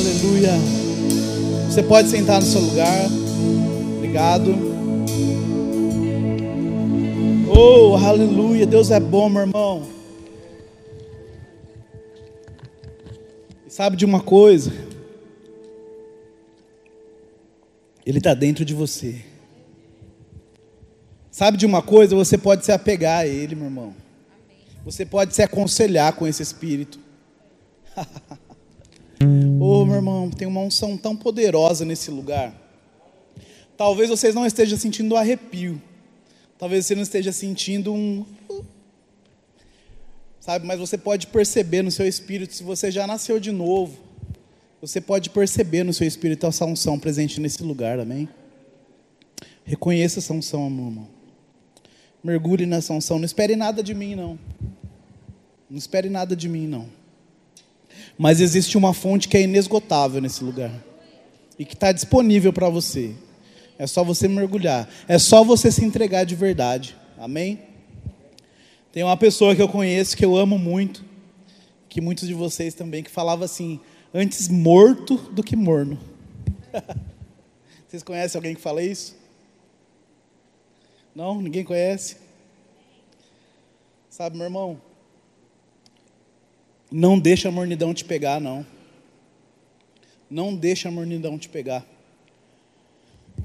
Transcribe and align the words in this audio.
Aleluia. 0.00 0.52
Você 1.66 1.82
pode 1.82 2.08
sentar 2.08 2.40
no 2.40 2.46
seu 2.46 2.62
lugar. 2.62 3.06
Obrigado. 3.98 4.54
Oh, 7.46 7.96
aleluia. 7.96 8.64
Deus 8.64 8.90
é 8.90 8.98
bom, 8.98 9.28
meu 9.28 9.42
irmão. 9.42 9.86
Sabe 13.68 13.94
de 13.94 14.06
uma 14.06 14.22
coisa? 14.22 14.72
Ele 18.06 18.16
está 18.16 18.32
dentro 18.32 18.64
de 18.64 18.72
você. 18.72 19.20
Sabe 21.30 21.58
de 21.58 21.66
uma 21.66 21.82
coisa? 21.82 22.16
Você 22.16 22.38
pode 22.38 22.64
se 22.64 22.72
apegar 22.72 23.20
a 23.20 23.26
Ele, 23.26 23.54
meu 23.54 23.66
irmão. 23.66 23.94
Você 24.82 25.04
pode 25.04 25.34
se 25.34 25.42
aconselhar 25.42 26.14
com 26.14 26.26
esse 26.26 26.42
Espírito. 26.42 26.98
oh, 29.70 29.84
meu 29.84 29.96
irmão, 29.96 30.30
tem 30.30 30.46
uma 30.46 30.60
unção 30.60 30.96
tão 30.96 31.16
poderosa 31.16 31.84
nesse 31.84 32.10
lugar. 32.10 32.54
Talvez 33.76 34.10
vocês 34.10 34.34
não 34.34 34.44
estejam 34.44 34.76
sentindo 34.78 35.16
arrepio. 35.16 35.80
Talvez 36.58 36.86
você 36.86 36.94
não 36.94 37.02
esteja 37.02 37.32
sentindo 37.32 37.92
um. 37.94 38.26
Sabe, 40.40 40.66
mas 40.66 40.78
você 40.78 40.98
pode 40.98 41.26
perceber 41.26 41.82
no 41.82 41.90
seu 41.90 42.06
espírito, 42.06 42.54
se 42.54 42.62
você 42.62 42.90
já 42.90 43.06
nasceu 43.06 43.38
de 43.38 43.52
novo, 43.52 43.98
você 44.80 45.00
pode 45.00 45.30
perceber 45.30 45.84
no 45.84 45.92
seu 45.92 46.06
espírito 46.06 46.46
essa 46.46 46.64
unção 46.64 46.98
presente 46.98 47.40
nesse 47.40 47.62
lugar, 47.62 47.98
amém? 48.00 48.28
Reconheça 49.64 50.18
essa 50.18 50.32
unção, 50.32 50.68
meu 50.68 50.86
irmão. 50.86 51.08
Mergulhe 52.24 52.66
nessa 52.66 52.92
unção. 52.92 53.18
Não 53.18 53.24
espere 53.24 53.56
nada 53.56 53.82
de 53.82 53.94
mim, 53.94 54.14
não. 54.14 54.38
Não 55.68 55.78
espere 55.78 56.08
nada 56.08 56.34
de 56.34 56.48
mim, 56.48 56.66
não. 56.66 56.99
Mas 58.22 58.38
existe 58.38 58.76
uma 58.76 58.92
fonte 58.92 59.26
que 59.26 59.34
é 59.38 59.40
inesgotável 59.40 60.20
nesse 60.20 60.44
lugar 60.44 60.70
e 61.58 61.64
que 61.64 61.72
está 61.72 61.90
disponível 61.90 62.52
para 62.52 62.68
você. 62.68 63.14
É 63.78 63.86
só 63.86 64.04
você 64.04 64.28
mergulhar. 64.28 64.86
É 65.08 65.18
só 65.18 65.42
você 65.42 65.72
se 65.72 65.82
entregar 65.82 66.24
de 66.24 66.34
verdade. 66.34 66.94
Amém? 67.16 67.60
Tem 68.92 69.02
uma 69.02 69.16
pessoa 69.16 69.56
que 69.56 69.62
eu 69.62 69.68
conheço 69.70 70.18
que 70.18 70.22
eu 70.22 70.36
amo 70.36 70.58
muito, 70.58 71.02
que 71.88 71.98
muitos 71.98 72.28
de 72.28 72.34
vocês 72.34 72.74
também, 72.74 73.02
que 73.02 73.10
falava 73.10 73.46
assim: 73.46 73.80
antes 74.12 74.48
morto 74.48 75.16
do 75.32 75.42
que 75.42 75.56
morno. 75.56 75.98
Vocês 77.88 78.02
conhecem 78.02 78.38
alguém 78.38 78.54
que 78.54 78.60
fala 78.60 78.82
isso? 78.82 79.16
Não? 81.14 81.40
Ninguém 81.40 81.64
conhece? 81.64 82.18
Sabe, 84.10 84.36
meu 84.36 84.44
irmão? 84.44 84.89
Não 86.90 87.18
deixa 87.18 87.48
a 87.48 87.52
mornidão 87.52 87.94
te 87.94 88.04
pegar, 88.04 88.40
não. 88.40 88.66
Não 90.28 90.54
deixa 90.54 90.88
a 90.88 90.92
mornidão 90.92 91.38
te 91.38 91.48
pegar. 91.48 91.86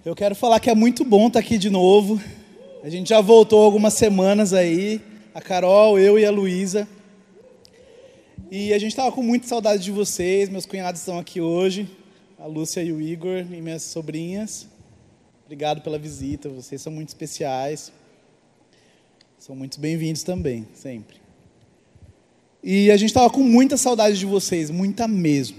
Eu 0.03 0.15
quero 0.15 0.33
falar 0.33 0.59
que 0.59 0.69
é 0.69 0.75
muito 0.75 1.05
bom 1.05 1.27
estar 1.27 1.39
aqui 1.39 1.57
de 1.57 1.69
novo. 1.69 2.19
A 2.83 2.89
gente 2.89 3.09
já 3.09 3.21
voltou 3.21 3.63
algumas 3.63 3.93
semanas 3.93 4.51
aí, 4.51 5.01
a 5.33 5.41
Carol, 5.41 5.99
eu 5.99 6.17
e 6.17 6.25
a 6.25 6.31
Luísa. 6.31 6.88
E 8.49 8.73
a 8.73 8.79
gente 8.79 8.91
estava 8.91 9.11
com 9.11 9.21
muita 9.21 9.47
saudade 9.47 9.83
de 9.83 9.91
vocês. 9.91 10.49
Meus 10.49 10.66
cunhados 10.66 11.01
estão 11.01 11.19
aqui 11.19 11.39
hoje, 11.39 11.89
a 12.39 12.45
Lúcia 12.47 12.81
e 12.81 12.91
o 12.91 13.01
Igor, 13.01 13.45
e 13.51 13.61
minhas 13.61 13.83
sobrinhas. 13.83 14.67
Obrigado 15.45 15.81
pela 15.81 15.99
visita, 15.99 16.49
vocês 16.49 16.81
são 16.81 16.91
muito 16.91 17.09
especiais. 17.09 17.91
São 19.38 19.55
muito 19.55 19.79
bem-vindos 19.79 20.23
também, 20.23 20.67
sempre. 20.73 21.25
E 22.67 22.89
a 22.89 22.97
gente 22.97 23.09
estava 23.09 23.30
com 23.30 23.44
muita 23.44 23.77
saudade 23.77 24.17
de 24.17 24.25
vocês, 24.25 24.71
muita 24.71 25.08
mesmo. 25.08 25.58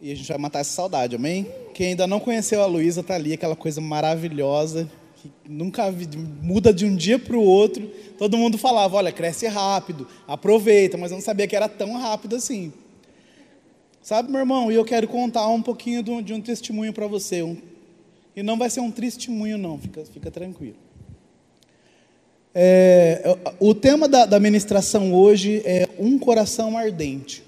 E 0.00 0.12
a 0.12 0.14
gente 0.14 0.28
vai 0.28 0.38
matar 0.38 0.60
essa 0.60 0.70
saudade, 0.70 1.16
amém? 1.16 1.48
Quem 1.74 1.88
ainda 1.88 2.06
não 2.06 2.20
conheceu 2.20 2.62
a 2.62 2.66
Luísa 2.66 3.00
está 3.00 3.16
ali, 3.16 3.32
aquela 3.32 3.56
coisa 3.56 3.80
maravilhosa, 3.80 4.88
que 5.16 5.32
nunca 5.48 5.90
vi, 5.90 6.06
muda 6.16 6.72
de 6.72 6.86
um 6.86 6.94
dia 6.94 7.18
para 7.18 7.36
o 7.36 7.42
outro. 7.42 7.90
Todo 8.16 8.38
mundo 8.38 8.56
falava, 8.56 8.96
olha, 8.96 9.10
cresce 9.10 9.48
rápido, 9.48 10.06
aproveita, 10.28 10.96
mas 10.96 11.10
eu 11.10 11.16
não 11.16 11.22
sabia 11.24 11.48
que 11.48 11.56
era 11.56 11.68
tão 11.68 11.94
rápido 11.94 12.36
assim. 12.36 12.72
Sabe, 14.00 14.30
meu 14.30 14.38
irmão, 14.38 14.70
e 14.70 14.76
eu 14.76 14.84
quero 14.84 15.08
contar 15.08 15.48
um 15.48 15.60
pouquinho 15.60 16.04
de 16.04 16.10
um, 16.12 16.22
de 16.22 16.32
um 16.32 16.40
testemunho 16.40 16.92
para 16.92 17.08
você. 17.08 17.42
Um, 17.42 17.56
e 18.36 18.44
não 18.44 18.56
vai 18.56 18.70
ser 18.70 18.78
um 18.78 18.92
testemunho, 18.92 19.58
não, 19.58 19.76
fica, 19.76 20.04
fica 20.04 20.30
tranquilo. 20.30 20.83
É, 22.56 23.36
o 23.58 23.74
tema 23.74 24.06
da, 24.06 24.26
da 24.26 24.38
ministração 24.38 25.12
hoje 25.12 25.60
é 25.64 25.88
um 25.98 26.16
coração 26.18 26.78
ardente. 26.78 27.42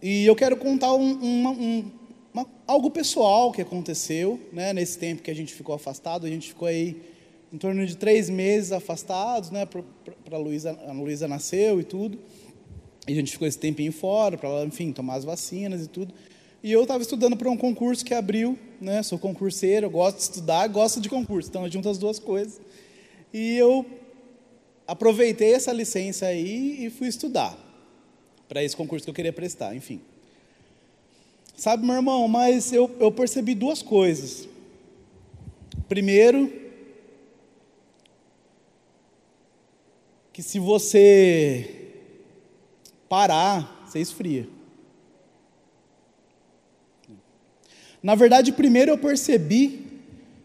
E 0.00 0.24
eu 0.24 0.34
quero 0.34 0.56
contar 0.56 0.94
um, 0.94 1.12
uma, 1.12 1.50
um, 1.50 1.84
uma, 2.32 2.46
algo 2.66 2.90
pessoal 2.90 3.52
que 3.52 3.60
aconteceu 3.60 4.40
né, 4.50 4.72
nesse 4.72 4.98
tempo 4.98 5.22
que 5.22 5.30
a 5.30 5.34
gente 5.34 5.52
ficou 5.52 5.74
afastado. 5.74 6.26
A 6.26 6.30
gente 6.30 6.48
ficou 6.48 6.66
aí 6.66 6.96
em 7.52 7.58
torno 7.58 7.84
de 7.84 7.98
três 7.98 8.30
meses 8.30 8.72
afastados, 8.72 9.50
né, 9.50 9.66
para 9.66 9.82
a 10.32 10.38
Luísa, 10.38 11.28
nasceu 11.28 11.80
e 11.80 11.84
tudo. 11.84 12.18
E 13.06 13.12
a 13.12 13.14
gente 13.14 13.32
ficou 13.32 13.46
esse 13.46 13.58
tempinho 13.58 13.92
fora, 13.92 14.38
para 14.38 14.64
enfim, 14.64 14.90
tomar 14.90 15.16
as 15.16 15.24
vacinas 15.24 15.84
e 15.84 15.86
tudo. 15.86 16.14
E 16.62 16.72
eu 16.72 16.80
estava 16.80 17.02
estudando 17.02 17.36
para 17.36 17.50
um 17.50 17.58
concurso 17.58 18.02
que 18.04 18.14
abriu, 18.14 18.58
né, 18.80 19.02
sou 19.02 19.18
concurseiro, 19.18 19.90
gosto 19.90 20.16
de 20.16 20.22
estudar, 20.22 20.66
gosto 20.68 20.98
de 20.98 21.10
concurso, 21.10 21.50
então 21.50 21.68
junto 21.68 21.90
as 21.90 21.98
duas 21.98 22.18
coisas. 22.18 22.58
E 23.32 23.56
eu 23.56 23.86
aproveitei 24.86 25.54
essa 25.54 25.72
licença 25.72 26.26
aí 26.26 26.84
e 26.84 26.90
fui 26.90 27.08
estudar 27.08 27.56
para 28.48 28.62
esse 28.62 28.76
concurso 28.76 29.04
que 29.04 29.10
eu 29.10 29.14
queria 29.14 29.32
prestar, 29.32 29.74
enfim. 29.74 30.00
Sabe, 31.56 31.86
meu 31.86 31.94
irmão, 31.94 32.26
mas 32.28 32.72
eu, 32.72 32.90
eu 32.98 33.10
percebi 33.10 33.54
duas 33.54 33.82
coisas. 33.82 34.48
Primeiro, 35.88 36.52
que 40.32 40.42
se 40.42 40.58
você 40.58 41.92
parar, 43.08 43.84
você 43.86 44.00
esfria. 44.00 44.48
Na 48.02 48.14
verdade, 48.14 48.52
primeiro 48.52 48.90
eu 48.90 48.98
percebi 48.98 49.91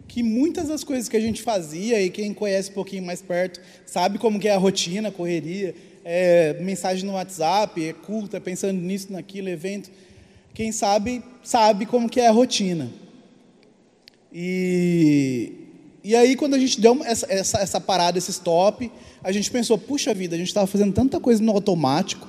que 0.08 0.24
muitas 0.24 0.70
das 0.70 0.84
coisas 0.84 1.10
que 1.10 1.18
a 1.18 1.20
gente 1.20 1.42
fazia, 1.42 2.02
e 2.02 2.10
quem 2.10 2.34
conhece 2.34 2.72
um 2.72 2.74
pouquinho 2.74 3.04
mais 3.04 3.22
perto, 3.22 3.60
sabe 3.86 4.18
como 4.18 4.40
que 4.40 4.48
é 4.48 4.54
a 4.54 4.58
rotina, 4.58 5.10
a 5.10 5.12
correria, 5.12 5.76
é, 6.04 6.56
mensagem 6.62 7.06
no 7.06 7.14
WhatsApp, 7.14 7.86
é 7.86 7.92
culto, 7.92 8.36
é 8.36 8.40
pensando 8.40 8.80
nisso, 8.80 9.12
naquilo, 9.12 9.50
evento. 9.50 9.92
Quem 10.54 10.72
sabe, 10.72 11.22
sabe 11.44 11.86
como 11.86 12.10
que 12.10 12.20
é 12.20 12.28
a 12.28 12.32
rotina. 12.32 12.90
E, 14.32 15.52
e 16.04 16.16
aí, 16.16 16.36
quando 16.38 16.54
a 16.54 16.60
gente 16.60 16.80
deu 16.80 17.04
essa, 17.04 17.26
essa, 17.30 17.58
essa 17.60 17.82
parada, 17.82 18.18
esse 18.18 18.32
stop, 18.32 18.90
a 19.22 19.32
gente 19.34 19.52
pensou, 19.52 19.78
puxa 19.78 20.14
vida, 20.14 20.36
a 20.36 20.38
gente 20.38 20.48
estava 20.48 20.66
fazendo 20.66 20.94
tanta 20.94 21.20
coisa 21.20 21.44
no 21.44 21.52
automático, 21.52 22.28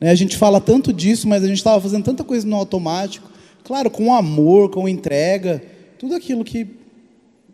né? 0.00 0.10
a 0.10 0.14
gente 0.14 0.36
fala 0.36 0.60
tanto 0.60 0.92
disso, 0.92 1.28
mas 1.28 1.44
a 1.44 1.46
gente 1.46 1.58
estava 1.58 1.80
fazendo 1.80 2.04
tanta 2.04 2.24
coisa 2.24 2.46
no 2.46 2.56
automático, 2.56 3.30
claro, 3.62 3.90
com 3.90 4.14
amor, 4.14 4.70
com 4.70 4.88
entrega, 4.88 5.62
tudo 5.98 6.14
aquilo 6.14 6.42
que 6.42 6.85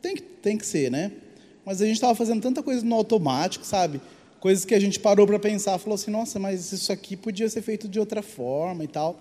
tem 0.03 0.17
que, 0.17 0.23
tem 0.23 0.59
que 0.59 0.67
ser, 0.67 0.91
né? 0.91 1.13
Mas 1.65 1.81
a 1.81 1.87
gente 1.87 1.95
estava 1.95 2.15
fazendo 2.15 2.43
tanta 2.43 2.63
coisa 2.63 2.85
no 2.85 2.95
automático, 2.97 3.65
sabe? 3.65 4.01
Coisas 4.41 4.65
que 4.65 4.75
a 4.75 4.81
gente 4.81 4.99
parou 4.99 5.27
para 5.27 5.39
pensar, 5.39 5.79
falou 5.79 5.95
assim, 5.95 6.11
nossa, 6.11 6.39
mas 6.41 6.73
isso 6.73 6.93
aqui 6.93 7.17
podia 7.17 7.49
ser 7.49 7.63
feito 7.63 7.89
de 7.89 8.01
outra 8.01 8.21
forma 8.21 8.83
e 8.83 8.89
tal. 8.89 9.17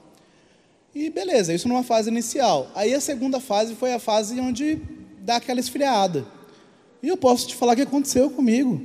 E 0.93 1.09
beleza, 1.11 1.53
isso 1.53 1.67
numa 1.67 1.83
fase 1.83 2.09
inicial. 2.09 2.69
Aí 2.73 2.93
a 2.93 2.99
segunda 2.99 3.39
fase 3.39 3.75
foi 3.75 3.93
a 3.93 3.99
fase 3.99 4.39
onde 4.39 4.79
dá 5.21 5.35
aquela 5.35 5.59
esfriada. 5.59 6.25
E 7.03 7.07
eu 7.07 7.15
posso 7.15 7.47
te 7.47 7.55
falar 7.55 7.73
o 7.73 7.75
que 7.75 7.83
aconteceu 7.83 8.29
comigo. 8.31 8.81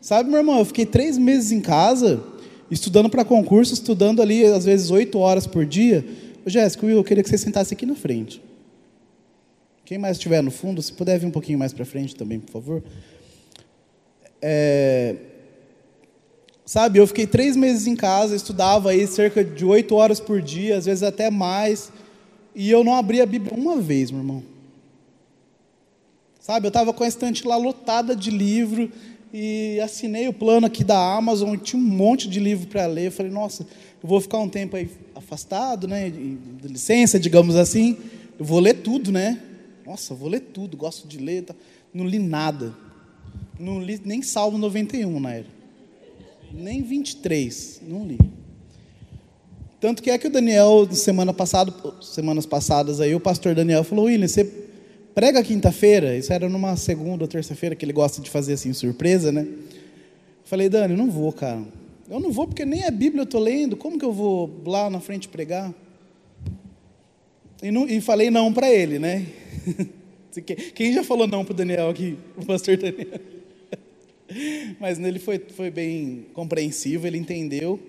Sabe, 0.00 0.30
meu 0.30 0.38
irmão, 0.38 0.60
eu 0.60 0.64
fiquei 0.64 0.86
três 0.86 1.18
meses 1.18 1.52
em 1.52 1.60
casa, 1.60 2.22
estudando 2.70 3.10
para 3.10 3.24
concurso, 3.24 3.74
estudando 3.74 4.22
ali, 4.22 4.44
às 4.44 4.64
vezes, 4.64 4.90
oito 4.90 5.18
horas 5.18 5.46
por 5.46 5.66
dia. 5.66 6.06
Jéssica, 6.46 6.86
eu 6.86 7.04
queria 7.04 7.22
que 7.22 7.28
você 7.28 7.36
sentasse 7.36 7.74
aqui 7.74 7.84
na 7.84 7.94
frente. 7.94 8.40
Quem 9.90 9.98
mais 9.98 10.18
estiver 10.18 10.40
no 10.40 10.52
fundo, 10.52 10.80
se 10.80 10.92
puder 10.92 11.18
vir 11.18 11.26
um 11.26 11.32
pouquinho 11.32 11.58
mais 11.58 11.72
para 11.72 11.84
frente 11.84 12.14
também, 12.14 12.38
por 12.38 12.52
favor. 12.52 12.80
É... 14.40 15.16
Sabe, 16.64 17.00
eu 17.00 17.08
fiquei 17.08 17.26
três 17.26 17.56
meses 17.56 17.88
em 17.88 17.96
casa, 17.96 18.36
estudava 18.36 18.90
aí 18.90 19.04
cerca 19.08 19.42
de 19.42 19.64
oito 19.64 19.96
horas 19.96 20.20
por 20.20 20.40
dia, 20.40 20.76
às 20.76 20.84
vezes 20.84 21.02
até 21.02 21.28
mais, 21.28 21.90
e 22.54 22.70
eu 22.70 22.84
não 22.84 22.94
abri 22.94 23.20
a 23.20 23.26
Bíblia 23.26 23.52
uma 23.52 23.80
vez, 23.80 24.12
meu 24.12 24.20
irmão. 24.20 24.44
Sabe, 26.38 26.66
eu 26.66 26.68
estava 26.68 26.92
com 26.92 27.02
a 27.02 27.08
estante 27.08 27.44
lá 27.44 27.56
lotada 27.56 28.14
de 28.14 28.30
livro, 28.30 28.92
e 29.34 29.80
assinei 29.80 30.28
o 30.28 30.32
plano 30.32 30.68
aqui 30.68 30.84
da 30.84 31.16
Amazon, 31.16 31.56
tinha 31.56 31.82
um 31.82 31.84
monte 31.84 32.28
de 32.28 32.38
livro 32.38 32.68
para 32.68 32.86
ler. 32.86 33.06
Eu 33.06 33.12
falei, 33.12 33.32
nossa, 33.32 33.64
eu 34.00 34.08
vou 34.08 34.20
ficar 34.20 34.38
um 34.38 34.48
tempo 34.48 34.76
aí 34.76 34.88
afastado, 35.16 35.88
né, 35.88 36.08
de 36.08 36.38
licença, 36.68 37.18
digamos 37.18 37.56
assim, 37.56 37.98
eu 38.38 38.44
vou 38.44 38.60
ler 38.60 38.74
tudo, 38.74 39.10
né? 39.10 39.46
Nossa, 39.90 40.14
vou 40.14 40.28
ler 40.28 40.38
tudo, 40.38 40.76
gosto 40.76 41.08
de 41.08 41.18
ler. 41.18 41.42
Tá? 41.42 41.54
Não 41.92 42.06
li 42.06 42.20
nada. 42.20 42.72
Não 43.58 43.82
li 43.82 44.00
nem 44.04 44.22
Salmo 44.22 44.56
91 44.56 45.18
na 45.18 45.34
era. 45.34 45.46
Nem 46.52 46.80
23, 46.80 47.80
não 47.88 48.06
li. 48.06 48.16
Tanto 49.80 50.00
que 50.00 50.08
é 50.08 50.16
que 50.16 50.28
o 50.28 50.30
Daniel, 50.30 50.86
semana 50.92 51.34
passada, 51.34 51.74
semanas 52.00 52.46
passadas 52.46 53.00
aí, 53.00 53.16
o 53.16 53.18
pastor 53.18 53.52
Daniel 53.52 53.82
falou, 53.82 54.04
William, 54.04 54.28
você 54.28 54.44
prega 55.12 55.42
quinta-feira? 55.42 56.16
Isso 56.16 56.32
era 56.32 56.48
numa 56.48 56.76
segunda 56.76 57.24
ou 57.24 57.28
terça-feira, 57.28 57.74
que 57.74 57.84
ele 57.84 57.92
gosta 57.92 58.22
de 58.22 58.30
fazer 58.30 58.52
assim, 58.52 58.72
surpresa, 58.72 59.32
né? 59.32 59.44
Falei, 60.44 60.68
Dani, 60.68 60.94
não 60.94 61.10
vou, 61.10 61.32
cara. 61.32 61.64
Eu 62.08 62.20
não 62.20 62.30
vou 62.30 62.46
porque 62.46 62.64
nem 62.64 62.84
a 62.84 62.92
Bíblia 62.92 63.22
eu 63.22 63.24
estou 63.24 63.40
lendo, 63.40 63.76
como 63.76 63.98
que 63.98 64.04
eu 64.04 64.12
vou 64.12 64.62
lá 64.64 64.88
na 64.88 65.00
frente 65.00 65.26
pregar? 65.26 65.74
E, 67.60 67.72
não, 67.72 67.88
e 67.88 68.00
falei 68.00 68.30
não 68.30 68.52
para 68.52 68.70
ele, 68.70 69.00
né? 69.00 69.39
Quem 70.74 70.92
já 70.92 71.02
falou 71.02 71.26
não 71.26 71.44
para 71.44 71.52
o 71.52 71.56
Daniel 71.56 71.90
aqui? 71.90 72.16
O 72.36 72.44
pastor 72.44 72.76
Daniel. 72.76 73.20
Mas 74.78 74.98
ele 74.98 75.18
foi, 75.18 75.38
foi 75.38 75.70
bem 75.70 76.26
compreensivo, 76.32 77.06
ele 77.06 77.18
entendeu. 77.18 77.80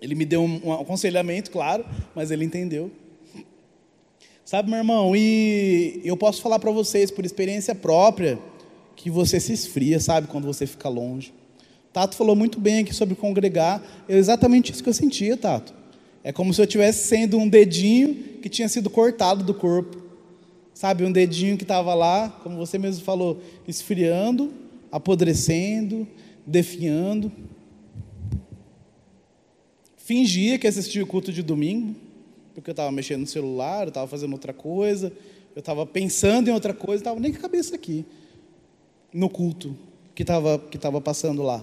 Ele 0.00 0.14
me 0.14 0.24
deu 0.24 0.42
um, 0.42 0.60
um 0.64 0.72
aconselhamento, 0.72 1.50
claro, 1.50 1.84
mas 2.14 2.30
ele 2.30 2.42
entendeu. 2.44 2.90
Sabe, 4.44 4.70
meu 4.70 4.78
irmão, 4.78 5.14
e 5.14 6.00
eu 6.02 6.16
posso 6.16 6.40
falar 6.40 6.58
para 6.58 6.70
vocês 6.70 7.10
por 7.10 7.24
experiência 7.24 7.74
própria 7.74 8.38
que 8.96 9.10
você 9.10 9.38
se 9.38 9.52
esfria, 9.52 10.00
sabe, 10.00 10.26
quando 10.26 10.46
você 10.46 10.66
fica 10.66 10.88
longe. 10.88 11.32
Tato 11.92 12.16
falou 12.16 12.34
muito 12.34 12.58
bem 12.58 12.80
aqui 12.80 12.94
sobre 12.94 13.14
congregar, 13.14 13.82
é 14.08 14.16
exatamente 14.16 14.72
isso 14.72 14.82
que 14.82 14.88
eu 14.88 14.94
sentia, 14.94 15.36
Tato. 15.36 15.74
É 16.24 16.32
como 16.32 16.52
se 16.52 16.60
eu 16.60 16.66
tivesse 16.66 17.06
sendo 17.06 17.38
um 17.38 17.48
dedinho 17.48 18.14
que 18.42 18.48
tinha 18.48 18.68
sido 18.68 18.88
cortado 18.90 19.44
do 19.44 19.54
corpo. 19.54 19.99
Sabe, 20.80 21.04
um 21.04 21.12
dedinho 21.12 21.58
que 21.58 21.64
estava 21.64 21.92
lá, 21.92 22.30
como 22.42 22.56
você 22.56 22.78
mesmo 22.78 23.04
falou, 23.04 23.42
esfriando, 23.68 24.50
apodrecendo, 24.90 26.08
definhando 26.46 27.30
fingia 30.10 30.58
que 30.58 30.66
assistia 30.66 31.04
o 31.04 31.06
culto 31.06 31.30
de 31.30 31.42
domingo, 31.42 31.94
porque 32.54 32.70
eu 32.70 32.72
estava 32.72 32.90
mexendo 32.90 33.20
no 33.20 33.26
celular, 33.26 33.82
eu 33.82 33.88
estava 33.90 34.06
fazendo 34.06 34.32
outra 34.32 34.54
coisa, 34.54 35.12
eu 35.54 35.60
estava 35.60 35.84
pensando 35.84 36.48
em 36.48 36.52
outra 36.52 36.72
coisa, 36.72 37.02
estava 37.02 37.20
nem 37.20 37.30
com 37.30 37.36
a 37.36 37.42
cabeça 37.42 37.74
aqui, 37.74 38.06
no 39.12 39.28
culto 39.28 39.76
que 40.14 40.22
estava 40.22 40.58
que 40.58 40.78
tava 40.78 40.98
passando 40.98 41.42
lá. 41.42 41.62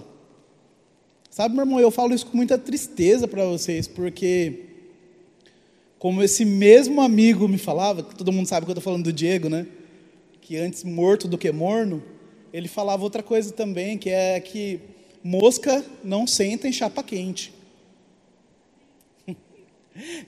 Sabe, 1.28 1.56
meu 1.56 1.64
irmão, 1.64 1.80
eu 1.80 1.90
falo 1.90 2.14
isso 2.14 2.24
com 2.24 2.36
muita 2.36 2.56
tristeza 2.56 3.26
para 3.26 3.44
vocês, 3.46 3.88
porque, 3.88 4.67
como 5.98 6.22
esse 6.22 6.44
mesmo 6.44 7.00
amigo 7.00 7.48
me 7.48 7.58
falava, 7.58 8.02
que 8.02 8.14
todo 8.14 8.32
mundo 8.32 8.46
sabe 8.46 8.64
que 8.64 8.70
eu 8.70 8.74
estou 8.74 8.82
falando 8.82 9.04
do 9.04 9.12
Diego, 9.12 9.48
né? 9.48 9.66
Que 10.40 10.56
antes 10.56 10.84
morto 10.84 11.26
do 11.26 11.36
que 11.36 11.50
morno, 11.50 12.02
ele 12.52 12.68
falava 12.68 13.02
outra 13.02 13.22
coisa 13.22 13.52
também, 13.52 13.98
que 13.98 14.08
é 14.08 14.38
que 14.40 14.80
mosca 15.22 15.84
não 16.04 16.26
senta 16.26 16.68
em 16.68 16.72
chapa 16.72 17.02
quente. 17.02 17.52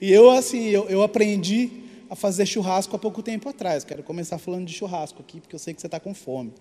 E 0.01 0.11
eu, 0.11 0.29
assim, 0.29 0.67
eu, 0.67 0.89
eu 0.89 1.01
aprendi 1.01 1.69
a 2.09 2.15
fazer 2.15 2.45
churrasco 2.45 2.93
há 2.93 2.99
pouco 2.99 3.23
tempo 3.23 3.47
atrás. 3.47 3.85
Quero 3.85 4.03
começar 4.03 4.37
falando 4.37 4.65
de 4.65 4.73
churrasco 4.73 5.21
aqui, 5.21 5.39
porque 5.39 5.55
eu 5.55 5.59
sei 5.59 5.73
que 5.73 5.79
você 5.79 5.87
está 5.87 5.97
com 5.97 6.13
fome. 6.13 6.51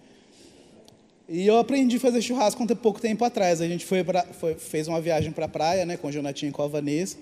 E 1.29 1.45
eu 1.45 1.59
aprendi 1.59 1.97
a 1.97 2.01
fazer 2.01 2.23
churrasco 2.23 2.63
há 2.63 2.77
pouco 2.77 3.01
tempo 3.01 3.25
atrás. 3.25 3.61
A 3.61 3.67
gente 3.67 3.85
foi 3.85 4.05
pra, 4.05 4.23
foi, 4.23 4.55
fez 4.55 4.87
uma 4.87 5.01
viagem 5.01 5.33
para 5.33 5.47
a 5.47 5.49
praia, 5.49 5.85
né, 5.85 5.97
com 5.97 6.07
o 6.07 6.13
Jonatinho 6.13 6.51
e 6.51 6.53
com 6.53 6.63
a 6.63 6.69
Vanessa. 6.69 7.17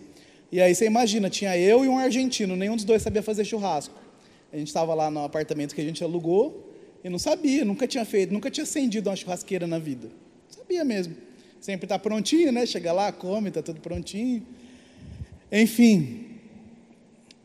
E 0.50 0.60
aí 0.60 0.74
você 0.74 0.86
imagina, 0.86 1.28
tinha 1.28 1.56
eu 1.56 1.84
e 1.84 1.88
um 1.88 1.98
argentino, 1.98 2.56
nenhum 2.56 2.74
dos 2.74 2.84
dois 2.84 3.02
sabia 3.02 3.22
fazer 3.22 3.44
churrasco. 3.44 3.94
A 4.52 4.56
gente 4.56 4.68
estava 4.68 4.94
lá 4.94 5.10
no 5.10 5.24
apartamento 5.24 5.74
que 5.74 5.80
a 5.80 5.84
gente 5.84 6.02
alugou 6.02 6.72
e 7.04 7.08
não 7.08 7.18
sabia, 7.18 7.64
nunca 7.64 7.86
tinha 7.86 8.04
feito, 8.04 8.32
nunca 8.32 8.50
tinha 8.50 8.64
acendido 8.64 9.10
uma 9.10 9.16
churrasqueira 9.16 9.66
na 9.66 9.78
vida. 9.78 10.08
Não 10.08 10.58
sabia 10.62 10.84
mesmo. 10.84 11.14
Sempre 11.60 11.84
está 11.84 11.98
prontinho, 11.98 12.50
né? 12.50 12.64
Chega 12.64 12.92
lá, 12.92 13.12
come, 13.12 13.48
está 13.48 13.62
tudo 13.62 13.80
prontinho. 13.80 14.42
Enfim, 15.52 16.24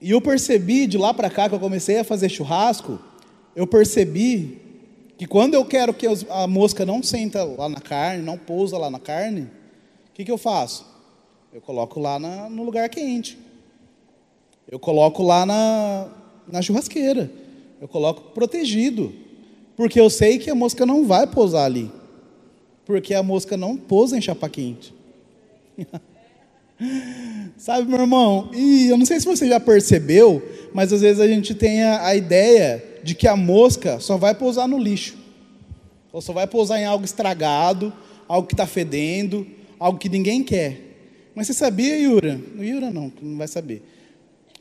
e 0.02 0.12
eu 0.12 0.22
percebi 0.22 0.86
de 0.86 0.98
lá 0.98 1.14
para 1.14 1.30
cá 1.30 1.48
que 1.48 1.56
eu 1.56 1.60
comecei 1.60 1.98
a 1.98 2.04
fazer 2.04 2.30
churrasco, 2.30 3.00
eu 3.56 3.66
percebi 3.66 4.62
que 5.18 5.26
quando 5.26 5.54
eu 5.54 5.64
quero 5.64 5.94
que 5.94 6.06
a 6.30 6.48
mosca 6.48 6.86
não 6.86 7.02
senta 7.02 7.44
lá 7.44 7.70
na 7.70 7.80
carne, 7.80 8.22
não 8.24 8.38
pousa 8.38 8.78
lá 8.78 8.90
na 8.90 9.00
carne, 9.00 9.44
o 9.44 10.14
que, 10.14 10.26
que 10.26 10.32
eu 10.32 10.38
faço? 10.38 10.93
Eu 11.54 11.62
coloco 11.62 12.00
lá 12.00 12.18
na, 12.18 12.50
no 12.50 12.64
lugar 12.64 12.90
quente. 12.90 13.38
Eu 14.68 14.80
coloco 14.80 15.22
lá 15.22 15.46
na, 15.46 16.08
na 16.48 16.64
churrasqueira. 16.64 17.32
Eu 17.80 17.88
coloco 17.88 18.32
protegido. 18.32 19.14
Porque 19.76 20.00
eu 20.00 20.10
sei 20.10 20.40
que 20.40 20.50
a 20.50 20.56
mosca 20.56 20.84
não 20.84 21.06
vai 21.06 21.28
pousar 21.28 21.66
ali. 21.66 21.92
Porque 22.84 23.14
a 23.14 23.22
mosca 23.22 23.56
não 23.56 23.78
pousa 23.78 24.18
em 24.18 24.22
chapa 24.22 24.50
quente. 24.50 24.96
Sabe, 27.56 27.88
meu 27.88 28.00
irmão? 28.00 28.50
E 28.52 28.90
eu 28.90 28.98
não 28.98 29.06
sei 29.06 29.20
se 29.20 29.28
você 29.28 29.48
já 29.48 29.60
percebeu, 29.60 30.42
mas 30.74 30.92
às 30.92 31.02
vezes 31.02 31.22
a 31.22 31.28
gente 31.28 31.54
tem 31.54 31.84
a, 31.84 32.08
a 32.08 32.16
ideia 32.16 32.84
de 33.04 33.14
que 33.14 33.28
a 33.28 33.36
mosca 33.36 34.00
só 34.00 34.18
vai 34.18 34.34
pousar 34.34 34.68
no 34.68 34.80
lixo, 34.80 35.16
ou 36.12 36.20
só 36.20 36.34
vai 36.34 36.48
pousar 36.48 36.80
em 36.80 36.86
algo 36.86 37.06
estragado, 37.06 37.94
algo 38.28 38.48
que 38.48 38.56
está 38.56 38.66
fedendo, 38.66 39.46
algo 39.80 40.00
que 40.00 40.10
ninguém 40.10 40.44
quer. 40.44 40.93
Mas 41.36 41.48
você 41.48 41.54
sabia, 41.54 41.98
Yura? 41.98 42.40
No 42.54 42.64
Yura 42.64 42.92
não, 42.92 43.12
não 43.22 43.38
vai 43.38 43.48
saber. 43.48 43.82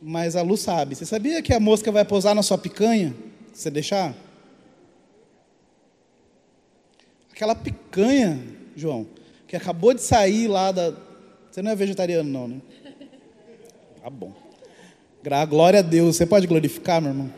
Mas 0.00 0.34
a 0.36 0.42
Lu 0.42 0.56
sabe. 0.56 0.94
Você 0.94 1.04
sabia 1.04 1.42
que 1.42 1.52
a 1.52 1.60
mosca 1.60 1.92
vai 1.92 2.04
pousar 2.04 2.34
na 2.34 2.42
sua 2.42 2.58
picanha? 2.58 3.14
Se 3.52 3.62
você 3.62 3.70
deixar? 3.70 4.14
Aquela 7.30 7.54
picanha, 7.54 8.40
João, 8.74 9.06
que 9.46 9.56
acabou 9.56 9.92
de 9.92 10.02
sair 10.02 10.48
lá 10.48 10.72
da, 10.72 10.94
você 11.52 11.60
não 11.60 11.70
é 11.70 11.76
vegetariano, 11.76 12.30
não, 12.30 12.48
né? 12.48 12.56
Tá 14.02 14.08
bom. 14.08 14.32
Glória 15.50 15.80
a 15.80 15.82
Deus. 15.82 16.16
Você 16.16 16.24
pode 16.24 16.46
glorificar, 16.46 16.98
meu 17.00 17.10
irmão? 17.10 17.30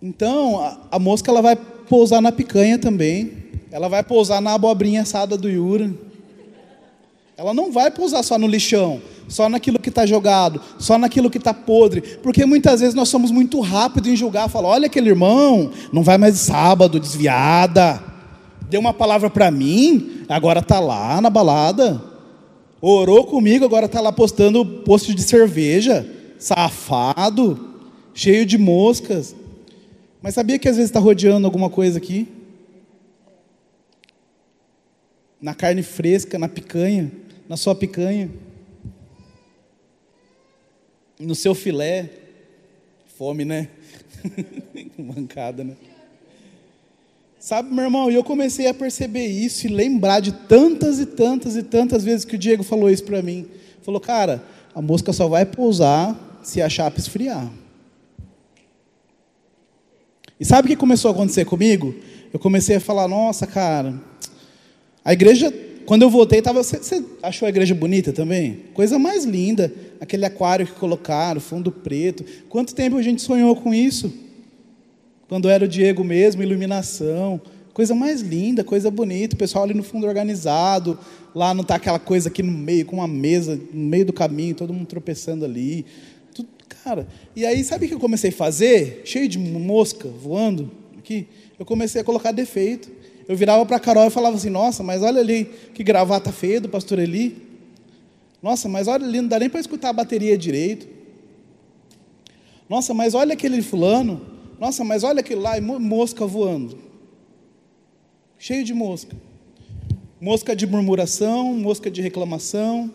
Então, 0.00 0.58
a, 0.60 0.80
a 0.92 0.98
mosca 0.98 1.30
ela 1.30 1.42
vai 1.42 1.56
pousar 1.56 2.22
na 2.22 2.32
picanha 2.32 2.78
também. 2.78 3.32
Ela 3.70 3.86
vai 3.86 4.02
pousar 4.02 4.40
na 4.40 4.54
abobrinha 4.54 5.02
assada 5.02 5.36
do 5.36 5.48
Yura. 5.50 5.92
Ela 7.38 7.54
não 7.54 7.72
vai 7.72 7.90
pousar 7.90 8.22
só 8.22 8.36
no 8.36 8.46
lixão, 8.46 9.00
só 9.26 9.48
naquilo 9.48 9.78
que 9.78 9.88
está 9.88 10.04
jogado, 10.04 10.60
só 10.78 10.98
naquilo 10.98 11.30
que 11.30 11.38
está 11.38 11.54
podre. 11.54 12.02
Porque 12.22 12.44
muitas 12.44 12.80
vezes 12.80 12.94
nós 12.94 13.08
somos 13.08 13.30
muito 13.30 13.60
rápidos 13.60 14.10
em 14.10 14.16
julgar. 14.16 14.50
Falar, 14.50 14.68
olha 14.68 14.86
aquele 14.86 15.08
irmão, 15.08 15.70
não 15.90 16.02
vai 16.02 16.18
mais 16.18 16.36
sábado, 16.36 17.00
desviada 17.00 18.02
deu 18.68 18.80
uma 18.80 18.92
palavra 18.92 19.30
para 19.30 19.50
mim, 19.50 20.24
agora 20.28 20.60
está 20.60 20.78
lá 20.78 21.20
na 21.20 21.30
balada. 21.30 22.02
Orou 22.80 23.26
comigo, 23.26 23.64
agora 23.64 23.86
está 23.86 24.00
lá 24.00 24.12
postando 24.12 24.64
post 24.64 25.14
de 25.14 25.22
cerveja. 25.22 26.06
Safado, 26.38 27.74
cheio 28.14 28.46
de 28.46 28.56
moscas. 28.56 29.34
Mas 30.22 30.34
sabia 30.34 30.58
que 30.58 30.68
às 30.68 30.76
vezes 30.76 30.90
está 30.90 31.00
rodeando 31.00 31.46
alguma 31.46 31.68
coisa 31.68 31.98
aqui? 31.98 32.28
Na 35.40 35.54
carne 35.54 35.82
fresca, 35.82 36.38
na 36.38 36.48
picanha, 36.48 37.10
na 37.48 37.56
sua 37.56 37.74
picanha, 37.74 38.30
no 41.18 41.34
seu 41.34 41.54
filé. 41.54 42.10
Fome, 43.16 43.44
né? 43.44 43.68
Mancada, 44.96 45.64
né? 45.64 45.76
Sabe, 47.40 47.72
meu 47.72 47.84
irmão, 47.84 48.10
eu 48.10 48.22
comecei 48.22 48.66
a 48.66 48.74
perceber 48.74 49.26
isso 49.26 49.66
e 49.66 49.70
lembrar 49.70 50.20
de 50.20 50.32
tantas 50.32 50.98
e 50.98 51.06
tantas 51.06 51.56
e 51.56 51.62
tantas 51.62 52.04
vezes 52.04 52.24
que 52.24 52.34
o 52.34 52.38
Diego 52.38 52.62
falou 52.62 52.90
isso 52.90 53.04
para 53.04 53.22
mim. 53.22 53.46
Falou, 53.82 54.00
cara, 54.00 54.44
a 54.74 54.82
mosca 54.82 55.12
só 55.12 55.26
vai 55.28 55.46
pousar 55.46 56.40
se 56.42 56.60
a 56.60 56.68
chapa 56.68 56.98
esfriar. 56.98 57.50
E 60.38 60.44
sabe 60.44 60.66
o 60.66 60.68
que 60.68 60.76
começou 60.76 61.10
a 61.10 61.14
acontecer 61.14 61.44
comigo? 61.44 61.94
Eu 62.32 62.38
comecei 62.38 62.76
a 62.76 62.80
falar, 62.80 63.08
nossa, 63.08 63.46
cara, 63.46 64.00
a 65.04 65.12
igreja, 65.12 65.52
quando 65.88 66.02
eu 66.02 66.10
voltei, 66.10 66.42
tava, 66.42 66.62
você, 66.62 66.76
você 66.76 67.02
achou 67.22 67.46
a 67.46 67.48
igreja 67.48 67.74
bonita 67.74 68.12
também? 68.12 68.58
Coisa 68.74 68.98
mais 68.98 69.24
linda, 69.24 69.72
aquele 69.98 70.26
aquário 70.26 70.66
que 70.66 70.74
colocaram, 70.74 71.40
fundo 71.40 71.72
preto. 71.72 72.22
Quanto 72.46 72.74
tempo 72.74 72.98
a 72.98 73.00
gente 73.00 73.22
sonhou 73.22 73.56
com 73.56 73.72
isso? 73.72 74.12
Quando 75.30 75.48
era 75.48 75.64
o 75.64 75.68
Diego 75.68 76.04
mesmo, 76.04 76.42
iluminação, 76.42 77.40
coisa 77.72 77.94
mais 77.94 78.20
linda, 78.20 78.62
coisa 78.62 78.90
bonita, 78.90 79.34
o 79.34 79.38
pessoal 79.38 79.64
ali 79.64 79.72
no 79.72 79.82
fundo 79.82 80.06
organizado, 80.06 80.98
lá 81.34 81.54
não 81.54 81.62
está 81.62 81.76
aquela 81.76 81.98
coisa 81.98 82.28
aqui 82.28 82.42
no 82.42 82.52
meio, 82.52 82.84
com 82.84 82.96
uma 82.96 83.08
mesa 83.08 83.58
no 83.72 83.86
meio 83.86 84.04
do 84.04 84.12
caminho, 84.12 84.54
todo 84.54 84.74
mundo 84.74 84.88
tropeçando 84.88 85.42
ali. 85.42 85.86
Tudo, 86.34 86.50
cara, 86.84 87.08
e 87.34 87.46
aí 87.46 87.64
sabe 87.64 87.86
o 87.86 87.88
que 87.88 87.94
eu 87.94 87.98
comecei 87.98 88.28
a 88.28 88.34
fazer? 88.34 89.00
Cheio 89.06 89.26
de 89.26 89.38
mosca 89.38 90.06
voando 90.06 90.70
aqui, 90.98 91.26
eu 91.58 91.64
comecei 91.64 92.02
a 92.02 92.04
colocar 92.04 92.30
defeito 92.30 92.97
eu 93.28 93.36
virava 93.36 93.66
para 93.66 93.76
a 93.76 93.80
Carol 93.80 94.06
e 94.06 94.10
falava 94.10 94.36
assim: 94.36 94.48
Nossa, 94.48 94.82
mas 94.82 95.02
olha 95.02 95.20
ali, 95.20 95.44
que 95.74 95.84
gravata 95.84 96.32
feia 96.32 96.62
do 96.62 96.68
pastor 96.68 96.98
Eli. 96.98 97.46
Nossa, 98.42 98.68
mas 98.70 98.88
olha 98.88 99.04
ali, 99.04 99.20
não 99.20 99.28
dá 99.28 99.38
nem 99.38 99.50
para 99.50 99.60
escutar 99.60 99.90
a 99.90 99.92
bateria 99.92 100.38
direito. 100.38 100.88
Nossa, 102.68 102.94
mas 102.94 103.14
olha 103.14 103.34
aquele 103.34 103.60
fulano. 103.60 104.20
Nossa, 104.58 104.82
mas 104.82 105.04
olha 105.04 105.20
aquele 105.20 105.40
lá, 105.40 105.58
e 105.58 105.60
mosca 105.60 106.26
voando. 106.26 106.78
Cheio 108.38 108.64
de 108.64 108.72
mosca. 108.72 109.14
Mosca 110.18 110.56
de 110.56 110.66
murmuração, 110.66 111.52
mosca 111.52 111.90
de 111.90 112.00
reclamação. 112.00 112.92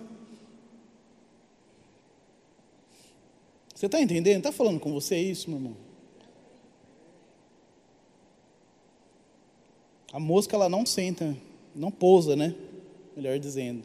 Você 3.75 3.85
está 3.85 4.01
entendendo? 4.01 4.37
Está 4.37 4.51
falando 4.51 4.79
com 4.79 4.91
você 4.91 5.17
isso, 5.17 5.49
meu 5.49 5.59
irmão? 5.59 5.82
A 10.13 10.20
mosca 10.20 10.55
ela 10.55 10.70
não 10.70 10.86
senta, 10.86 11.36
não 11.75 11.89
pousa, 11.89 12.36
né? 12.36 12.53
Melhor 13.17 13.39
dizendo, 13.39 13.82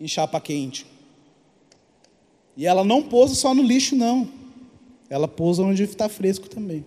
em 0.00 0.06
chapa 0.06 0.40
quente. 0.40 0.86
E 2.56 2.64
ela 2.64 2.84
não 2.84 3.02
pousa 3.02 3.34
só 3.34 3.52
no 3.52 3.60
lixo, 3.60 3.96
não. 3.96 4.28
Ela 5.10 5.26
pousa 5.26 5.64
onde 5.64 5.82
está 5.82 6.08
fresco 6.08 6.48
também. 6.48 6.84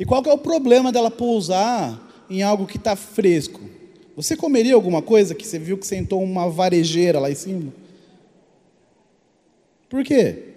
E 0.00 0.04
qual 0.04 0.20
que 0.20 0.28
é 0.28 0.32
o 0.32 0.38
problema 0.38 0.90
dela 0.90 1.12
pousar 1.12 2.26
em 2.28 2.42
algo 2.42 2.66
que 2.66 2.76
está 2.76 2.96
fresco? 2.96 3.60
Você 4.16 4.36
comeria 4.36 4.74
alguma 4.74 5.00
coisa 5.00 5.32
que 5.32 5.46
você 5.46 5.56
viu 5.56 5.78
que 5.78 5.86
sentou 5.86 6.20
uma 6.20 6.50
varejeira 6.50 7.20
lá 7.20 7.30
em 7.30 7.36
cima? 7.36 7.72
Por 9.88 10.02
quê? 10.02 10.54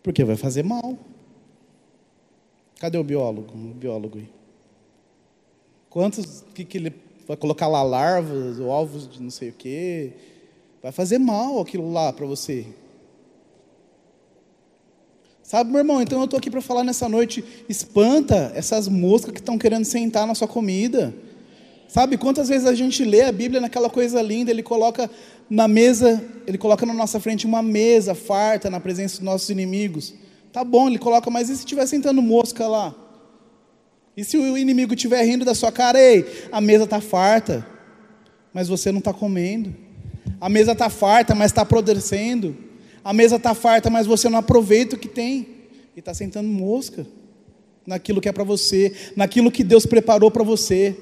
Porque 0.00 0.22
vai 0.22 0.36
fazer 0.36 0.62
mal. 0.62 0.96
Cadê 2.78 2.98
o 2.98 3.04
biólogo? 3.04 3.52
O 3.52 3.74
biólogo 3.74 4.18
aí. 4.18 4.41
Quantos 5.92 6.42
que, 6.54 6.64
que 6.64 6.78
ele 6.78 6.94
vai 7.28 7.36
colocar 7.36 7.68
lá 7.68 7.82
larvas 7.82 8.58
ou 8.58 8.68
ovos 8.68 9.06
de 9.06 9.22
não 9.22 9.28
sei 9.28 9.50
o 9.50 9.52
quê? 9.52 10.12
Vai 10.82 10.90
fazer 10.90 11.18
mal 11.18 11.60
aquilo 11.60 11.92
lá 11.92 12.10
para 12.14 12.24
você. 12.24 12.66
Sabe, 15.42 15.70
meu 15.70 15.80
irmão, 15.80 16.00
então 16.00 16.18
eu 16.18 16.24
estou 16.24 16.38
aqui 16.38 16.50
para 16.50 16.62
falar 16.62 16.82
nessa 16.82 17.10
noite, 17.10 17.44
espanta 17.68 18.52
essas 18.54 18.88
moscas 18.88 19.34
que 19.34 19.40
estão 19.40 19.58
querendo 19.58 19.84
sentar 19.84 20.26
na 20.26 20.34
sua 20.34 20.48
comida. 20.48 21.14
Sabe 21.86 22.16
quantas 22.16 22.48
vezes 22.48 22.66
a 22.66 22.74
gente 22.74 23.04
lê 23.04 23.20
a 23.20 23.30
Bíblia 23.30 23.60
naquela 23.60 23.90
coisa 23.90 24.22
linda, 24.22 24.50
ele 24.50 24.62
coloca 24.62 25.10
na 25.50 25.68
mesa, 25.68 26.24
ele 26.46 26.56
coloca 26.56 26.86
na 26.86 26.94
nossa 26.94 27.20
frente 27.20 27.44
uma 27.44 27.62
mesa 27.62 28.14
farta 28.14 28.70
na 28.70 28.80
presença 28.80 29.16
dos 29.16 29.24
nossos 29.24 29.50
inimigos. 29.50 30.14
Tá 30.54 30.64
bom, 30.64 30.88
ele 30.88 30.98
coloca, 30.98 31.30
mas 31.30 31.50
e 31.50 31.54
se 31.54 31.60
estiver 31.60 31.86
sentando 31.86 32.22
mosca 32.22 32.66
lá? 32.66 32.94
E 34.16 34.24
se 34.24 34.36
o 34.36 34.58
inimigo 34.58 34.94
estiver 34.94 35.22
rindo 35.24 35.44
da 35.44 35.54
sua 35.54 35.72
cara, 35.72 35.98
ei, 36.00 36.48
a 36.50 36.60
mesa 36.60 36.84
está 36.84 37.00
farta, 37.00 37.66
mas 38.52 38.68
você 38.68 38.92
não 38.92 38.98
está 38.98 39.12
comendo. 39.12 39.74
A 40.40 40.48
mesa 40.48 40.72
está 40.72 40.90
farta, 40.90 41.34
mas 41.34 41.50
está 41.50 41.62
apodrecendo. 41.62 42.56
A 43.02 43.12
mesa 43.12 43.36
está 43.36 43.54
farta, 43.54 43.88
mas 43.88 44.06
você 44.06 44.28
não 44.28 44.38
aproveita 44.38 44.96
o 44.96 44.98
que 44.98 45.08
tem. 45.08 45.48
E 45.96 46.00
está 46.00 46.12
sentando 46.12 46.48
mosca 46.48 47.06
naquilo 47.86 48.20
que 48.20 48.28
é 48.28 48.32
para 48.32 48.44
você, 48.44 48.94
naquilo 49.16 49.50
que 49.50 49.64
Deus 49.64 49.86
preparou 49.86 50.30
para 50.30 50.42
você. 50.42 50.96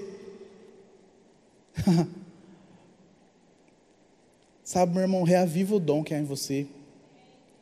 Sabe, 4.63 4.93
meu 4.93 5.03
irmão, 5.03 5.25
reaviva 5.25 5.75
o 5.75 5.81
dom 5.81 6.05
que 6.05 6.15
há 6.15 6.19
em 6.19 6.25
você. 6.25 6.67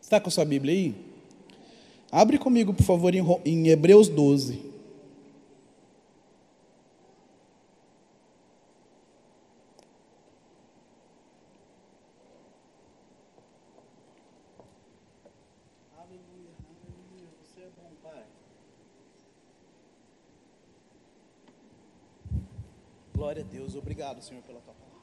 Está 0.01 0.21
com 0.21 0.29
a 0.29 0.31
sua 0.31 0.45
Bíblia 0.45 0.75
aí? 0.75 0.95
Abre 2.13 2.39
comigo, 2.39 2.75
por 2.75 2.85
favor, 2.85 3.13
em 3.15 3.69
Hebreus 3.69 4.09
12. 4.09 4.68
Glória 23.19 23.43
a 23.43 23.53
Deus. 23.53 23.75
Obrigado, 23.75 24.23
Senhor, 24.23 24.41
pela 24.45 24.61
tua 24.61 24.73
palavra. 24.73 24.97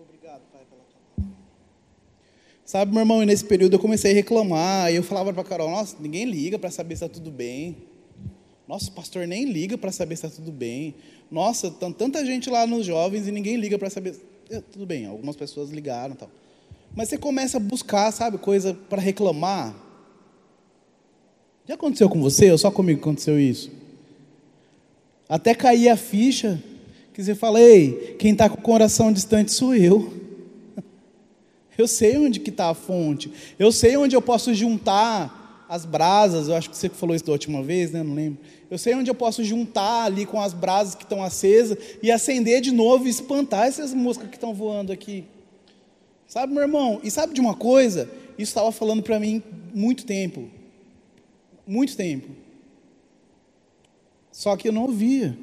Obrigado, 0.00 0.42
Pai, 0.52 0.62
pela 0.70 0.82
tua 0.84 1.00
palavra. 1.16 1.36
Sabe, 2.64 2.92
meu 2.92 3.00
irmão, 3.00 3.20
nesse 3.24 3.44
período 3.44 3.74
eu 3.74 3.80
comecei 3.80 4.12
a 4.12 4.14
reclamar. 4.14 4.92
E 4.92 4.94
eu 4.94 5.02
falava 5.02 5.32
para 5.32 5.42
Carol: 5.42 5.68
Nossa, 5.68 5.96
ninguém 5.98 6.26
liga 6.26 6.60
para 6.60 6.70
saber 6.70 6.94
se 6.96 7.04
está 7.04 7.12
tudo 7.12 7.32
bem. 7.32 7.76
Nossa, 8.68 8.88
o 8.88 8.92
pastor 8.92 9.26
nem 9.26 9.46
liga 9.46 9.76
para 9.76 9.90
saber 9.90 10.14
se 10.14 10.24
está 10.24 10.36
tudo 10.36 10.52
bem. 10.52 10.94
Nossa, 11.28 11.72
tem 11.72 11.92
tanta 11.92 12.24
gente 12.24 12.48
lá 12.48 12.64
nos 12.64 12.86
jovens 12.86 13.26
e 13.26 13.32
ninguém 13.32 13.56
liga 13.56 13.76
para 13.76 13.90
saber. 13.90 14.14
Tudo 14.70 14.86
bem, 14.86 15.06
algumas 15.06 15.34
pessoas 15.34 15.70
ligaram 15.70 16.14
e 16.14 16.18
tal. 16.18 16.30
Mas 16.94 17.08
você 17.08 17.18
começa 17.18 17.56
a 17.56 17.60
buscar, 17.60 18.12
sabe, 18.12 18.38
coisa 18.38 18.74
para 18.74 19.02
reclamar. 19.02 19.74
Já 21.66 21.74
aconteceu 21.74 22.08
com 22.08 22.22
você 22.22 22.52
ou 22.52 22.58
só 22.58 22.70
comigo 22.70 23.00
aconteceu 23.00 23.40
isso? 23.40 23.85
Até 25.28 25.54
cair 25.54 25.88
a 25.88 25.96
ficha, 25.96 26.62
que 27.12 27.22
você 27.22 27.34
fala, 27.34 27.60
ei, 27.60 28.16
quem 28.18 28.32
está 28.32 28.48
com 28.48 28.58
o 28.58 28.62
coração 28.62 29.12
distante 29.12 29.52
sou 29.52 29.74
eu. 29.74 30.12
Eu 31.76 31.86
sei 31.86 32.16
onde 32.16 32.40
que 32.40 32.50
está 32.50 32.70
a 32.70 32.74
fonte. 32.74 33.30
Eu 33.58 33.70
sei 33.70 33.98
onde 33.98 34.16
eu 34.16 34.22
posso 34.22 34.54
juntar 34.54 35.66
as 35.68 35.84
brasas. 35.84 36.48
Eu 36.48 36.54
acho 36.54 36.70
que 36.70 36.76
você 36.76 36.88
falou 36.88 37.14
isso 37.14 37.26
da 37.26 37.32
última 37.32 37.62
vez, 37.62 37.90
né? 37.90 38.02
Não 38.02 38.14
lembro. 38.14 38.38
Eu 38.70 38.78
sei 38.78 38.94
onde 38.94 39.10
eu 39.10 39.14
posso 39.14 39.44
juntar 39.44 40.04
ali 40.04 40.24
com 40.24 40.40
as 40.40 40.54
brasas 40.54 40.94
que 40.94 41.02
estão 41.02 41.22
acesas 41.22 41.76
e 42.02 42.10
acender 42.10 42.62
de 42.62 42.72
novo 42.72 43.06
e 43.06 43.10
espantar 43.10 43.66
essas 43.66 43.92
moscas 43.92 44.28
que 44.28 44.36
estão 44.36 44.54
voando 44.54 44.90
aqui. 44.90 45.24
Sabe, 46.26 46.52
meu 46.52 46.62
irmão? 46.62 46.98
E 47.04 47.10
sabe 47.10 47.34
de 47.34 47.40
uma 47.40 47.54
coisa? 47.54 48.10
Isso 48.38 48.50
estava 48.50 48.72
falando 48.72 49.02
para 49.02 49.20
mim 49.20 49.42
muito 49.74 50.04
tempo. 50.04 50.48
Muito 51.66 51.96
tempo. 51.96 52.28
Só 54.36 54.54
que 54.54 54.68
eu 54.68 54.72
não 54.72 54.82
ouvia. 54.82 55.34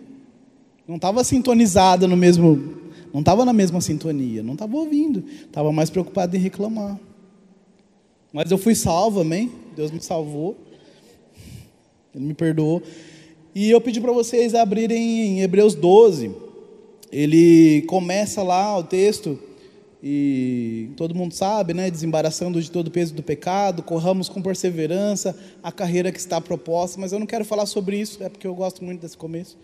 Não 0.88 0.98
estava 0.98 1.24
sintonizada 1.24 2.08
no 2.08 2.16
mesmo. 2.16 2.76
Não 3.12 3.22
estava 3.22 3.44
na 3.44 3.52
mesma 3.52 3.82
sintonia. 3.82 4.44
Não 4.44 4.54
estava 4.54 4.78
ouvindo. 4.78 5.26
Estava 5.28 5.72
mais 5.72 5.90
preocupado 5.90 6.38
em 6.38 6.40
reclamar. 6.40 7.00
Mas 8.32 8.52
eu 8.52 8.58
fui 8.60 8.76
salvo, 8.76 9.22
amém? 9.22 9.52
Deus 9.76 9.90
me 9.90 10.00
salvou. 10.00 10.56
Ele 12.14 12.24
me 12.24 12.34
perdoou. 12.36 12.84
E 13.56 13.68
eu 13.72 13.82
pedi 13.82 14.00
para 14.00 14.12
vocês 14.12 14.54
abrirem 14.54 15.38
em 15.38 15.42
Hebreus 15.42 15.74
12. 15.74 16.32
Ele 17.12 17.82
começa 17.88 18.44
lá 18.44 18.78
o 18.78 18.84
texto 18.84 19.40
e 20.06 20.90
todo 20.98 21.16
mundo 21.16 21.34
sabe, 21.34 21.74
né? 21.74 21.90
Desembaraçando 21.90 22.62
de 22.62 22.70
todo 22.70 22.88
o 22.88 22.92
peso 22.92 23.14
do 23.14 23.24
pecado, 23.24 23.82
corramos 23.82 24.28
com 24.28 24.42
perseverança 24.42 25.34
a 25.64 25.72
carreira 25.72 26.12
que 26.12 26.20
está 26.20 26.42
proposta, 26.42 27.00
mas 27.00 27.14
eu 27.14 27.20
não 27.20 27.26
quero 27.26 27.46
falar 27.46 27.66
sobre 27.66 27.98
isso, 27.98 28.22
é 28.22 28.28
porque 28.28 28.46
eu 28.46 28.54
gosto 28.54 28.84
muito 28.84 29.00
desse 29.00 29.16
começo. 29.16 29.58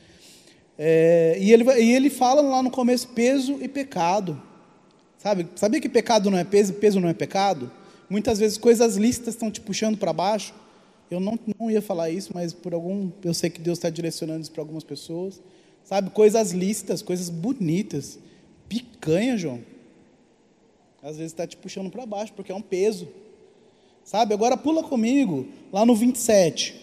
É, 0.77 1.35
e, 1.41 1.51
ele, 1.51 1.65
e 1.81 1.93
ele 1.93 2.09
fala 2.09 2.41
lá 2.41 2.63
no 2.63 2.71
começo 2.71 3.09
peso 3.09 3.57
e 3.61 3.67
pecado. 3.67 4.41
Sabe? 5.17 5.45
Sabia 5.57 5.81
que 5.81 5.89
pecado 5.89 6.31
não 6.31 6.37
é 6.37 6.45
peso 6.45 6.71
e 6.71 6.75
peso 6.75 7.01
não 7.01 7.09
é 7.09 7.13
pecado? 7.13 7.69
Muitas 8.09 8.39
vezes 8.39 8.57
coisas 8.57 8.95
lícitas 8.95 9.33
estão 9.33 9.51
te 9.51 9.59
puxando 9.59 9.97
para 9.97 10.13
baixo. 10.13 10.53
Eu 11.11 11.19
não, 11.19 11.37
não 11.59 11.69
ia 11.69 11.81
falar 11.81 12.11
isso, 12.11 12.31
mas 12.33 12.53
por 12.53 12.73
algum. 12.73 13.11
Eu 13.25 13.33
sei 13.33 13.49
que 13.49 13.59
Deus 13.59 13.77
está 13.77 13.89
direcionando 13.89 14.39
isso 14.39 14.51
para 14.53 14.61
algumas 14.61 14.85
pessoas. 14.85 15.41
Sabe? 15.83 16.11
Coisas 16.11 16.51
lícitas, 16.51 17.01
coisas 17.01 17.29
bonitas. 17.29 18.17
Picanha, 18.69 19.37
João 19.37 19.59
às 21.01 21.17
vezes 21.17 21.31
está 21.31 21.47
te 21.47 21.55
puxando 21.57 21.89
para 21.89 22.05
baixo, 22.05 22.33
porque 22.33 22.51
é 22.51 22.55
um 22.55 22.61
peso. 22.61 23.07
Sabe? 24.03 24.33
Agora 24.33 24.57
pula 24.57 24.83
comigo 24.83 25.47
lá 25.71 25.85
no 25.85 25.95
27. 25.95 26.75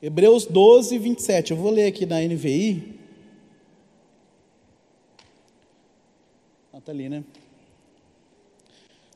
Hebreus 0.00 0.46
12, 0.46 0.98
27. 0.98 1.50
Eu 1.50 1.56
vou 1.56 1.70
ler 1.70 1.86
aqui 1.86 2.06
na 2.06 2.20
NVI. 2.20 2.98
Ah, 6.72 6.80
tá 6.80 6.90
ali, 6.90 7.08
né? 7.08 7.24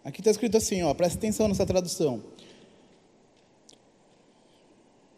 Aqui 0.05 0.21
está 0.21 0.31
escrito 0.31 0.57
assim, 0.57 0.83
ó, 0.83 0.95
presta 0.95 1.19
atenção 1.19 1.49
nessa 1.49 1.67
tradução. 1.67 2.23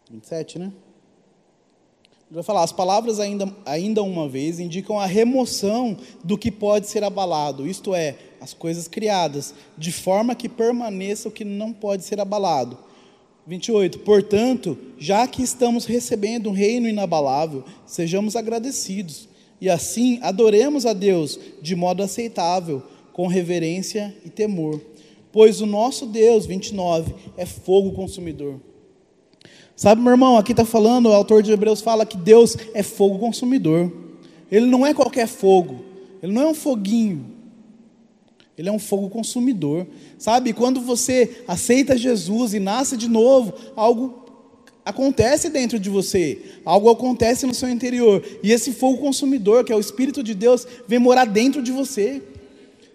27, 0.09 0.57
né? 0.57 0.73
Ele 2.29 2.35
vai 2.35 2.43
falar, 2.43 2.63
as 2.63 2.71
palavras 2.71 3.19
ainda, 3.19 3.51
ainda 3.65 4.03
uma 4.03 4.29
vez 4.29 4.59
indicam 4.59 4.99
a 4.99 5.07
remoção 5.07 5.97
do 6.23 6.37
que 6.37 6.51
pode 6.51 6.87
ser 6.87 7.03
abalado, 7.03 7.67
isto 7.67 7.95
é, 7.95 8.17
as 8.39 8.53
coisas 8.53 8.87
criadas, 8.87 9.55
de 9.75 9.91
forma 9.91 10.35
que 10.35 10.47
permaneça 10.47 11.27
o 11.27 11.31
que 11.31 11.43
não 11.43 11.73
pode 11.73 12.03
ser 12.03 12.19
abalado. 12.19 12.77
28. 13.47 13.99
Portanto, 13.99 14.77
já 14.99 15.25
que 15.27 15.41
estamos 15.41 15.85
recebendo 15.85 16.49
um 16.49 16.53
reino 16.53 16.87
inabalável, 16.87 17.63
sejamos 17.83 18.35
agradecidos 18.35 19.27
e 19.59 19.67
assim 19.67 20.19
adoremos 20.21 20.85
a 20.85 20.93
Deus 20.93 21.39
de 21.59 21.75
modo 21.75 22.03
aceitável, 22.03 22.83
com 23.11 23.25
reverência 23.25 24.15
e 24.23 24.29
temor. 24.29 24.79
Pois 25.31 25.61
o 25.61 25.65
nosso 25.65 26.05
Deus, 26.05 26.45
29, 26.45 27.13
é 27.35 27.45
fogo 27.45 27.91
consumidor. 27.91 28.61
Sabe, 29.79 30.01
meu 30.01 30.11
irmão, 30.11 30.37
aqui 30.37 30.51
está 30.51 30.65
falando, 30.65 31.05
o 31.05 31.13
autor 31.13 31.41
de 31.41 31.53
Hebreus 31.53 31.79
fala 31.79 32.05
que 32.05 32.17
Deus 32.17 32.57
é 32.73 32.83
fogo 32.83 33.17
consumidor. 33.17 33.89
Ele 34.51 34.65
não 34.65 34.85
é 34.85 34.93
qualquer 34.93 35.25
fogo, 35.25 35.79
ele 36.21 36.33
não 36.33 36.41
é 36.41 36.47
um 36.47 36.53
foguinho, 36.53 37.25
ele 38.57 38.67
é 38.67 38.71
um 38.73 38.77
fogo 38.77 39.09
consumidor. 39.09 39.87
Sabe, 40.17 40.51
quando 40.51 40.81
você 40.81 41.43
aceita 41.47 41.97
Jesus 41.97 42.53
e 42.53 42.59
nasce 42.59 42.97
de 42.97 43.07
novo, 43.07 43.53
algo 43.73 44.25
acontece 44.83 45.49
dentro 45.49 45.79
de 45.79 45.89
você, 45.89 46.41
algo 46.65 46.89
acontece 46.89 47.45
no 47.45 47.53
seu 47.53 47.69
interior, 47.69 48.21
e 48.43 48.51
esse 48.51 48.73
fogo 48.73 48.97
consumidor, 48.97 49.63
que 49.63 49.71
é 49.71 49.75
o 49.77 49.79
Espírito 49.79 50.21
de 50.21 50.35
Deus, 50.35 50.67
vem 50.89 50.99
morar 50.99 51.23
dentro 51.23 51.63
de 51.63 51.71
você. 51.71 52.21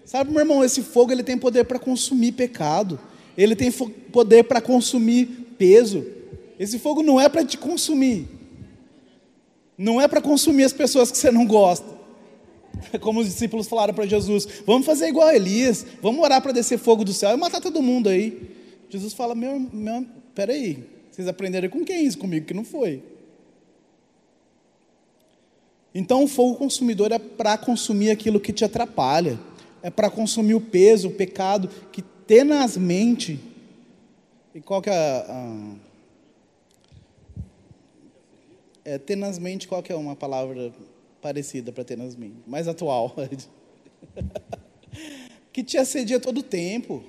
Sabe, 0.05 0.31
meu 0.31 0.41
irmão, 0.41 0.63
esse 0.63 0.83
fogo 0.83 1.11
ele 1.13 1.23
tem 1.23 1.39
poder 1.39 1.65
para 1.65 1.79
consumir 1.79 2.33
pecado. 2.33 3.01
Ele 3.39 3.57
tem 3.57 3.73
poder 3.73 4.45
para 4.45 4.61
consumir 4.61 5.55
peso. 5.57 6.05
Esse 6.59 6.79
fogo 6.79 7.03
não 7.03 7.21
é 7.21 7.29
para 7.29 7.45
te 7.45 7.59
consumir. 7.59 8.29
Não 9.77 10.01
é 10.01 10.07
para 10.07 10.21
consumir 10.21 10.65
as 10.65 10.73
pessoas 10.73 11.11
que 11.11 11.19
você 11.19 11.31
não 11.31 11.47
gosta. 11.47 11.87
Como 13.01 13.21
os 13.21 13.27
discípulos 13.27 13.67
falaram 13.67 13.95
para 13.95 14.07
Jesus: 14.07 14.47
vamos 14.67 14.87
fazer 14.87 15.09
igual 15.09 15.29
a 15.29 15.35
Elias, 15.37 15.85
vamos 16.01 16.23
orar 16.23 16.41
para 16.43 16.53
descer 16.53 16.79
fogo 16.79 17.05
do 17.05 17.13
céu 17.13 17.31
e 17.31 17.37
matar 17.37 17.61
todo 17.61 17.83
mundo 17.83 18.09
aí. 18.09 18.51
Jesus 18.89 19.13
fala: 19.13 19.35
meu, 19.35 19.59
meu 19.59 20.07
peraí, 20.35 20.85
vocês 21.11 21.27
aprenderam 21.29 21.69
com 21.69 21.85
quem 21.85 22.05
isso? 22.05 22.19
Comigo 22.19 22.47
que 22.47 22.55
não 22.55 22.65
foi. 22.65 23.03
Então 25.95 26.25
o 26.25 26.29
fogo 26.29 26.57
consumidor 26.57 27.13
é 27.13 27.19
para 27.19 27.57
consumir 27.57 28.11
aquilo 28.11 28.41
que 28.41 28.53
te 28.53 28.65
atrapalha, 28.65 29.39
é 29.81 29.91
para 29.91 30.11
consumir 30.11 30.55
o 30.55 30.61
peso, 30.61 31.09
o 31.09 31.13
pecado 31.13 31.69
que 31.93 32.03
tenazmente. 32.03 33.39
E 34.55 34.61
qual 34.61 34.83
que 34.83 34.91
é 34.91 34.93
a, 34.93 35.75
é 38.85 38.99
tenazmente, 38.99 39.67
qual 39.67 39.83
que 39.83 39.93
é 39.93 39.97
uma 39.97 40.15
palavra 40.15 40.73
parecida 41.23 41.73
para 41.73 41.85
tenazmente? 41.85 42.37
Mais 42.47 42.69
atual. 42.69 43.17
que 45.53 45.63
te 45.63 45.79
assedia 45.79 46.21
todo 46.21 46.39
o 46.39 46.43
tempo, 46.43 47.03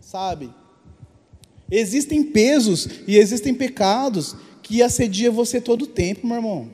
sabe? 0.00 0.50
Existem 1.70 2.22
pesos 2.22 2.86
e 3.06 3.16
existem 3.16 3.54
pecados 3.54 4.36
que 4.62 4.82
assedia 4.82 5.30
você 5.30 5.60
todo 5.60 5.82
o 5.82 5.86
tempo, 5.86 6.26
meu 6.26 6.36
irmão. 6.36 6.70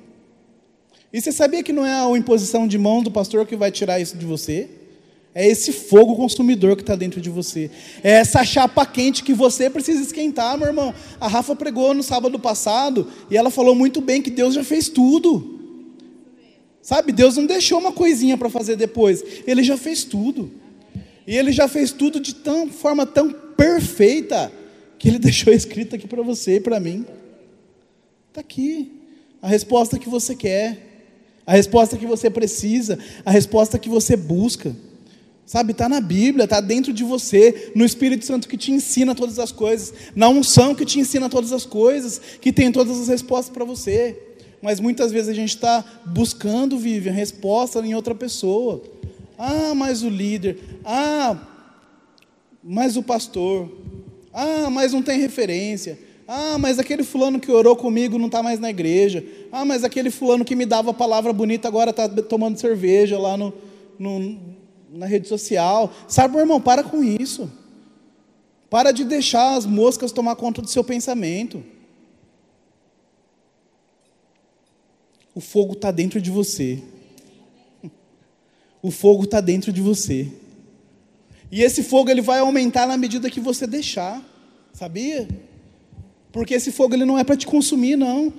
E 1.13 1.21
você 1.21 1.33
sabia 1.33 1.63
que 1.63 1.73
não 1.73 1.87
é 1.87 1.93
a 1.93 2.19
imposição 2.19 2.69
de 2.69 2.77
mão 2.77 3.03
do 3.03 3.11
pastor 3.11 3.47
que 3.47 3.57
vai 3.57 3.71
tirar 3.71 3.99
isso 3.99 4.19
de 4.19 4.27
você? 4.27 4.69
É 5.35 5.47
esse 5.47 5.73
fogo 5.73 6.17
consumidor 6.17 6.75
que 6.75 6.83
está 6.83 6.97
dentro 6.97 7.21
de 7.21 7.31
você. 7.31 7.71
É 8.03 8.13
essa 8.13 8.45
chapa 8.45 8.85
quente 8.87 9.23
que 9.23 9.33
você 9.33 9.71
precisa 9.71 10.03
esquentar, 10.03 10.59
meu 10.59 10.67
irmão. 10.67 10.95
A 11.21 11.29
Rafa 11.29 11.55
pregou 11.55 11.95
no 11.95 12.03
sábado 12.03 12.39
passado 12.39 13.07
e 13.31 13.37
ela 13.37 13.51
falou 13.51 13.75
muito 13.75 14.01
bem 14.01 14.21
que 14.23 14.31
Deus 14.31 14.55
já 14.55 14.65
fez 14.65 14.89
tudo. 14.89 15.59
Sabe, 16.83 17.13
Deus 17.13 17.37
não 17.37 17.47
deixou 17.47 17.79
uma 17.79 17.93
coisinha 17.93 18.37
para 18.37 18.49
fazer 18.49 18.75
depois. 18.75 19.23
Ele 19.47 19.63
já 19.63 19.77
fez 19.77 20.05
tudo. 20.05 20.51
E 21.27 21.37
ele 21.37 21.53
já 21.53 21.69
fez 21.69 21.93
tudo 21.93 22.19
de 22.19 22.35
tão 22.35 22.71
forma 22.71 23.05
tão 23.05 23.31
perfeita 23.31 24.51
que 24.99 25.09
ele 25.09 25.19
deixou 25.21 25.53
escrito 25.53 25.95
aqui 25.95 26.07
para 26.09 26.23
você 26.23 26.57
e 26.57 26.61
para 26.61 26.81
mim. 26.81 27.05
Está 28.29 28.41
aqui. 28.41 28.91
A 29.41 29.47
resposta 29.47 29.99
que 29.99 30.09
você 30.09 30.35
quer, 30.35 30.79
a 31.47 31.53
resposta 31.53 31.97
que 31.97 32.07
você 32.07 32.29
precisa, 32.29 32.99
a 33.25 33.31
resposta 33.31 33.79
que 33.79 33.89
você 33.89 34.17
busca. 34.17 34.75
Sabe, 35.49 35.73
está 35.73 35.89
na 35.89 35.99
Bíblia, 35.99 36.45
está 36.45 36.61
dentro 36.61 36.93
de 36.93 37.03
você, 37.03 37.73
no 37.75 37.83
Espírito 37.83 38.27
Santo 38.27 38.47
que 38.47 38.57
te 38.59 38.71
ensina 38.71 39.15
todas 39.15 39.39
as 39.39 39.51
coisas, 39.51 39.95
na 40.15 40.29
unção 40.29 40.75
que 40.75 40.85
te 40.85 41.01
ensina 41.01 41.27
todas 41.27 41.55
as 41.55 41.65
coisas, 41.65 42.21
que 42.39 42.53
tem 42.53 42.71
todas 42.71 43.01
as 43.01 43.09
respostas 43.09 43.49
para 43.49 43.65
você. 43.65 44.15
Mas 44.61 44.79
muitas 44.79 45.11
vezes 45.11 45.31
a 45.31 45.33
gente 45.33 45.49
está 45.49 45.83
buscando, 46.05 46.77
Vivian, 46.77 47.13
resposta 47.13 47.79
em 47.79 47.95
outra 47.95 48.15
pessoa. 48.15 48.83
Ah, 49.39 49.75
mas 49.75 50.03
o 50.03 50.11
líder. 50.11 50.59
Ah, 50.85 51.39
mas 52.63 52.99
o 52.99 53.03
pastor. 53.03 53.73
Ah, 54.35 54.69
mas 54.69 54.93
não 54.93 55.01
tem 55.01 55.19
referência. 55.19 55.99
Ah, 56.27 56.59
mas 56.59 56.79
aquele 56.79 57.03
fulano 57.03 57.41
que 57.41 57.51
orou 57.51 57.75
comigo 57.75 58.19
não 58.19 58.27
está 58.27 58.43
mais 58.43 58.61
na 58.61 58.69
igreja. 58.69 59.25
Ah, 59.51 59.65
mas 59.65 59.83
aquele 59.83 60.11
fulano 60.11 60.45
que 60.45 60.55
me 60.55 60.67
dava 60.67 60.91
a 60.91 60.95
palavra 60.95 61.33
bonita 61.33 61.67
agora 61.69 61.89
está 61.89 62.07
tomando 62.07 62.61
cerveja 62.61 63.19
lá 63.19 63.35
no, 63.35 63.55
no, 63.99 64.58
na 64.91 65.07
rede 65.07 65.29
social. 65.29 65.93
Sabe, 66.07 66.35
meu 66.35 66.41
irmão, 66.41 66.61
para 66.61 66.83
com 66.83 67.03
isso. 67.03 67.51
Para 68.71 68.93
de 68.93 69.05
deixar 69.05 69.57
as 69.57 69.65
moscas 69.65 70.13
tomar 70.13 70.37
conta 70.37 70.61
do 70.61 70.69
seu 70.69 70.85
pensamento. 70.85 71.63
O 75.35 75.41
fogo 75.41 75.75
está 75.75 75.91
dentro 75.91 76.21
de 76.21 76.31
você. 76.31 76.83
O 78.83 78.91
fogo 78.91 79.25
está 79.25 79.41
dentro 79.41 79.73
de 79.73 79.81
você. 79.81 80.31
E 81.51 81.63
esse 81.63 81.83
fogo 81.83 82.11
ele 82.11 82.21
vai 82.21 82.41
aumentar 82.41 82.87
na 82.87 82.97
medida 82.97 83.31
que 83.31 83.41
você 83.41 83.67
deixar, 83.67 84.23
sabia? 84.73 85.27
Porque 86.31 86.55
esse 86.55 86.71
fogo 86.71 86.95
ele 86.95 87.05
não 87.05 87.19
é 87.19 87.25
para 87.25 87.37
te 87.37 87.47
consumir, 87.47 87.97
não. 87.97 88.33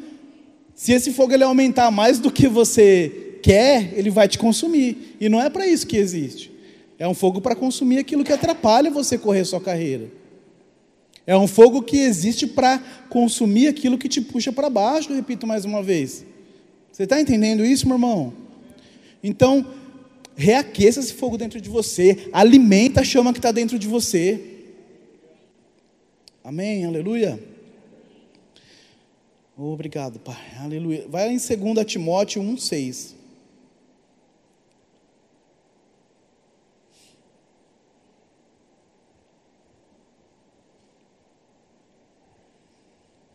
Se 0.75 0.93
esse 0.93 1.11
fogo 1.11 1.33
ele 1.33 1.43
aumentar 1.43 1.89
mais 1.89 2.19
do 2.19 2.31
que 2.31 2.47
você 2.47 3.28
quer, 3.41 3.93
ele 3.97 4.09
vai 4.09 4.27
te 4.27 4.37
consumir. 4.37 5.15
E 5.19 5.29
não 5.29 5.41
é 5.41 5.49
para 5.49 5.67
isso 5.67 5.87
que 5.87 5.97
existe. 5.97 6.51
É 6.97 7.07
um 7.07 7.13
fogo 7.13 7.39
para 7.39 7.55
consumir 7.55 7.97
aquilo 7.97 8.23
que 8.23 8.33
atrapalha 8.33 8.91
você 8.91 9.17
correr 9.17 9.45
sua 9.45 9.61
carreira. 9.61 10.09
É 11.25 11.37
um 11.37 11.47
fogo 11.47 11.81
que 11.81 11.97
existe 11.97 12.47
para 12.47 12.79
consumir 13.09 13.67
aquilo 13.67 13.97
que 13.97 14.09
te 14.09 14.19
puxa 14.19 14.51
para 14.51 14.69
baixo, 14.69 15.13
repito 15.13 15.45
mais 15.45 15.63
uma 15.63 15.81
vez. 15.81 16.25
Você 16.91 17.03
está 17.03 17.21
entendendo 17.21 17.63
isso, 17.63 17.87
meu 17.87 17.95
irmão? 17.95 18.33
Então, 19.23 19.65
reaqueça 20.35 20.99
esse 20.99 21.13
fogo 21.13 21.37
dentro 21.37 21.61
de 21.61 21.69
você, 21.69 22.29
alimenta 22.33 23.01
a 23.01 23.03
chama 23.03 23.31
que 23.31 23.39
está 23.39 23.51
dentro 23.51 23.77
de 23.77 23.87
você. 23.87 24.41
Amém, 26.43 26.83
aleluia. 26.85 27.39
Obrigado, 29.55 30.19
Pai, 30.19 30.41
aleluia. 30.59 31.05
Vai 31.09 31.29
em 31.29 31.37
2 31.37 31.85
Timóteo 31.85 32.41
1,6. 32.41 33.18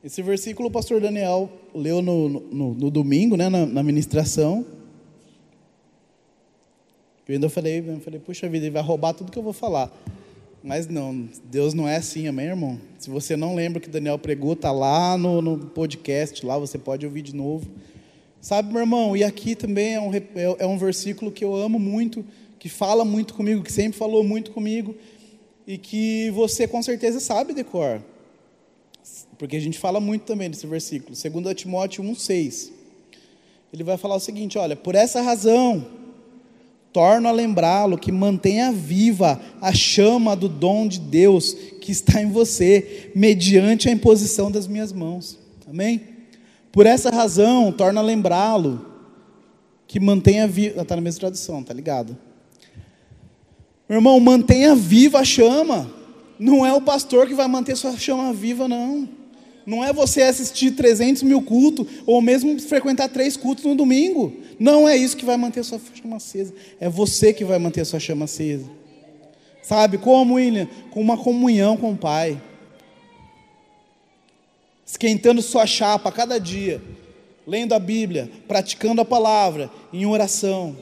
Esse 0.05 0.21
versículo 0.21 0.69
o 0.69 0.71
pastor 0.71 1.01
Daniel 1.01 1.51
leu 1.75 2.03
no, 2.03 2.29
no, 2.29 2.75
no 2.75 2.91
domingo, 2.91 3.39
né, 3.39 3.49
na, 3.49 3.65
na 3.65 3.83
ministração. 3.83 4.67
Eu 7.27 7.33
ainda 7.37 7.49
falei, 7.49 7.79
eu 7.79 8.01
falei, 8.01 8.21
puxa 8.21 8.47
vida, 8.47 8.67
ele 8.67 8.73
vai 8.75 8.83
roubar 8.83 9.15
tudo 9.15 9.33
que 9.33 9.39
eu 9.39 9.43
vou 9.43 9.55
falar. 9.55 9.91
Mas 10.63 10.87
não, 10.87 11.27
Deus 11.51 11.73
não 11.73 11.89
é 11.89 11.97
assim, 11.97 12.29
amém, 12.29 12.49
irmão? 12.49 12.79
Se 12.99 13.09
você 13.09 13.35
não 13.35 13.55
lembra 13.55 13.81
que 13.81 13.89
Daniel 13.89 14.19
pregou, 14.19 14.53
está 14.53 14.71
lá 14.71 15.17
no, 15.17 15.41
no 15.41 15.57
podcast, 15.69 16.45
lá 16.45 16.59
você 16.59 16.77
pode 16.77 17.07
ouvir 17.07 17.23
de 17.23 17.35
novo. 17.35 17.67
Sabe, 18.43 18.71
meu 18.71 18.83
irmão, 18.83 19.17
e 19.17 19.25
aqui 19.25 19.55
também 19.55 19.95
é 19.95 20.01
um, 20.03 20.15
é, 20.15 20.23
é 20.59 20.67
um 20.67 20.77
versículo 20.77 21.33
que 21.33 21.43
eu 21.43 21.57
amo 21.57 21.79
muito, 21.79 22.23
que 22.59 22.69
fala 22.69 23.07
muito 23.07 23.33
comigo, 23.33 23.63
que 23.63 23.73
sempre 23.73 23.99
falou 23.99 24.23
muito 24.23 24.51
comigo, 24.51 24.95
e 25.67 25.79
que 25.79 26.29
você 26.33 26.69
com 26.69 26.83
certeza 26.83 27.21
sabe 27.21 27.55
decor. 27.55 28.03
Porque 29.39 29.57
a 29.57 29.61
gente 29.61 29.79
fala 29.79 30.01
muito 30.01 30.23
também 30.23 30.51
desse 30.51 30.67
versículo, 30.67 31.15
2 31.17 31.55
Timóteo 31.55 32.03
1,6. 32.05 32.71
Ele 33.73 33.83
vai 33.83 33.97
falar 33.97 34.15
o 34.17 34.21
seguinte: 34.21 34.57
olha, 34.59 34.77
por 34.77 34.95
essa 34.95 35.21
razão 35.21 35.87
torno 36.95 37.29
a 37.29 37.33
lembrá-lo 37.33 37.99
que 37.99 38.13
mantenha 38.13 38.71
viva 38.71 39.41
a 39.61 39.75
chama 39.75 40.37
do 40.37 40.49
dom 40.49 40.87
de 40.87 41.01
Deus 41.01 41.53
que 41.81 41.91
está 41.91 42.23
em 42.23 42.31
você, 42.31 43.11
mediante 43.17 43.89
a 43.89 43.93
imposição 43.93 44.49
das 44.49 44.69
minhas 44.69 44.93
mãos. 44.93 45.37
Amém? 45.69 46.01
Por 46.71 46.87
essa 46.87 47.11
razão, 47.11 47.73
torno 47.73 47.99
a 47.99 48.03
lembrá-lo 48.03 48.87
que 49.89 49.99
mantenha 49.99 50.47
viva. 50.47 50.83
Está 50.83 50.95
na 50.95 51.03
mesma 51.03 51.19
tradução, 51.19 51.65
tá 51.65 51.75
ligado? 51.75 52.17
Meu 53.89 53.99
irmão, 53.99 54.19
mantenha 54.21 54.77
viva 54.77 55.19
a 55.19 55.25
chama. 55.25 55.91
Não 56.39 56.65
é 56.65 56.73
o 56.73 56.81
pastor 56.81 57.27
que 57.27 57.35
vai 57.35 57.49
manter 57.49 57.77
sua 57.77 57.97
chama 57.97 58.33
viva, 58.33 58.69
não. 58.69 59.09
Não 59.67 59.83
é 59.83 59.93
você 59.93 60.23
assistir 60.23 60.73
300 60.73 61.23
mil 61.23 61.41
cultos, 61.41 61.87
ou 62.07 62.21
mesmo 62.21 62.59
frequentar 62.61 63.09
três 63.09 63.37
cultos 63.37 63.65
no 63.65 63.75
domingo. 63.75 64.33
Não 64.59 64.89
é 64.89 64.97
isso 64.97 65.17
que 65.17 65.25
vai 65.25 65.37
manter 65.37 65.61
a 65.61 65.65
sua 65.65 65.81
chama 65.95 66.17
acesa. 66.17 66.55
É 66.79 66.89
você 66.89 67.33
que 67.33 67.45
vai 67.45 67.59
manter 67.59 67.81
a 67.81 67.85
sua 67.85 67.99
chama 67.99 68.27
acesa. 68.27 68.69
Sabe 69.63 69.97
como, 69.97 70.35
William? 70.35 70.69
Com 70.91 71.01
uma 71.01 71.17
comunhão 71.17 71.77
com 71.77 71.93
o 71.93 71.97
Pai. 71.97 72.41
Esquentando 74.85 75.41
sua 75.41 75.67
chapa 75.67 76.11
a 76.11 76.13
cada 76.13 76.39
dia. 76.39 76.83
Lendo 77.47 77.73
a 77.73 77.79
Bíblia, 77.79 78.31
praticando 78.47 79.01
a 79.01 79.05
palavra, 79.05 79.71
em 79.93 80.05
oração. 80.05 80.77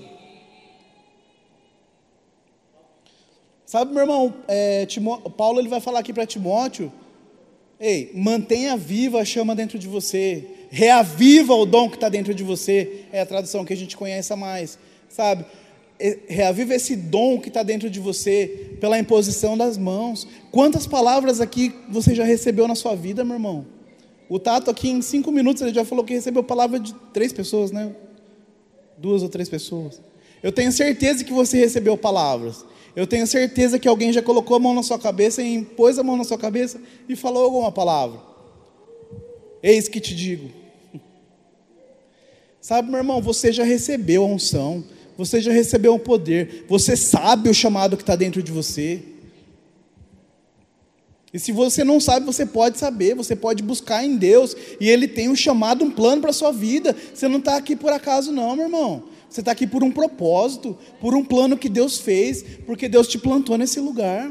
Sabe, 3.64 3.92
meu 3.92 4.02
irmão, 4.02 4.34
é, 4.48 4.84
Timó... 4.86 5.18
Paulo 5.18 5.60
ele 5.60 5.68
vai 5.68 5.80
falar 5.80 6.00
aqui 6.00 6.12
para 6.12 6.26
Timóteo 6.26 6.92
Ei, 7.82 8.12
mantenha 8.14 8.76
viva 8.76 9.18
a 9.18 9.24
chama 9.24 9.56
dentro 9.56 9.76
de 9.76 9.88
você. 9.88 10.44
Reaviva 10.70 11.52
o 11.52 11.66
dom 11.66 11.90
que 11.90 11.96
está 11.96 12.08
dentro 12.08 12.32
de 12.32 12.44
você. 12.44 13.06
É 13.10 13.22
a 13.22 13.26
tradução 13.26 13.64
que 13.64 13.72
a 13.72 13.76
gente 13.76 13.96
conhece 13.96 14.32
mais. 14.36 14.78
Sabe? 15.08 15.44
Reaviva 16.28 16.76
esse 16.76 16.94
dom 16.94 17.40
que 17.40 17.48
está 17.48 17.64
dentro 17.64 17.90
de 17.90 17.98
você 17.98 18.76
pela 18.80 18.96
imposição 19.00 19.58
das 19.58 19.76
mãos. 19.76 20.28
Quantas 20.52 20.86
palavras 20.86 21.40
aqui 21.40 21.74
você 21.88 22.14
já 22.14 22.22
recebeu 22.22 22.68
na 22.68 22.76
sua 22.76 22.94
vida, 22.94 23.24
meu 23.24 23.34
irmão? 23.34 23.66
O 24.28 24.38
Tato 24.38 24.70
aqui 24.70 24.88
em 24.88 25.02
cinco 25.02 25.32
minutos 25.32 25.60
ele 25.60 25.74
já 25.74 25.84
falou 25.84 26.04
que 26.04 26.14
recebeu 26.14 26.44
palavra 26.44 26.78
de 26.78 26.94
três 27.12 27.32
pessoas, 27.32 27.72
né? 27.72 27.90
Duas 28.96 29.24
ou 29.24 29.28
três 29.28 29.48
pessoas. 29.48 30.00
Eu 30.40 30.52
tenho 30.52 30.70
certeza 30.70 31.24
que 31.24 31.32
você 31.32 31.58
recebeu 31.58 31.98
palavras. 31.98 32.64
Eu 32.94 33.06
tenho 33.06 33.26
certeza 33.26 33.78
que 33.78 33.88
alguém 33.88 34.12
já 34.12 34.20
colocou 34.20 34.56
a 34.56 34.60
mão 34.60 34.74
na 34.74 34.82
sua 34.82 34.98
cabeça 34.98 35.42
e 35.42 35.62
pôs 35.62 35.98
a 35.98 36.02
mão 36.02 36.16
na 36.16 36.24
sua 36.24 36.36
cabeça 36.36 36.80
e 37.08 37.16
falou 37.16 37.44
alguma 37.44 37.72
palavra. 37.72 38.20
Eis 39.62 39.88
que 39.88 40.00
te 40.00 40.14
digo. 40.14 40.50
Sabe, 42.60 42.90
meu 42.90 42.98
irmão, 42.98 43.22
você 43.22 43.50
já 43.50 43.64
recebeu 43.64 44.24
a 44.24 44.26
unção, 44.26 44.84
você 45.16 45.40
já 45.40 45.52
recebeu 45.52 45.94
o 45.94 45.98
poder, 45.98 46.66
você 46.68 46.96
sabe 46.96 47.48
o 47.48 47.54
chamado 47.54 47.96
que 47.96 48.02
está 48.02 48.14
dentro 48.14 48.42
de 48.42 48.52
você. 48.52 49.02
E 51.32 51.38
se 51.38 51.50
você 51.50 51.82
não 51.82 51.98
sabe, 51.98 52.26
você 52.26 52.44
pode 52.44 52.78
saber, 52.78 53.14
você 53.14 53.34
pode 53.34 53.62
buscar 53.62 54.04
em 54.04 54.16
Deus, 54.16 54.54
e 54.78 54.88
Ele 54.88 55.08
tem 55.08 55.30
um 55.30 55.36
chamado, 55.36 55.82
um 55.82 55.90
plano 55.90 56.20
para 56.20 56.30
a 56.30 56.34
sua 56.34 56.52
vida. 56.52 56.94
Você 57.14 57.26
não 57.26 57.38
está 57.38 57.56
aqui 57.56 57.74
por 57.74 57.90
acaso, 57.90 58.30
não, 58.30 58.54
meu 58.54 58.66
irmão. 58.66 59.04
Você 59.32 59.40
está 59.40 59.52
aqui 59.52 59.66
por 59.66 59.82
um 59.82 59.90
propósito, 59.90 60.76
por 61.00 61.14
um 61.14 61.24
plano 61.24 61.56
que 61.56 61.70
Deus 61.70 61.98
fez, 61.98 62.42
porque 62.66 62.86
Deus 62.86 63.08
te 63.08 63.16
plantou 63.16 63.56
nesse 63.56 63.80
lugar. 63.80 64.30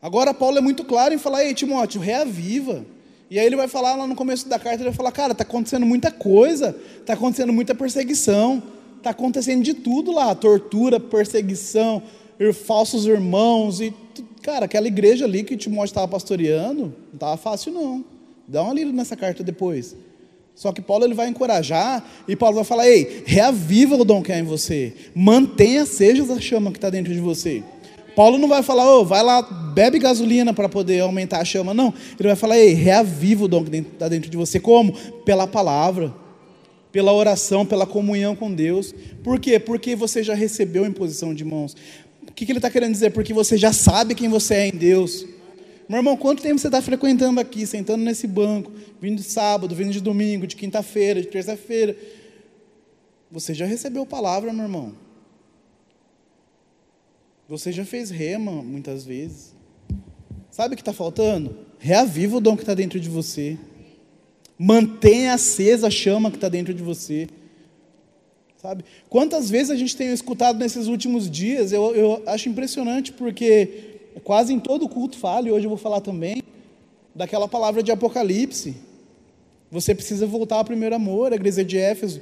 Agora, 0.00 0.34
Paulo 0.34 0.58
é 0.58 0.60
muito 0.60 0.84
claro 0.84 1.14
em 1.14 1.18
falar: 1.18 1.44
Ei, 1.44 1.54
Timóteo, 1.54 2.00
reaviva. 2.00 2.84
E 3.30 3.38
aí 3.38 3.46
ele 3.46 3.54
vai 3.54 3.68
falar 3.68 3.94
lá 3.94 4.08
no 4.08 4.16
começo 4.16 4.48
da 4.48 4.58
carta: 4.58 4.82
ele 4.82 4.90
vai 4.90 4.92
falar, 4.92 5.12
cara, 5.12 5.30
está 5.30 5.44
acontecendo 5.44 5.86
muita 5.86 6.10
coisa, 6.10 6.76
está 6.98 7.12
acontecendo 7.12 7.52
muita 7.52 7.76
perseguição, 7.76 8.60
está 8.98 9.10
acontecendo 9.10 9.62
de 9.62 9.74
tudo 9.74 10.10
lá 10.10 10.34
tortura, 10.34 10.98
perseguição, 10.98 12.02
falsos 12.66 13.06
irmãos, 13.06 13.80
e, 13.80 13.94
cara, 14.42 14.64
aquela 14.64 14.88
igreja 14.88 15.26
ali 15.26 15.44
que 15.44 15.56
Timóteo 15.56 15.90
estava 15.90 16.08
pastoreando, 16.08 16.92
não 17.06 17.14
estava 17.14 17.36
fácil, 17.36 17.72
não. 17.72 18.04
Dá 18.48 18.64
uma 18.64 18.74
lida 18.74 18.90
nessa 18.90 19.16
carta 19.16 19.44
depois. 19.44 19.94
Só 20.54 20.72
que 20.72 20.82
Paulo 20.82 21.04
ele 21.04 21.14
vai 21.14 21.28
encorajar 21.28 22.04
e 22.28 22.36
Paulo 22.36 22.56
vai 22.56 22.64
falar: 22.64 22.88
ei, 22.88 23.22
reaviva 23.24 23.96
o 23.96 24.04
dom 24.04 24.22
que 24.22 24.32
há 24.32 24.38
em 24.38 24.44
você, 24.44 24.92
mantenha 25.14 25.86
seja 25.86 26.22
a 26.32 26.40
chama 26.40 26.70
que 26.70 26.78
está 26.78 26.90
dentro 26.90 27.12
de 27.12 27.20
você. 27.20 27.62
Paulo 28.14 28.36
não 28.38 28.48
vai 28.48 28.62
falar, 28.62 28.94
oh, 28.94 29.04
vai 29.04 29.22
lá, 29.22 29.40
bebe 29.42 29.98
gasolina 29.98 30.52
para 30.52 30.68
poder 30.68 31.00
aumentar 31.00 31.40
a 31.40 31.44
chama, 31.44 31.72
não. 31.72 31.94
Ele 32.18 32.28
vai 32.28 32.36
falar, 32.36 32.58
ei, 32.58 32.74
reaviva 32.74 33.44
o 33.44 33.48
dom 33.48 33.64
que 33.64 33.74
está 33.76 34.08
dentro 34.08 34.30
de 34.30 34.36
você. 34.36 34.60
Como? 34.60 34.92
Pela 35.24 35.46
palavra, 35.46 36.12
pela 36.90 37.12
oração, 37.12 37.64
pela 37.64 37.86
comunhão 37.86 38.36
com 38.36 38.52
Deus. 38.52 38.94
Por 39.24 39.40
quê? 39.40 39.58
Porque 39.58 39.96
você 39.96 40.22
já 40.22 40.34
recebeu 40.34 40.84
a 40.84 40.88
imposição 40.88 41.34
de 41.34 41.44
mãos. 41.44 41.74
O 42.28 42.32
que, 42.32 42.44
que 42.44 42.52
ele 42.52 42.58
está 42.58 42.70
querendo 42.70 42.92
dizer? 42.92 43.10
Porque 43.10 43.32
você 43.32 43.56
já 43.56 43.72
sabe 43.72 44.14
quem 44.14 44.28
você 44.28 44.54
é 44.54 44.68
em 44.68 44.72
Deus. 44.72 45.26
Meu 45.88 45.98
irmão, 45.98 46.16
quanto 46.16 46.42
tempo 46.42 46.58
você 46.58 46.68
está 46.68 46.80
frequentando 46.80 47.40
aqui, 47.40 47.66
sentando 47.66 48.04
nesse 48.04 48.26
banco, 48.26 48.72
vindo 49.00 49.16
de 49.16 49.24
sábado, 49.24 49.74
vindo 49.74 49.90
de 49.90 50.00
domingo, 50.00 50.46
de 50.46 50.56
quinta-feira, 50.56 51.20
de 51.20 51.28
terça-feira? 51.28 51.96
Você 53.30 53.54
já 53.54 53.66
recebeu 53.66 54.06
palavra, 54.06 54.52
meu 54.52 54.64
irmão. 54.64 54.94
Você 57.48 57.72
já 57.72 57.84
fez 57.84 58.10
rema 58.10 58.50
muitas 58.62 59.04
vezes. 59.04 59.54
Sabe 60.50 60.74
o 60.74 60.76
que 60.76 60.82
está 60.82 60.92
faltando? 60.92 61.56
Reaviva 61.78 62.36
o 62.36 62.40
dom 62.40 62.56
que 62.56 62.62
está 62.62 62.74
dentro 62.74 63.00
de 63.00 63.08
você. 63.08 63.58
Mantenha 64.58 65.34
acesa 65.34 65.88
a 65.88 65.90
chama 65.90 66.30
que 66.30 66.36
está 66.36 66.48
dentro 66.48 66.72
de 66.72 66.82
você. 66.82 67.28
Sabe? 68.62 68.84
Quantas 69.08 69.50
vezes 69.50 69.70
a 69.70 69.76
gente 69.76 69.96
tem 69.96 70.12
escutado 70.12 70.58
nesses 70.58 70.86
últimos 70.86 71.28
dias, 71.28 71.72
eu, 71.72 71.96
eu 71.96 72.22
acho 72.26 72.48
impressionante, 72.48 73.12
porque 73.12 73.91
quase 74.24 74.52
em 74.52 74.60
todo 74.60 74.88
culto 74.88 75.18
falo, 75.18 75.48
e 75.48 75.52
hoje 75.52 75.66
eu 75.66 75.70
vou 75.70 75.78
falar 75.78 76.00
também, 76.00 76.42
daquela 77.14 77.48
palavra 77.48 77.82
de 77.82 77.90
Apocalipse. 77.90 78.76
Você 79.70 79.94
precisa 79.94 80.26
voltar 80.26 80.56
ao 80.56 80.64
primeiro 80.64 80.94
amor, 80.94 81.32
a 81.32 81.36
igreja 81.36 81.64
de 81.64 81.78
Éfeso. 81.78 82.20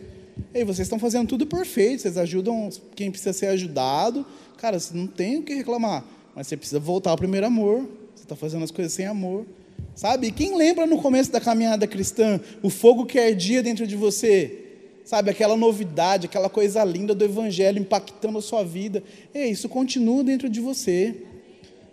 Ei, 0.55 0.65
vocês 0.65 0.87
estão 0.87 0.99
fazendo 0.99 1.29
tudo 1.29 1.47
perfeito, 1.47 2.03
vocês 2.03 2.17
ajudam 2.17 2.71
quem 2.95 3.11
precisa 3.11 3.33
ser 3.33 3.47
ajudado. 3.47 4.25
Cara, 4.57 4.79
você 4.79 4.95
não 4.95 5.07
tem 5.07 5.39
o 5.39 5.43
que 5.43 5.55
reclamar, 5.55 6.05
mas 6.35 6.47
você 6.47 6.57
precisa 6.57 6.79
voltar 6.79 7.11
ao 7.11 7.17
primeiro 7.17 7.47
amor. 7.47 7.89
Você 8.15 8.23
está 8.23 8.37
fazendo 8.37 8.63
as 8.63 8.71
coisas 8.71 8.93
sem 8.93 9.07
amor. 9.07 9.45
Sabe? 9.95 10.29
E 10.29 10.33
quem 10.33 10.57
lembra 10.57 10.87
no 10.87 10.99
começo 10.99 11.33
da 11.33 11.41
caminhada 11.41 11.87
cristã 11.87 12.41
o 12.63 12.71
fogo 12.71 13.07
que 13.07 13.19
ardia 13.19 13.63
dentro 13.63 13.87
de 13.87 13.97
você? 13.97 14.59
Sabe, 15.05 15.31
aquela 15.31 15.57
novidade, 15.57 16.27
aquela 16.27 16.49
coisa 16.49 16.85
linda 16.85 17.15
do 17.15 17.25
Evangelho 17.25 17.81
impactando 17.81 18.39
a 18.39 18.43
sua 18.43 18.63
vida. 18.63 19.03
Ei, 19.35 19.51
isso 19.51 19.69
continua 19.69 20.23
dentro 20.23 20.49
de 20.49 20.61
você. 20.61 21.17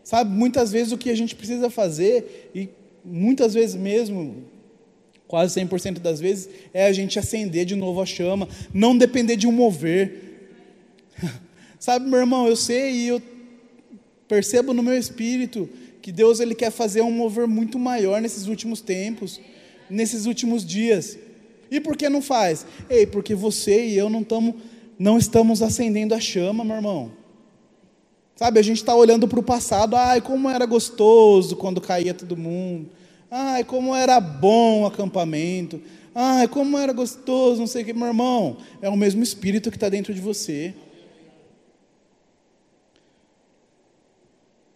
Sabe, 0.08 0.32
muitas 0.32 0.72
vezes 0.72 0.94
o 0.94 0.98
que 0.98 1.10
a 1.10 1.16
gente 1.18 1.36
precisa 1.36 1.70
fazer, 1.70 2.50
e 2.56 2.70
muitas 3.04 3.54
vezes 3.54 3.76
mesmo, 3.76 4.46
quase 5.28 5.60
100% 5.60 6.00
das 6.00 6.22
vezes, 6.22 6.48
é 6.74 6.86
a 6.88 6.94
gente 6.94 7.20
acender 7.20 7.66
de 7.66 7.76
novo 7.76 8.02
a 8.02 8.06
chama, 8.06 8.48
não 8.74 8.98
depender 8.98 9.36
de 9.36 9.46
um 9.46 9.52
mover. 9.52 10.48
Sabe, 11.78 12.10
meu 12.10 12.20
irmão, 12.20 12.48
eu 12.48 12.56
sei 12.56 12.90
e 12.90 13.08
eu 13.10 13.22
percebo 14.30 14.74
no 14.74 14.82
meu 14.82 14.98
espírito 14.98 15.68
que 16.02 16.14
Deus 16.14 16.40
ele 16.40 16.56
quer 16.56 16.72
fazer 16.72 17.02
um 17.02 17.12
mover 17.12 17.46
muito 17.46 17.78
maior 17.78 18.22
nesses 18.22 18.48
últimos 18.48 18.80
tempos, 18.80 19.42
nesses 19.90 20.26
últimos 20.26 20.66
dias. 20.66 21.20
E 21.70 21.82
por 21.82 21.98
que 21.98 22.08
não 22.08 22.22
faz? 22.22 22.66
Ei, 22.90 23.06
porque 23.06 23.36
você 23.36 23.86
e 23.88 23.98
eu 23.98 24.10
não, 24.10 24.24
tamo, 24.24 24.56
não 24.98 25.18
estamos 25.18 25.62
acendendo 25.62 26.16
a 26.16 26.20
chama, 26.22 26.64
meu 26.64 26.78
irmão. 26.78 27.17
Sabe, 28.38 28.60
a 28.60 28.64
gente 28.64 28.78
está 28.78 28.96
olhando 28.96 29.28
para 29.28 29.40
o 29.40 29.44
passado, 29.44 29.96
ai, 29.96 30.22
como 30.22 30.48
era 30.48 30.64
gostoso 30.68 31.56
quando 31.56 31.82
caía 31.82 32.14
todo 32.14 32.38
mundo, 32.38 32.92
ai, 33.32 33.64
como 33.64 33.96
era 33.96 34.20
bom 34.22 34.84
o 34.84 34.86
acampamento, 34.86 35.82
ai, 36.14 36.48
como 36.48 36.78
era 36.78 36.94
gostoso, 36.94 37.60
não 37.60 37.66
sei 37.66 37.82
o 37.82 37.86
que, 37.86 37.94
meu 37.94 38.06
irmão, 38.06 38.58
é 38.80 38.88
o 38.90 38.96
mesmo 38.96 39.24
espírito 39.24 39.72
que 39.72 39.76
está 39.76 39.90
dentro 39.90 40.14
de 40.14 40.22
você. 40.22 40.76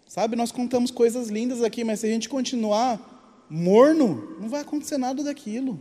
Sabe, 0.08 0.36
nós 0.36 0.52
contamos 0.52 0.90
coisas 0.90 1.30
lindas 1.30 1.62
aqui, 1.62 1.84
mas 1.84 2.00
se 2.00 2.08
a 2.08 2.10
gente 2.10 2.28
continuar 2.28 3.46
morno, 3.48 4.38
não 4.42 4.50
vai 4.50 4.62
acontecer 4.62 4.98
nada 4.98 5.24
daquilo. 5.24 5.80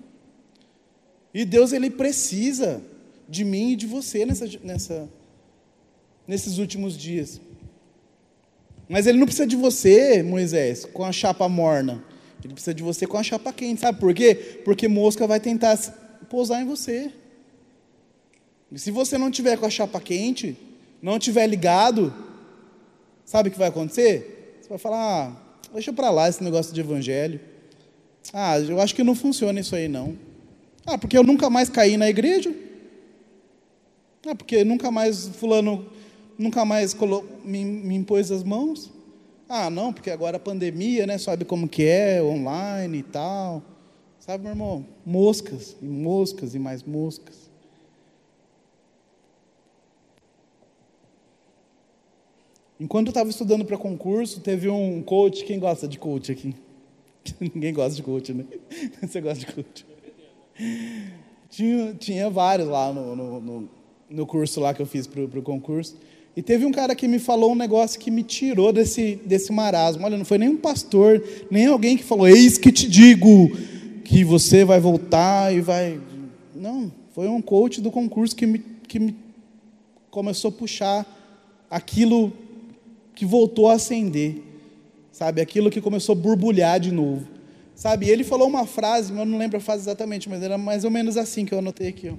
E 1.33 1.47
Deus, 1.47 1.73
Ele 1.73 1.89
precisa 1.89 2.83
de 3.27 3.43
mim 3.43 3.71
e 3.71 3.77
de 3.77 3.87
você 3.87 4.27
nessa, 4.27 4.47
nessa, 4.63 5.09
nesses 6.29 6.59
últimos 6.59 6.95
dias. 6.95 7.41
Mas 8.91 9.07
ele 9.07 9.19
não 9.19 9.25
precisa 9.25 9.47
de 9.47 9.55
você, 9.55 10.21
Moisés, 10.21 10.85
com 10.85 11.05
a 11.05 11.13
chapa 11.13 11.49
morna. 11.49 12.03
Ele 12.43 12.55
precisa 12.55 12.75
de 12.75 12.83
você 12.83 13.07
com 13.07 13.17
a 13.17 13.23
chapa 13.23 13.53
quente. 13.53 13.81
Sabe 13.81 14.01
por 14.01 14.13
quê? 14.13 14.35
Porque 14.65 14.89
mosca 14.89 15.29
vai 15.29 15.39
tentar 15.39 15.79
pousar 16.29 16.61
em 16.61 16.67
você. 16.67 17.13
E 18.73 18.77
se 18.81 18.91
você 18.91 19.17
não 19.17 19.31
tiver 19.31 19.57
com 19.57 19.65
a 19.65 19.71
chapa 19.71 20.01
quente, 20.01 20.57
não 21.01 21.21
tiver 21.21 21.47
ligado, 21.47 22.13
sabe 23.25 23.49
o 23.49 23.53
que 23.53 23.59
vai 23.59 23.69
acontecer? 23.69 24.59
Você 24.61 24.69
vai 24.69 24.79
falar: 24.79 25.29
ah, 25.29 25.37
deixa 25.73 25.93
para 25.93 26.11
lá 26.11 26.29
esse 26.29 26.43
negócio 26.43 26.75
de 26.75 26.81
evangelho. 26.81 27.39
Ah, 28.33 28.59
eu 28.59 28.81
acho 28.81 28.93
que 28.93 29.05
não 29.05 29.15
funciona 29.15 29.61
isso 29.61 29.77
aí 29.77 29.87
não. 29.87 30.19
Ah, 30.85 30.99
porque 30.99 31.17
eu 31.17 31.23
nunca 31.23 31.49
mais 31.49 31.71
caí 31.71 31.97
na 31.97 32.11
igreja. 32.11 32.53
Ah, 34.27 34.35
porque 34.35 34.65
nunca 34.65 34.91
mais 34.91 35.29
fulano 35.29 35.89
nunca 36.41 36.65
mais 36.65 36.97
me, 37.45 37.65
me 37.65 37.95
impôs 37.95 38.31
as 38.31 38.43
mãos. 38.43 38.91
Ah, 39.49 39.69
não, 39.69 39.93
porque 39.93 40.11
agora 40.11 40.39
a 40.39 40.41
pandemia, 40.41 41.07
né? 41.07 41.19
Sabe 41.19 41.45
como 41.45 41.69
que 41.69 41.85
é, 41.85 42.23
online 42.23 42.99
e 42.99 43.03
tal. 43.03 43.63
Sabe, 44.19 44.45
meu 44.45 44.53
irmão? 44.53 44.87
Moscas, 45.05 45.77
e 45.83 45.85
moscas, 45.85 46.55
e 46.55 46.59
mais 46.59 46.83
moscas. 46.83 47.51
Enquanto 52.79 53.09
eu 53.09 53.11
estava 53.11 53.29
estudando 53.29 53.65
para 53.65 53.77
concurso, 53.77 54.41
teve 54.41 54.69
um 54.69 55.03
coach. 55.03 55.45
Quem 55.45 55.59
gosta 55.59 55.87
de 55.87 55.99
coach 55.99 56.33
aqui? 56.33 56.55
Ninguém 57.39 57.75
gosta 57.75 57.95
de 57.95 58.03
coach, 58.03 58.33
né? 58.33 58.47
Você 59.03 59.21
gosta 59.21 59.45
de 59.45 59.53
coach? 59.53 59.87
Tinha, 61.51 61.95
tinha 61.95 62.31
vários 62.31 62.69
lá 62.69 62.93
no, 62.93 63.17
no, 63.17 63.41
no, 63.41 63.69
no 64.09 64.27
curso 64.27 64.61
lá 64.61 64.73
que 64.73 64.81
eu 64.81 64.87
fiz 64.87 65.07
para 65.07 65.23
o 65.23 65.43
concurso. 65.43 65.97
E 66.37 66.43
teve 66.43 66.65
um 66.65 66.71
cara 66.71 66.95
que 66.95 67.09
me 67.09 67.19
falou 67.19 67.53
um 67.53 67.57
negócio 67.57 67.99
que 67.99 68.11
me 68.11 68.23
tirou 68.23 68.73
desse, 68.73 69.17
desse 69.25 69.53
marasmo. 69.53 70.05
Olha, 70.05 70.17
não 70.17 70.25
foi 70.25 70.39
nem 70.39 70.49
um 70.49 70.57
pastor, 70.57 71.23
nem 71.51 71.67
alguém 71.67 71.97
que 71.97 72.05
falou, 72.05 72.29
eis 72.29 72.57
que 72.57 72.71
te 72.71 72.89
digo 72.89 73.51
que 74.05 74.25
você 74.25 74.65
vai 74.65 74.79
voltar 74.79 75.53
e 75.53 75.61
vai. 75.61 76.01
Não, 76.55 76.93
foi 77.15 77.27
um 77.29 77.43
coach 77.43 77.81
do 77.81 77.91
concurso 77.91 78.37
que 78.37 78.47
me, 78.47 78.59
que 78.87 78.99
me 78.99 79.17
começou 80.11 80.51
a 80.51 80.53
puxar 80.53 81.07
aquilo 81.69 82.33
que 83.15 83.27
voltou 83.27 83.69
a 83.69 83.75
acender, 83.75 84.43
sabe? 85.11 85.41
Aquilo 85.41 85.69
que 85.69 85.81
começou 85.81 86.13
a 86.13 86.17
borbulhar 86.17 86.79
de 86.79 86.93
novo, 86.93 87.27
sabe? 87.75 88.07
E 88.07 88.11
ele 88.11 88.23
falou 88.23 88.49
uma 88.49 88.67
frase, 88.67 89.13
eu 89.13 89.27
não 89.27 89.37
lembro 89.37 89.59
a 89.59 89.61
frase 89.61 89.83
exatamente, 89.83 90.29
mas 90.29 90.43
era 90.43 90.57
mais 90.57 90.85
ou 90.85 90.91
menos 90.91 91.17
assim 91.17 91.45
que 91.45 91.53
eu 91.53 91.59
anotei 91.59 91.89
aqui. 91.89 92.09
Ó. 92.09 92.15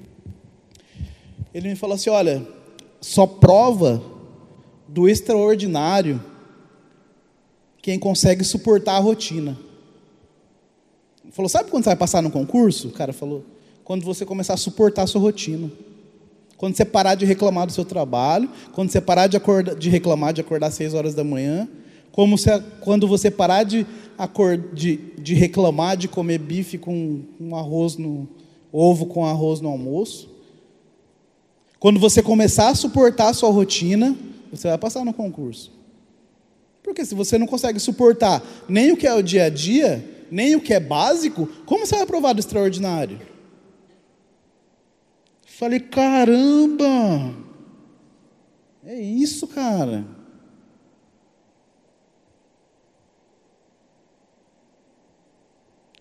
Ele 1.53 1.69
me 1.69 1.75
falou 1.75 1.95
assim: 1.95 2.09
olha 2.09 2.45
só 3.01 3.25
prova 3.25 4.01
do 4.87 5.09
extraordinário 5.09 6.21
quem 7.81 7.97
consegue 7.97 8.43
suportar 8.43 8.97
a 8.97 8.99
rotina. 8.99 9.57
Ele 11.23 11.33
falou: 11.33 11.49
Sabe 11.49 11.71
quando 11.71 11.83
você 11.83 11.89
vai 11.89 11.97
passar 11.97 12.21
no 12.21 12.29
concurso? 12.29 12.89
O 12.89 12.91
cara 12.91 13.11
falou: 13.11 13.43
Quando 13.83 14.05
você 14.05 14.23
começar 14.23 14.53
a 14.53 14.57
suportar 14.57 15.03
a 15.03 15.07
sua 15.07 15.19
rotina. 15.19 15.71
Quando 16.57 16.77
você 16.77 16.85
parar 16.85 17.15
de 17.15 17.25
reclamar 17.25 17.65
do 17.65 17.73
seu 17.73 17.83
trabalho, 17.83 18.47
quando 18.73 18.91
você 18.91 19.01
parar 19.01 19.25
de, 19.25 19.39
de 19.79 19.89
reclamar 19.89 20.31
de 20.31 20.41
acordar 20.41 20.67
às 20.67 20.75
seis 20.75 20.93
horas 20.93 21.15
da 21.15 21.23
manhã, 21.23 21.67
como 22.11 22.37
se, 22.37 22.49
quando 22.81 23.07
você 23.07 23.31
parar 23.31 23.63
de, 23.63 23.83
de, 24.71 24.97
de 25.17 25.33
reclamar 25.33 25.97
de 25.97 26.07
comer 26.07 26.37
bife 26.37 26.77
com 26.77 27.21
um 27.39 27.55
arroz 27.55 27.97
no 27.97 28.29
ovo 28.71 29.07
com 29.07 29.25
arroz 29.25 29.59
no 29.59 29.69
almoço. 29.69 30.29
Quando 31.81 31.99
você 31.99 32.21
começar 32.21 32.69
a 32.69 32.75
suportar 32.75 33.29
a 33.29 33.33
sua 33.33 33.49
rotina, 33.49 34.15
você 34.51 34.67
vai 34.67 34.77
passar 34.77 35.03
no 35.03 35.11
concurso. 35.11 35.71
Porque 36.83 37.03
se 37.03 37.15
você 37.15 37.39
não 37.39 37.47
consegue 37.47 37.79
suportar 37.79 38.43
nem 38.69 38.91
o 38.91 38.97
que 38.97 39.07
é 39.07 39.13
o 39.15 39.23
dia 39.23 39.45
a 39.45 39.49
dia, 39.49 40.07
nem 40.29 40.55
o 40.55 40.61
que 40.61 40.75
é 40.75 40.79
básico, 40.79 41.47
como 41.65 41.83
você 41.83 41.95
vai 41.95 42.03
aprovar 42.03 42.33
do 42.33 42.39
extraordinário? 42.39 43.19
Falei, 45.43 45.79
caramba! 45.79 47.33
É 48.85 49.01
isso, 49.01 49.47
cara. 49.47 50.05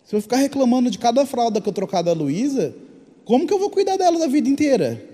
Se 0.04 0.14
eu 0.14 0.20
ficar 0.20 0.36
reclamando 0.36 0.90
de 0.90 0.98
cada 0.98 1.24
fralda 1.24 1.58
que 1.58 1.68
eu 1.70 1.72
trocar 1.72 2.02
da 2.02 2.12
Luísa, 2.12 2.76
como 3.24 3.46
que 3.46 3.54
eu 3.54 3.58
vou 3.58 3.70
cuidar 3.70 3.96
dela 3.96 4.18
da 4.18 4.26
vida 4.26 4.46
inteira? 4.46 5.08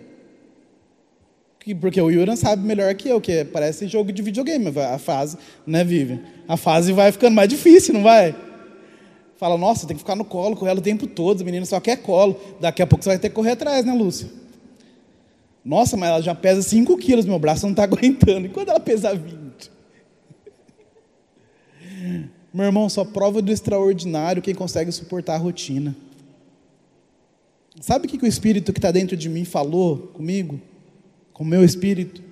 Porque 1.74 2.00
o 2.00 2.10
Yuran 2.10 2.36
sabe 2.36 2.66
melhor 2.66 2.94
que 2.94 3.08
eu, 3.08 3.20
que 3.20 3.44
parece 3.44 3.88
jogo 3.88 4.12
de 4.12 4.22
videogame, 4.22 4.72
a 4.78 4.98
fase, 4.98 5.36
né, 5.66 5.82
Vivian? 5.82 6.20
A 6.46 6.56
fase 6.56 6.92
vai 6.92 7.10
ficando 7.10 7.34
mais 7.34 7.48
difícil, 7.48 7.92
não 7.92 8.02
vai? 8.02 8.34
Fala, 9.36 9.58
nossa, 9.58 9.86
tem 9.86 9.96
que 9.96 10.02
ficar 10.02 10.14
no 10.14 10.24
colo 10.24 10.56
com 10.56 10.66
ela 10.66 10.78
o 10.78 10.82
tempo 10.82 11.06
todo, 11.06 11.40
o 11.40 11.44
menino 11.44 11.66
só 11.66 11.80
quer 11.80 11.96
colo. 11.96 12.40
Daqui 12.60 12.80
a 12.82 12.86
pouco 12.86 13.02
você 13.02 13.10
vai 13.10 13.18
ter 13.18 13.28
que 13.28 13.34
correr 13.34 13.50
atrás, 13.50 13.84
né, 13.84 13.92
Lúcia? 13.92 14.28
Nossa, 15.64 15.96
mas 15.96 16.08
ela 16.08 16.22
já 16.22 16.34
pesa 16.34 16.62
5 16.62 16.96
quilos, 16.96 17.26
meu 17.26 17.38
braço 17.38 17.66
não 17.66 17.72
está 17.72 17.82
aguentando. 17.84 18.46
E 18.46 18.48
quando 18.48 18.68
ela 18.68 18.80
pesar 18.80 19.16
20? 19.16 19.70
Meu 22.54 22.66
irmão, 22.66 22.88
só 22.88 23.04
prova 23.04 23.42
do 23.42 23.52
extraordinário 23.52 24.40
quem 24.40 24.54
consegue 24.54 24.90
suportar 24.92 25.34
a 25.34 25.38
rotina. 25.38 25.94
Sabe 27.80 28.06
o 28.06 28.08
que, 28.08 28.16
que 28.16 28.24
o 28.24 28.28
Espírito 28.28 28.72
que 28.72 28.78
está 28.78 28.90
dentro 28.90 29.16
de 29.16 29.28
mim 29.28 29.44
falou 29.44 29.98
comigo? 30.14 30.58
Com 31.36 31.44
o 31.44 31.46
meu 31.46 31.62
Espírito? 31.62 32.22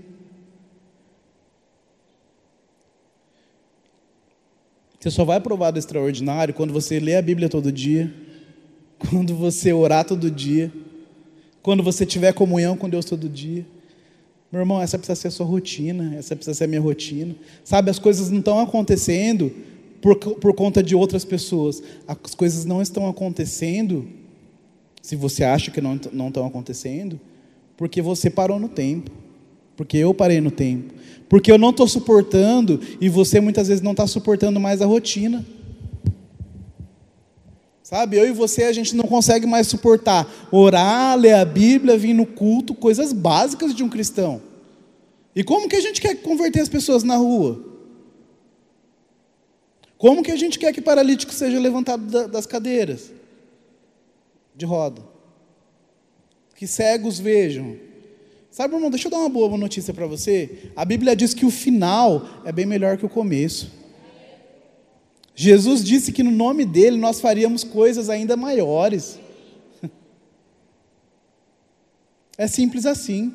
Você 4.98 5.10
só 5.10 5.26
vai 5.26 5.38
provar 5.38 5.72
do 5.72 5.78
extraordinário 5.78 6.54
quando 6.54 6.72
você 6.72 6.98
lê 6.98 7.14
a 7.14 7.20
Bíblia 7.20 7.50
todo 7.50 7.70
dia, 7.70 8.10
quando 9.10 9.34
você 9.34 9.74
orar 9.74 10.06
todo 10.06 10.30
dia, 10.30 10.72
quando 11.60 11.82
você 11.82 12.06
tiver 12.06 12.32
comunhão 12.32 12.78
com 12.78 12.88
Deus 12.88 13.04
todo 13.04 13.28
dia. 13.28 13.66
Meu 14.50 14.62
irmão, 14.62 14.80
essa 14.80 14.96
precisa 14.96 15.20
ser 15.20 15.28
a 15.28 15.32
sua 15.32 15.44
rotina, 15.44 16.14
essa 16.16 16.34
precisa 16.34 16.54
ser 16.56 16.64
a 16.64 16.68
minha 16.68 16.80
rotina. 16.80 17.36
Sabe, 17.62 17.90
as 17.90 17.98
coisas 17.98 18.30
não 18.30 18.38
estão 18.38 18.58
acontecendo 18.58 19.52
por, 20.00 20.16
por 20.16 20.54
conta 20.54 20.82
de 20.82 20.96
outras 20.96 21.26
pessoas. 21.26 21.82
As 22.08 22.34
coisas 22.34 22.64
não 22.64 22.80
estão 22.80 23.06
acontecendo, 23.06 24.08
se 25.02 25.14
você 25.14 25.44
acha 25.44 25.70
que 25.70 25.82
não, 25.82 26.00
não 26.10 26.28
estão 26.28 26.46
acontecendo, 26.46 27.20
porque 27.76 28.00
você 28.00 28.30
parou 28.30 28.58
no 28.58 28.68
tempo. 28.68 29.10
Porque 29.76 29.96
eu 29.96 30.14
parei 30.14 30.40
no 30.40 30.50
tempo. 30.50 30.94
Porque 31.28 31.50
eu 31.50 31.58
não 31.58 31.70
estou 31.70 31.88
suportando 31.88 32.80
e 33.00 33.08
você 33.08 33.40
muitas 33.40 33.68
vezes 33.68 33.82
não 33.82 33.90
está 33.90 34.06
suportando 34.06 34.60
mais 34.60 34.80
a 34.80 34.86
rotina. 34.86 35.44
Sabe, 37.82 38.16
eu 38.16 38.26
e 38.26 38.32
você 38.32 38.64
a 38.64 38.72
gente 38.72 38.96
não 38.96 39.04
consegue 39.04 39.46
mais 39.46 39.66
suportar 39.66 40.26
orar, 40.50 41.18
ler 41.18 41.34
a 41.34 41.44
Bíblia, 41.44 41.98
vir 41.98 42.14
no 42.14 42.24
culto, 42.24 42.74
coisas 42.74 43.12
básicas 43.12 43.74
de 43.74 43.82
um 43.82 43.88
cristão. 43.88 44.40
E 45.36 45.44
como 45.44 45.68
que 45.68 45.76
a 45.76 45.80
gente 45.80 46.00
quer 46.00 46.14
converter 46.16 46.60
as 46.60 46.68
pessoas 46.68 47.02
na 47.02 47.16
rua? 47.16 47.62
Como 49.98 50.22
que 50.22 50.30
a 50.30 50.36
gente 50.36 50.58
quer 50.58 50.72
que 50.72 50.80
paralítico 50.80 51.32
seja 51.32 51.58
levantado 51.58 52.28
das 52.28 52.46
cadeiras 52.46 53.12
de 54.54 54.64
roda? 54.64 55.13
Que 56.54 56.66
cegos 56.66 57.18
vejam. 57.18 57.76
Sabe, 58.50 58.74
irmão, 58.74 58.88
deixa 58.88 59.08
eu 59.08 59.10
dar 59.10 59.18
uma 59.18 59.28
boa 59.28 59.58
notícia 59.58 59.92
para 59.92 60.06
você. 60.06 60.70
A 60.76 60.84
Bíblia 60.84 61.16
diz 61.16 61.34
que 61.34 61.44
o 61.44 61.50
final 61.50 62.24
é 62.44 62.52
bem 62.52 62.64
melhor 62.64 62.96
que 62.96 63.04
o 63.04 63.08
começo. 63.08 63.72
Jesus 65.34 65.82
disse 65.82 66.12
que 66.12 66.22
no 66.22 66.30
nome 66.30 66.64
dele 66.64 66.96
nós 66.96 67.20
faríamos 67.20 67.64
coisas 67.64 68.08
ainda 68.08 68.36
maiores. 68.36 69.18
É 72.36 72.48
simples 72.48 72.84
assim. 72.84 73.32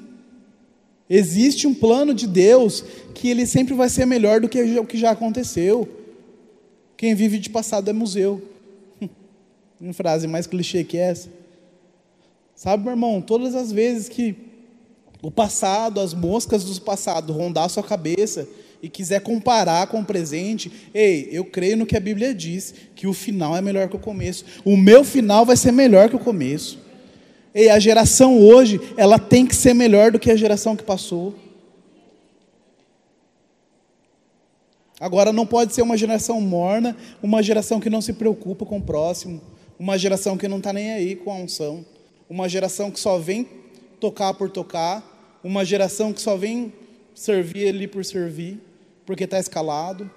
Existe 1.10 1.65
um 1.65 1.73
plano 1.73 2.13
de 2.13 2.27
Deus 2.27 2.84
que 3.15 3.29
ele 3.29 3.45
sempre 3.45 3.73
vai 3.73 3.88
ser 3.88 4.05
melhor 4.05 4.41
do 4.41 4.49
que 4.49 4.62
o 4.77 4.86
que 4.86 4.97
já 4.97 5.12
aconteceu. 5.12 5.88
Quem 6.97 7.15
vive 7.15 7.39
de 7.39 7.49
passado 7.49 7.89
é 7.89 7.93
museu. 7.93 8.41
Uma 9.79 9.93
frase 9.93 10.27
mais 10.27 10.45
clichê 10.45 10.84
que 10.84 10.97
essa. 10.97 11.29
Sabe, 12.60 12.84
meu 12.84 12.91
irmão, 12.91 13.22
todas 13.22 13.56
as 13.56 13.72
vezes 13.72 14.10
que 14.10 14.36
o 15.22 15.32
passado, 15.32 16.02
as 16.02 16.13
moscas 16.13 16.65
do 16.65 16.82
passado 16.82 17.32
rondar 17.32 17.63
a 17.63 17.69
sua 17.69 17.82
cabeça 17.82 18.45
e 18.84 18.89
quiser 18.89 19.22
comparar 19.22 19.88
com 19.88 20.02
o 20.02 20.06
presente, 20.06 20.69
ei, 20.93 21.30
eu 21.32 21.45
creio 21.45 21.78
no 21.78 21.86
que 21.86 21.95
a 21.95 22.02
Bíblia 22.02 22.34
diz, 22.34 22.76
que 22.95 23.08
o 23.08 23.13
final 23.13 23.56
é 23.56 23.62
melhor 23.62 23.88
que 23.88 23.95
o 23.95 24.00
começo. 24.00 24.43
O 24.65 24.76
meu 24.76 25.06
final 25.06 25.45
vai 25.45 25.56
ser 25.56 25.72
melhor 25.72 26.10
que 26.10 26.17
o 26.17 26.19
começo. 26.19 26.80
Ei, 27.56 27.69
a 27.69 27.80
geração 27.80 28.38
hoje, 28.38 28.78
ela 28.98 29.17
tem 29.17 29.45
que 29.45 29.56
ser 29.56 29.74
melhor 29.74 30.12
do 30.12 30.19
que 30.19 30.30
a 30.30 30.36
geração 30.36 30.76
que 30.76 30.84
passou. 30.84 31.34
Agora 35.00 35.32
não 35.32 35.45
pode 35.45 35.74
ser 35.74 35.82
uma 35.82 35.95
geração 35.95 36.41
morna, 36.41 36.93
uma 37.24 37.41
geração 37.41 37.80
que 37.80 37.89
não 37.89 38.02
se 38.02 38.12
preocupa 38.12 38.65
com 38.65 38.80
o 38.80 38.84
próximo, 38.84 39.41
uma 39.80 39.98
geração 39.98 40.36
que 40.36 40.45
não 40.45 40.58
está 40.58 40.74
nem 40.74 40.91
aí 40.91 41.15
com 41.15 41.32
a 41.32 41.36
unção, 41.36 41.86
uma 42.30 42.48
geração 42.48 42.92
que 42.92 43.00
só 43.00 43.18
vem 43.18 43.48
tocar 44.00 44.34
por 44.34 44.50
tocar, 44.50 45.39
uma 45.44 45.65
geração 45.65 46.13
que 46.13 46.22
só 46.22 46.38
vem 46.38 46.72
servir 47.15 47.68
ali 47.68 47.88
por 47.88 48.06
servir, 48.06 48.60
porque 49.06 49.24
está 49.24 49.39
escalado. 49.39 50.10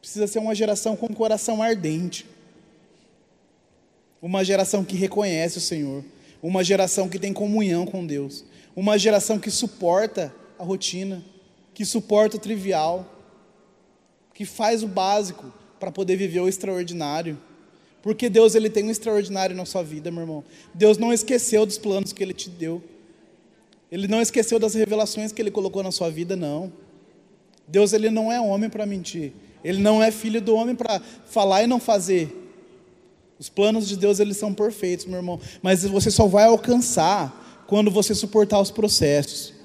Precisa 0.00 0.26
ser 0.26 0.38
uma 0.38 0.54
geração 0.54 0.94
com 0.94 1.08
coração 1.14 1.62
ardente, 1.62 2.26
uma 4.20 4.44
geração 4.44 4.84
que 4.84 4.96
reconhece 4.96 5.58
o 5.58 5.60
Senhor, 5.60 6.04
uma 6.42 6.62
geração 6.62 7.08
que 7.08 7.18
tem 7.18 7.32
comunhão 7.32 7.86
com 7.86 8.06
Deus, 8.06 8.44
uma 8.76 8.98
geração 8.98 9.38
que 9.38 9.50
suporta 9.50 10.34
a 10.58 10.62
rotina 10.64 11.24
que 11.74 11.84
suporta 11.84 12.36
o 12.36 12.40
trivial, 12.40 13.06
que 14.34 14.44
faz 14.44 14.82
o 14.82 14.88
básico 14.88 15.52
para 15.78 15.90
poder 15.90 16.16
viver 16.16 16.40
o 16.40 16.48
extraordinário. 16.48 17.38
Porque 18.02 18.28
Deus 18.28 18.54
ele 18.54 18.68
tem 18.68 18.84
um 18.84 18.90
extraordinário 18.90 19.54
na 19.54 19.64
sua 19.64 19.82
vida, 19.82 20.10
meu 20.10 20.22
irmão. 20.22 20.44
Deus 20.74 20.98
não 20.98 21.12
esqueceu 21.12 21.64
dos 21.64 21.78
planos 21.78 22.12
que 22.12 22.22
ele 22.22 22.34
te 22.34 22.50
deu. 22.50 22.82
Ele 23.90 24.08
não 24.08 24.20
esqueceu 24.20 24.58
das 24.58 24.74
revelações 24.74 25.32
que 25.32 25.40
ele 25.40 25.50
colocou 25.50 25.82
na 25.82 25.92
sua 25.92 26.10
vida, 26.10 26.34
não. 26.34 26.72
Deus 27.66 27.92
ele 27.92 28.10
não 28.10 28.32
é 28.32 28.40
homem 28.40 28.68
para 28.68 28.84
mentir. 28.84 29.32
Ele 29.62 29.80
não 29.80 30.02
é 30.02 30.10
filho 30.10 30.42
do 30.42 30.54
homem 30.54 30.74
para 30.74 31.00
falar 31.26 31.62
e 31.62 31.66
não 31.66 31.78
fazer. 31.78 32.36
Os 33.38 33.48
planos 33.48 33.86
de 33.86 33.96
Deus 33.96 34.18
eles 34.18 34.36
são 34.36 34.52
perfeitos, 34.52 35.06
meu 35.06 35.16
irmão, 35.16 35.40
mas 35.62 35.84
você 35.84 36.10
só 36.10 36.26
vai 36.26 36.44
alcançar 36.44 37.64
quando 37.66 37.90
você 37.90 38.14
suportar 38.14 38.60
os 38.60 38.70
processos 38.70 39.62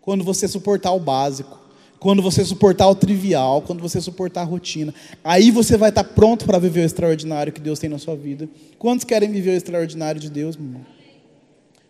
quando 0.00 0.24
você 0.24 0.48
suportar 0.48 0.92
o 0.92 1.00
básico, 1.00 1.59
quando 2.00 2.22
você 2.22 2.42
suportar 2.42 2.88
o 2.88 2.94
trivial, 2.94 3.60
quando 3.60 3.82
você 3.82 4.00
suportar 4.00 4.40
a 4.40 4.44
rotina. 4.44 4.92
Aí 5.22 5.50
você 5.50 5.76
vai 5.76 5.90
estar 5.90 6.02
pronto 6.02 6.46
para 6.46 6.58
viver 6.58 6.80
o 6.80 6.84
extraordinário 6.84 7.52
que 7.52 7.60
Deus 7.60 7.78
tem 7.78 7.90
na 7.90 7.98
sua 7.98 8.16
vida. 8.16 8.48
Quantos 8.78 9.04
querem 9.04 9.30
viver 9.30 9.50
o 9.50 9.56
extraordinário 9.56 10.18
de 10.18 10.30
Deus, 10.30 10.56
meu? 10.56 10.80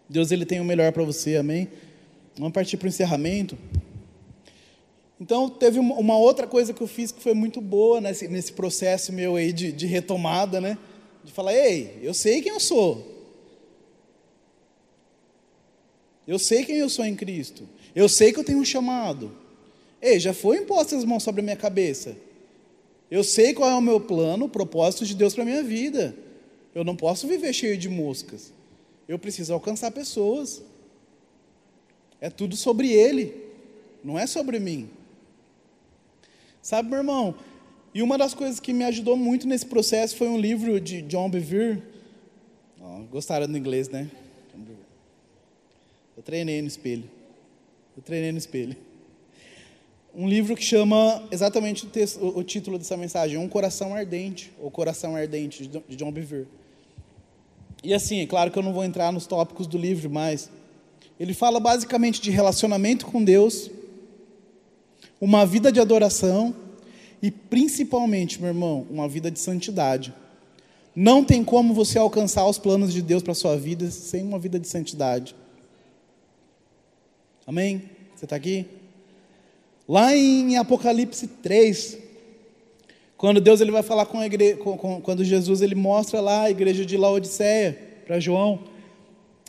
Deus 0.09 0.33
ele 0.33 0.45
tem 0.45 0.61
o 0.61 0.65
melhor 0.65 0.91
para 0.91 1.05
você, 1.05 1.37
amém? 1.37 1.69
Vamos 2.37 2.53
partir 2.53 2.77
para 2.77 2.87
o 2.87 2.89
encerramento. 2.89 3.57
Então, 5.21 5.49
teve 5.49 5.79
uma 5.79 6.17
outra 6.17 6.47
coisa 6.47 6.73
que 6.73 6.81
eu 6.81 6.89
fiz 6.89 7.13
que 7.13 7.23
foi 7.23 7.35
muito 7.35 7.61
boa 7.61 8.01
nesse, 8.01 8.27
nesse 8.27 8.53
processo 8.53 9.13
meu 9.13 9.37
aí 9.37 9.53
de, 9.53 9.71
de 9.71 9.87
retomada, 9.87 10.61
né? 10.61 10.77
De 11.23 11.31
falar, 11.31 11.55
ei, 11.55 12.01
eu 12.03 12.13
sei 12.13 12.43
quem 12.43 12.51
eu 12.51 12.59
sou. 12.59 13.07
Eu 16.27 16.39
sei 16.39 16.65
quem 16.65 16.77
eu 16.77 16.89
sou 16.89 17.05
em 17.05 17.15
Cristo. 17.15 17.69
Eu 17.95 18.09
sei 18.09 18.33
que 18.33 18.41
eu 18.41 18.45
tenho 18.45 18.59
um 18.59 18.65
chamado. 18.65 19.40
Ei, 20.01 20.19
já 20.19 20.33
foi 20.33 20.59
imposto 20.59 20.95
as 20.95 21.05
mãos 21.05 21.23
sobre 21.23 21.41
a 21.41 21.45
minha 21.45 21.57
cabeça. 21.57 22.17
Eu 23.11 23.25
sei 23.25 23.53
qual 23.53 23.69
é 23.69 23.75
o 23.75 23.81
meu 23.81 24.01
plano, 24.01 24.47
o 24.47 24.49
propósito 24.49 25.05
de 25.05 25.15
Deus 25.15 25.35
para 25.35 25.43
a 25.43 25.47
minha 25.47 25.63
vida. 25.63 26.15
Eu 26.75 26.85
não 26.85 26.97
posso 26.97 27.27
viver 27.27 27.53
cheio 27.53 27.77
de 27.77 27.89
moscas. 27.89 28.53
Eu 29.09 29.19
preciso 29.19 29.53
alcançar 29.53 29.91
pessoas. 29.91 30.63
É 32.21 32.31
tudo 32.31 32.57
sobre 32.57 32.93
Ele, 32.93 33.35
não 34.05 34.19
é 34.19 34.27
sobre 34.27 34.61
mim. 34.61 34.89
Sabe, 36.63 36.89
meu 36.89 36.99
irmão? 36.99 37.35
E 37.93 38.03
uma 38.03 38.17
das 38.17 38.35
coisas 38.35 38.61
que 38.61 38.73
me 38.73 38.85
ajudou 38.85 39.17
muito 39.17 39.49
nesse 39.49 39.67
processo 39.67 40.17
foi 40.17 40.29
um 40.29 40.39
livro 40.39 40.81
de 40.81 41.03
John 41.03 41.29
Bevere, 41.29 41.83
Ó, 42.81 43.01
gostaram 43.11 43.47
do 43.47 43.59
inglês, 43.59 43.89
né? 43.89 44.11
Eu 46.17 46.23
treinei 46.23 46.61
no 46.63 46.69
espelho. 46.69 47.05
Eu 47.97 48.03
treinei 48.03 48.33
no 48.33 48.39
espelho. 48.39 48.77
Um 50.15 50.29
livro 50.29 50.57
que 50.57 50.65
chama 50.65 51.23
exatamente 51.31 51.85
o, 51.85 51.89
texto, 51.89 52.25
o, 52.25 52.43
título 52.43 52.79
dessa 52.79 52.97
mensagem, 52.97 53.39
Um 53.39 53.49
Coração 53.49 53.95
Ardente, 53.95 54.53
ou 54.61 54.71
Coração 54.71 55.15
Ardente, 55.15 55.67
de 55.67 55.97
John 55.97 56.11
Bevere. 56.11 56.49
E 57.83 57.95
assim, 57.95 58.21
é 58.21 58.27
claro 58.27 58.51
que 58.51 58.59
eu 58.59 58.63
não 58.63 58.73
vou 58.73 58.85
entrar 58.85 59.13
nos 59.13 59.27
tópicos 59.27 59.67
do 59.67 59.79
livro, 59.79 60.11
mas 60.11 60.51
ele 61.19 61.33
fala 61.33 61.61
basicamente 61.61 62.21
de 62.21 62.31
relacionamento 62.31 63.07
com 63.07 63.23
Deus, 63.23 63.71
uma 65.21 65.47
vida 65.47 65.71
de 65.71 65.81
adoração 65.81 66.55
e 67.23 67.31
principalmente, 67.31 68.41
meu 68.41 68.49
irmão, 68.49 68.87
uma 68.91 69.09
vida 69.09 69.31
de 69.31 69.39
santidade. 69.39 70.13
Não 70.95 71.23
tem 71.23 71.45
como 71.45 71.73
você 71.73 71.99
alcançar 71.99 72.47
os 72.47 72.59
planos 72.59 72.93
de 72.93 73.01
Deus 73.01 73.23
para 73.23 73.33
a 73.33 73.35
sua 73.35 73.57
vida 73.57 73.91
sem 73.91 74.23
uma 74.23 74.39
vida 74.39 74.59
de 74.59 74.67
santidade. 74.67 75.37
Amém? 77.47 77.83
Você 78.15 78.25
está 78.25 78.37
aqui? 78.37 78.67
Lá 79.91 80.17
em 80.17 80.57
Apocalipse 80.57 81.27
3, 81.27 81.99
quando 83.17 83.41
Deus 83.41 83.61
ele 83.61 83.73
vai 83.73 83.83
falar 83.83 84.07
com 84.07 84.21
a 84.21 84.27
igreja, 84.27 84.57
com, 84.59 84.79
com, 84.79 85.01
quando 85.01 85.25
Jesus 85.25 85.63
ele 85.63 85.75
mostra 85.75 86.21
lá 86.21 86.43
a 86.43 86.51
igreja 86.51 86.87
de 86.87 86.97
Laodiceia 86.97 87.77
para 88.07 88.21
João, 88.21 88.61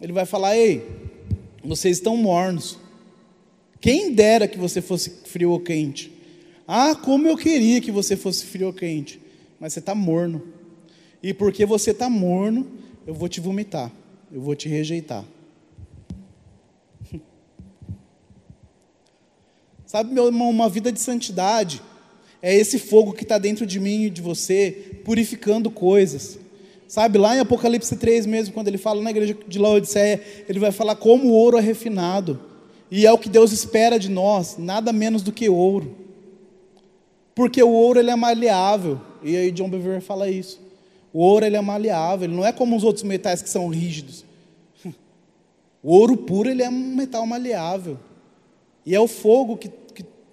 ele 0.01 0.11
vai 0.11 0.25
falar: 0.25 0.57
Ei, 0.57 0.83
vocês 1.63 1.97
estão 1.97 2.17
mornos. 2.17 2.79
Quem 3.79 4.15
dera 4.15 4.47
que 4.47 4.57
você 4.57 4.81
fosse 4.81 5.11
frio 5.25 5.51
ou 5.51 5.59
quente. 5.59 6.11
Ah, 6.67 6.95
como 6.95 7.27
eu 7.27 7.37
queria 7.37 7.79
que 7.79 7.91
você 7.91 8.17
fosse 8.17 8.43
frio 8.45 8.65
ou 8.65 8.73
quente. 8.73 9.21
Mas 9.59 9.73
você 9.73 9.79
está 9.79 9.93
morno. 9.93 10.41
E 11.21 11.35
porque 11.35 11.67
você 11.67 11.91
está 11.91 12.09
morno, 12.09 12.65
eu 13.05 13.13
vou 13.13 13.29
te 13.29 13.39
vomitar. 13.39 13.91
Eu 14.31 14.41
vou 14.41 14.55
te 14.55 14.67
rejeitar. 14.67 15.23
Sabe, 19.91 20.13
meu 20.13 20.27
irmão, 20.27 20.49
uma 20.49 20.69
vida 20.69 20.89
de 20.89 21.01
santidade 21.01 21.81
é 22.41 22.55
esse 22.55 22.79
fogo 22.79 23.11
que 23.11 23.23
está 23.23 23.37
dentro 23.37 23.65
de 23.65 23.77
mim 23.77 24.03
e 24.03 24.09
de 24.09 24.21
você, 24.21 25.01
purificando 25.03 25.69
coisas. 25.69 26.39
Sabe, 26.87 27.17
lá 27.17 27.35
em 27.35 27.41
Apocalipse 27.41 27.97
3 27.97 28.25
mesmo, 28.25 28.53
quando 28.53 28.69
ele 28.69 28.77
fala 28.77 29.01
na 29.01 29.09
igreja 29.09 29.37
de 29.45 29.59
Laodiceia, 29.59 30.23
ele 30.47 30.59
vai 30.59 30.71
falar 30.71 30.95
como 30.95 31.27
o 31.27 31.33
ouro 31.33 31.57
é 31.57 31.59
refinado. 31.59 32.39
E 32.89 33.05
é 33.05 33.11
o 33.11 33.17
que 33.17 33.27
Deus 33.27 33.51
espera 33.51 33.99
de 33.99 34.07
nós, 34.07 34.55
nada 34.57 34.93
menos 34.93 35.23
do 35.23 35.33
que 35.33 35.49
ouro. 35.49 35.93
Porque 37.35 37.61
o 37.61 37.71
ouro 37.71 37.99
ele 37.99 38.11
é 38.11 38.15
maleável. 38.15 39.01
E 39.21 39.35
aí 39.35 39.51
John 39.51 39.69
Bevere 39.69 39.99
fala 39.99 40.29
isso. 40.29 40.61
O 41.11 41.19
ouro 41.19 41.45
ele 41.45 41.57
é 41.57 41.61
maleável, 41.61 42.29
ele 42.29 42.35
não 42.37 42.45
é 42.45 42.53
como 42.53 42.77
os 42.77 42.85
outros 42.85 43.03
metais 43.03 43.41
que 43.41 43.49
são 43.49 43.67
rígidos. 43.67 44.23
O 45.83 45.93
ouro 45.93 46.15
puro 46.15 46.49
ele 46.49 46.63
é 46.63 46.69
um 46.69 46.95
metal 46.95 47.27
maleável. 47.27 47.97
E 48.85 48.95
é 48.95 48.99
o 48.99 49.07
fogo 49.07 49.57
que 49.57 49.69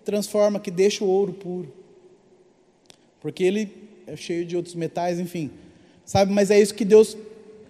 transforma, 0.08 0.58
que 0.58 0.70
deixa 0.70 1.04
o 1.04 1.06
ouro 1.06 1.34
puro. 1.34 1.70
Porque 3.20 3.44
ele 3.44 3.70
é 4.06 4.16
cheio 4.16 4.46
de 4.46 4.56
outros 4.56 4.74
metais, 4.74 5.20
enfim. 5.20 5.50
Sabe, 6.02 6.32
mas 6.32 6.50
é 6.50 6.58
isso 6.58 6.72
que 6.72 6.84
Deus 6.84 7.14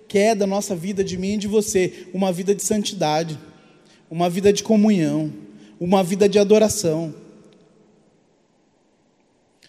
quer 0.07 0.37
da 0.37 0.47
nossa 0.47 0.77
vida, 0.77 1.03
de 1.03 1.19
mim 1.19 1.33
e 1.33 1.37
de 1.37 1.49
você, 1.49 2.07
uma 2.15 2.31
vida 2.31 2.55
de 2.55 2.63
santidade, 2.63 3.37
uma 4.09 4.31
vida 4.31 4.53
de 4.53 4.63
comunhão, 4.63 5.33
uma 5.81 6.05
vida 6.05 6.29
de 6.29 6.39
adoração. 6.39 7.13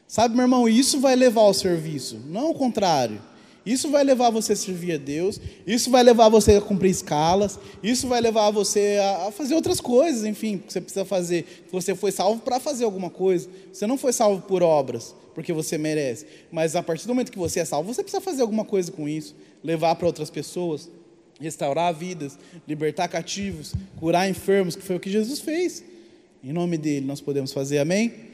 Sabe, 0.07 0.35
meu 0.35 0.43
irmão, 0.43 0.69
isso 0.69 0.99
vai 0.99 1.15
levar 1.15 1.41
ao 1.41 1.55
serviço, 1.55 2.21
não 2.27 2.51
o 2.51 2.53
contrário. 2.53 3.19
Isso 3.65 3.89
vai 3.89 4.03
levar 4.03 4.29
você 4.29 4.53
a 4.53 4.55
servir 4.55 4.93
a 4.93 4.97
Deus, 4.97 5.39
isso 5.67 5.91
vai 5.91 6.01
levar 6.01 6.29
você 6.29 6.55
a 6.55 6.61
cumprir 6.61 6.89
escalas, 6.89 7.59
isso 7.83 8.07
vai 8.07 8.21
levar 8.21 8.49
você 8.51 8.97
a, 9.27 9.31
fazer 9.31 9.53
outras 9.53 9.81
coisas, 9.81 10.25
enfim, 10.25 10.57
que 10.57 10.71
você 10.71 10.81
precisa 10.81 11.05
fazer. 11.05 11.65
Você 11.71 11.93
foi 11.93 12.11
salvo 12.11 12.41
para 12.41 12.59
fazer 12.59 12.85
alguma 12.85 13.09
coisa. 13.09 13.49
Você 13.71 13.85
não 13.85 13.97
foi 13.97 14.13
salvo 14.13 14.41
por 14.43 14.63
obras, 14.63 15.13
porque 15.35 15.51
você 15.51 15.77
merece. 15.77 16.25
Mas 16.51 16.75
a 16.75 16.81
partir 16.81 17.05
do 17.05 17.13
momento 17.13 17.31
que 17.31 17.37
você 17.37 17.59
é 17.59 17.65
salvo, 17.65 17.93
você 17.93 18.01
precisa 18.01 18.21
fazer 18.21 18.41
alguma 18.41 18.63
coisa 18.63 18.91
com 18.91 19.07
isso, 19.07 19.35
levar 19.63 19.95
para 19.95 20.07
outras 20.07 20.29
pessoas, 20.29 20.89
restaurar 21.39 21.93
vidas, 21.93 22.37
libertar 22.67 23.07
cativos, 23.07 23.73
curar 23.99 24.29
enfermos, 24.29 24.75
que 24.75 24.81
foi 24.81 24.95
o 24.95 24.99
que 24.99 25.09
Jesus 25.09 25.39
fez. 25.39 25.83
Em 26.43 26.53
nome 26.53 26.77
dele 26.77 27.05
nós 27.05 27.19
podemos 27.21 27.51
fazer, 27.51 27.79
amém? 27.79 28.29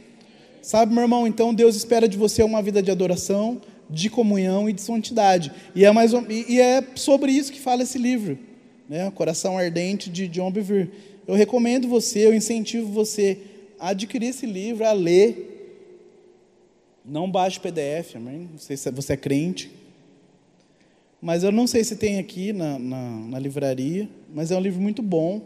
Sabe, 0.61 0.93
meu 0.93 1.03
irmão, 1.03 1.27
então 1.27 1.53
Deus 1.53 1.75
espera 1.75 2.07
de 2.07 2.17
você 2.17 2.41
uma 2.41 2.61
vida 2.61 2.81
de 2.81 2.89
adoração, 2.89 3.61
de 3.89 4.09
comunhão 4.09 4.69
e 4.69 4.73
de 4.73 4.81
santidade. 4.81 5.51
E 5.73 5.85
é, 5.85 5.91
mais, 5.91 6.11
e 6.47 6.59
é 6.59 6.83
sobre 6.95 7.31
isso 7.31 7.51
que 7.51 7.59
fala 7.59 7.83
esse 7.83 7.97
livro, 7.97 8.37
né? 8.89 9.11
Coração 9.11 9.57
Ardente 9.57 10.09
de 10.09 10.27
John 10.27 10.51
Bevere. 10.51 10.91
Eu 11.27 11.35
recomendo 11.35 11.87
você, 11.87 12.25
eu 12.25 12.33
incentivo 12.33 12.91
você 12.91 13.39
a 13.79 13.89
adquirir 13.89 14.27
esse 14.27 14.45
livro, 14.45 14.85
a 14.85 14.91
ler. 14.91 15.51
Não 17.03 17.29
baixe 17.29 17.59
PDF, 17.59 18.15
amém? 18.15 18.49
Não 18.51 18.57
sei 18.57 18.77
se 18.77 18.89
você 18.91 19.13
é 19.13 19.17
crente. 19.17 19.71
Mas 21.21 21.43
eu 21.43 21.51
não 21.51 21.65
sei 21.65 21.83
se 21.83 21.95
tem 21.95 22.19
aqui 22.19 22.53
na, 22.53 22.77
na, 22.77 23.09
na 23.09 23.39
livraria, 23.39 24.07
mas 24.33 24.51
é 24.51 24.57
um 24.57 24.61
livro 24.61 24.81
muito 24.81 25.01
bom. 25.01 25.41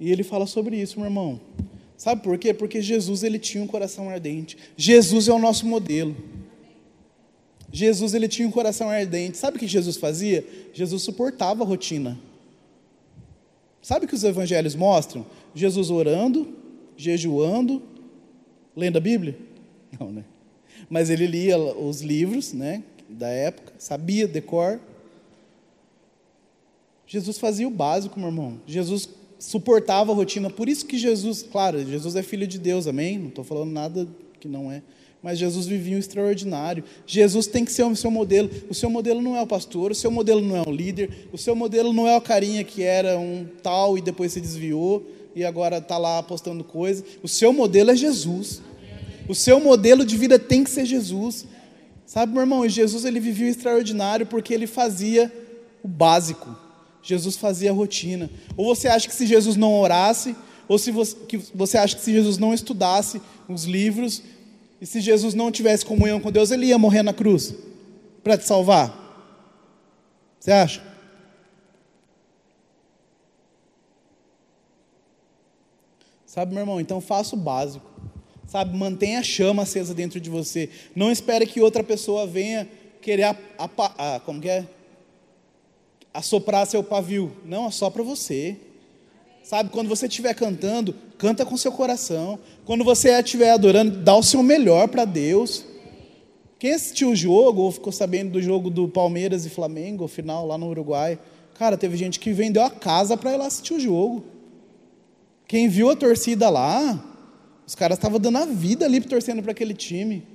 E 0.00 0.10
ele 0.10 0.22
fala 0.22 0.46
sobre 0.46 0.76
isso, 0.76 0.98
meu 0.98 1.06
irmão. 1.06 1.40
Sabe 2.02 2.20
por 2.20 2.36
quê? 2.36 2.52
Porque 2.52 2.82
Jesus 2.82 3.22
ele 3.22 3.38
tinha 3.38 3.62
um 3.62 3.66
coração 3.68 4.10
ardente. 4.10 4.58
Jesus 4.76 5.28
é 5.28 5.32
o 5.32 5.38
nosso 5.38 5.64
modelo. 5.64 6.16
Jesus 7.70 8.12
ele 8.12 8.26
tinha 8.26 8.48
um 8.48 8.50
coração 8.50 8.90
ardente. 8.90 9.38
Sabe 9.38 9.56
o 9.56 9.60
que 9.60 9.68
Jesus 9.68 9.96
fazia? 9.96 10.44
Jesus 10.72 11.00
suportava 11.02 11.62
a 11.62 11.64
rotina. 11.64 12.18
Sabe 13.80 14.04
o 14.04 14.08
que 14.08 14.16
os 14.16 14.24
evangelhos 14.24 14.74
mostram? 14.74 15.24
Jesus 15.54 15.90
orando, 15.90 16.52
jejuando, 16.96 17.80
lendo 18.74 18.96
a 18.96 19.00
Bíblia? 19.00 19.38
Não, 19.96 20.10
né? 20.10 20.24
Mas 20.90 21.08
ele 21.08 21.28
lia 21.28 21.56
os 21.56 22.00
livros, 22.00 22.52
né, 22.52 22.82
da 23.08 23.28
época, 23.28 23.74
sabia 23.78 24.26
decor. 24.26 24.80
Jesus 27.06 27.38
fazia 27.38 27.68
o 27.68 27.70
básico, 27.70 28.18
meu 28.18 28.30
irmão. 28.30 28.60
Jesus 28.66 29.08
suportava 29.42 30.12
a 30.12 30.14
rotina. 30.14 30.48
Por 30.48 30.68
isso 30.68 30.86
que 30.86 30.96
Jesus, 30.96 31.42
claro, 31.42 31.84
Jesus 31.84 32.14
é 32.14 32.22
filho 32.22 32.46
de 32.46 32.58
Deus, 32.58 32.86
amém? 32.86 33.18
Não 33.18 33.28
estou 33.28 33.42
falando 33.42 33.72
nada 33.72 34.06
que 34.38 34.46
não 34.46 34.70
é. 34.70 34.82
Mas 35.20 35.38
Jesus 35.38 35.66
vivia 35.66 35.96
um 35.96 35.98
extraordinário. 35.98 36.84
Jesus 37.04 37.48
tem 37.48 37.64
que 37.64 37.72
ser 37.72 37.84
o 37.84 37.94
seu 37.96 38.10
modelo. 38.10 38.48
O 38.70 38.74
seu 38.74 38.88
modelo 38.88 39.20
não 39.20 39.36
é 39.36 39.42
o 39.42 39.46
pastor, 39.46 39.90
o 39.90 39.94
seu 39.94 40.10
modelo 40.10 40.40
não 40.40 40.56
é 40.56 40.62
o 40.62 40.70
líder, 40.70 41.28
o 41.32 41.38
seu 41.38 41.56
modelo 41.56 41.92
não 41.92 42.06
é 42.06 42.16
o 42.16 42.20
carinha 42.20 42.62
que 42.62 42.82
era 42.82 43.18
um 43.18 43.46
tal 43.62 43.98
e 43.98 44.00
depois 44.00 44.32
se 44.32 44.40
desviou 44.40 45.04
e 45.34 45.44
agora 45.44 45.78
está 45.78 45.98
lá 45.98 46.22
postando 46.22 46.62
coisas. 46.62 47.04
O 47.20 47.28
seu 47.28 47.52
modelo 47.52 47.90
é 47.90 47.96
Jesus. 47.96 48.62
O 49.28 49.34
seu 49.34 49.58
modelo 49.58 50.04
de 50.04 50.16
vida 50.16 50.38
tem 50.38 50.62
que 50.62 50.70
ser 50.70 50.84
Jesus. 50.84 51.46
Sabe, 52.06 52.32
meu 52.32 52.42
irmão, 52.42 52.68
Jesus 52.68 53.04
ele 53.04 53.18
vivia 53.18 53.46
o 53.46 53.50
extraordinário 53.50 54.26
porque 54.26 54.54
ele 54.54 54.68
fazia 54.68 55.32
o 55.82 55.88
básico. 55.88 56.56
Jesus 57.02 57.36
fazia 57.36 57.72
rotina. 57.72 58.30
Ou 58.56 58.74
você 58.74 58.88
acha 58.88 59.08
que 59.08 59.14
se 59.14 59.26
Jesus 59.26 59.56
não 59.56 59.78
orasse, 59.78 60.36
ou 60.68 60.78
se 60.78 60.90
você, 60.90 61.16
que 61.26 61.36
você 61.54 61.76
acha 61.76 61.96
que 61.96 62.02
se 62.02 62.12
Jesus 62.12 62.38
não 62.38 62.54
estudasse 62.54 63.20
os 63.48 63.64
livros, 63.64 64.22
e 64.80 64.86
se 64.86 65.00
Jesus 65.00 65.34
não 65.34 65.50
tivesse 65.52 65.84
comunhão 65.84 66.20
com 66.20 66.30
Deus, 66.30 66.50
ele 66.50 66.66
ia 66.66 66.78
morrer 66.78 67.02
na 67.02 67.12
cruz 67.12 67.54
para 68.22 68.36
te 68.36 68.44
salvar? 68.44 68.98
Você 70.40 70.50
acha? 70.50 70.82
Sabe, 76.26 76.54
meu 76.54 76.62
irmão, 76.62 76.80
então 76.80 77.00
faça 77.00 77.36
o 77.36 77.38
básico. 77.38 77.84
Sabe, 78.46 78.76
mantenha 78.76 79.20
a 79.20 79.22
chama 79.22 79.62
acesa 79.62 79.94
dentro 79.94 80.18
de 80.18 80.28
você. 80.28 80.68
Não 80.96 81.12
espere 81.12 81.46
que 81.46 81.60
outra 81.60 81.84
pessoa 81.84 82.26
venha 82.26 82.68
querer 83.00 83.24
a, 83.24 83.36
a, 83.58 84.16
a 84.16 84.20
como 84.20 84.40
que 84.40 84.48
é? 84.48 84.66
Assoprar 86.12 86.66
seu 86.66 86.82
pavio. 86.82 87.32
Não, 87.44 87.66
assopra 87.66 88.02
você. 88.02 88.56
Sabe, 89.42 89.70
quando 89.70 89.88
você 89.88 90.06
estiver 90.06 90.34
cantando, 90.34 90.94
canta 91.18 91.44
com 91.44 91.56
seu 91.56 91.72
coração. 91.72 92.38
Quando 92.64 92.84
você 92.84 93.10
estiver 93.18 93.50
adorando, 93.50 93.98
dá 93.98 94.14
o 94.16 94.22
seu 94.22 94.42
melhor 94.42 94.88
para 94.88 95.04
Deus. 95.04 95.64
Quem 96.58 96.72
assistiu 96.72 97.10
o 97.10 97.16
jogo, 97.16 97.62
ou 97.62 97.72
ficou 97.72 97.92
sabendo 97.92 98.32
do 98.32 98.42
jogo 98.42 98.70
do 98.70 98.86
Palmeiras 98.86 99.44
e 99.44 99.50
Flamengo, 99.50 100.06
final 100.06 100.46
lá 100.46 100.56
no 100.56 100.68
Uruguai, 100.68 101.18
cara, 101.54 101.76
teve 101.76 101.96
gente 101.96 102.20
que 102.20 102.32
vendeu 102.32 102.62
a 102.62 102.70
casa 102.70 103.16
para 103.16 103.32
ir 103.32 103.36
lá 103.36 103.46
assistir 103.46 103.74
o 103.74 103.80
jogo. 103.80 104.24
Quem 105.48 105.68
viu 105.68 105.90
a 105.90 105.96
torcida 105.96 106.48
lá, 106.48 107.04
os 107.66 107.74
caras 107.74 107.98
estavam 107.98 108.20
dando 108.20 108.38
a 108.38 108.46
vida 108.46 108.84
ali 108.84 109.00
torcendo 109.00 109.42
para 109.42 109.50
aquele 109.50 109.74
time. 109.74 110.31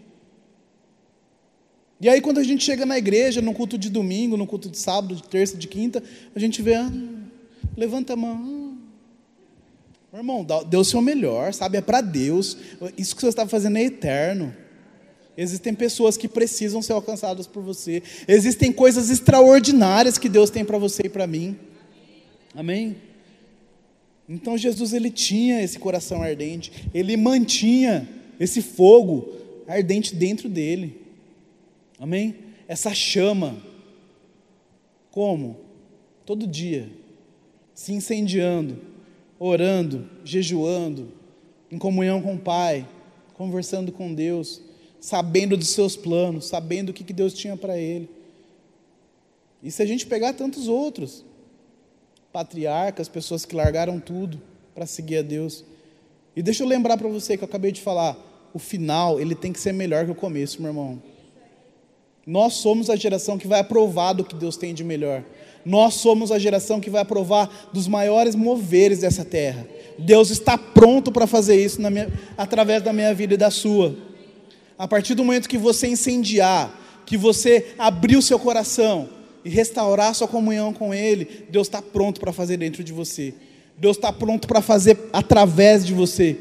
E 2.00 2.08
aí, 2.08 2.22
quando 2.22 2.38
a 2.38 2.43
gente 2.43 2.64
chega 2.64 2.86
na 2.86 2.98
igreja, 2.98 3.41
no 3.41 3.54
culto 3.54 3.78
de 3.78 3.89
domingo, 3.89 4.38
no 4.38 4.45
culto 4.45 4.70
de 4.70 4.78
sábado, 4.78 5.16
de 5.16 5.24
terça, 5.24 5.58
de 5.58 5.68
quinta, 5.68 6.04
a 6.36 6.39
gente 6.39 6.62
vê, 6.62 6.76
ah, 6.76 6.91
levanta 7.76 8.14
a 8.14 8.16
mão. 8.16 8.78
Meu 10.12 10.20
irmão, 10.22 10.45
dê 10.70 10.78
o 10.78 10.84
seu 10.84 11.02
melhor, 11.02 11.54
sabe? 11.54 11.78
É 11.78 11.82
para 11.82 12.02
Deus. 12.02 12.58
Isso 12.98 13.16
que 13.16 13.22
você 13.22 13.30
está 13.30 13.48
fazendo 13.48 13.78
é 13.78 13.84
eterno. 13.84 14.54
Existem 15.36 15.74
pessoas 15.74 16.18
que 16.18 16.28
precisam 16.28 16.82
ser 16.82 16.93
alcançadas 16.93 17.45
por 17.45 17.62
você. 17.62 18.02
Existem 18.28 18.72
coisas 18.72 19.10
extraordinárias 19.10 20.18
que 20.18 20.30
Deus 20.30 20.50
tem 20.50 20.66
para 20.66 20.78
você 20.78 21.04
e 21.06 21.10
para 21.10 21.28
mim. 21.28 21.58
Amém? 22.56 22.98
Então 24.28 24.58
Jesus 24.58 24.93
ele 24.93 25.10
tinha 25.10 25.62
esse 25.62 25.80
coração 25.80 26.22
ardente, 26.22 26.89
ele 26.93 27.16
mantinha 27.16 28.10
esse 28.39 28.62
fogo 28.62 29.32
ardente 29.68 30.16
dentro 30.16 30.50
dele. 30.50 31.07
Amém? 32.00 32.36
Essa 32.68 32.93
chama. 32.93 33.58
Como? 35.12 35.62
Todo 36.26 36.45
dia, 36.45 36.89
se 37.74 37.93
incendiando, 37.93 38.80
orando, 39.39 40.10
jejuando, 40.24 41.12
em 41.72 41.78
comunhão 41.78 42.22
com 42.22 42.36
o 42.36 42.39
Pai, 42.39 42.88
conversando 43.34 43.91
com 43.91 44.14
Deus 44.14 44.62
sabendo 45.00 45.56
dos 45.56 45.70
seus 45.70 45.95
planos, 45.95 46.48
sabendo 46.48 46.89
o 46.89 46.93
que 46.93 47.14
Deus 47.14 47.34
tinha 47.34 47.56
para 47.56 47.78
ele. 47.78 48.10
E 49.62 49.72
se 49.72 49.82
a 49.82 49.86
gente 49.86 50.06
pegar 50.06 50.34
tantos 50.34 50.68
outros, 50.68 51.24
patriarcas, 52.32 53.08
pessoas 53.08 53.45
que 53.45 53.56
largaram 53.56 54.00
tudo 54.00 54.41
para 54.76 54.86
seguir 54.86 55.18
a 55.18 55.22
Deus. 55.22 55.64
E 56.36 56.41
deixa 56.41 56.64
eu 56.64 56.68
lembrar 56.68 56.98
para 56.98 57.08
você 57.08 57.38
que 57.38 57.43
eu 57.43 57.48
acabei 57.48 57.72
de 57.72 57.82
falar, 57.82 58.18
o 58.54 58.60
final, 58.60 59.20
ele 59.20 59.36
tem 59.36 59.52
que 59.52 59.60
ser 59.60 59.72
melhor 59.72 60.06
que 60.06 60.12
o 60.12 60.16
começo, 60.16 60.62
meu 60.62 60.72
irmão. 60.72 61.02
Nós 62.28 62.55
somos 62.55 62.89
a 62.89 62.97
geração 62.97 63.38
que 63.38 63.47
vai 63.47 63.61
aprovar 63.61 64.11
do 64.11 64.25
que 64.25 64.36
Deus 64.36 64.57
tem 64.57 64.73
de 64.73 64.84
melhor. 64.84 65.23
Nós 65.65 65.93
somos 65.93 66.30
a 66.30 66.38
geração 66.38 66.82
que 66.82 66.89
vai 66.89 67.01
aprovar 67.01 67.69
dos 67.71 67.88
maiores 67.88 68.36
moveres 68.36 68.99
dessa 68.99 69.23
terra. 69.23 69.65
Deus 69.97 70.30
está 70.30 70.57
pronto 70.57 71.09
para 71.09 71.25
fazer 71.25 71.55
isso 71.55 71.82
minha, 71.82 72.11
através 72.38 72.84
da 72.84 72.91
minha 72.91 73.13
vida 73.13 73.36
e 73.36 73.38
da 73.38 73.49
sua. 73.49 73.95
A 74.78 74.86
partir 74.86 75.15
do 75.15 75.23
momento 75.23 75.47
que 75.47 75.57
você 75.57 75.88
incendiar, 75.88 76.78
que 77.05 77.15
você 77.15 77.67
abrir 77.80 78.17
o 78.17 78.21
seu 78.21 78.38
coração 78.38 79.07
e 79.45 79.49
restaurar 79.49 80.13
sua 80.13 80.28
comunhão 80.28 80.73
com 80.73 80.93
Ele, 80.93 81.45
Deus 81.49 81.67
está 81.67 81.82
pronto 81.82 82.19
para 82.19 82.34
fazer 82.34 82.57
dentro 82.57 82.84
de 82.84 82.91
você. 82.91 83.34
Deus 83.78 83.95
está 83.95 84.11
pronto 84.11 84.49
para 84.49 84.61
fazer 84.61 84.97
através 85.13 85.86
de 85.86 85.93
você, 85.93 86.36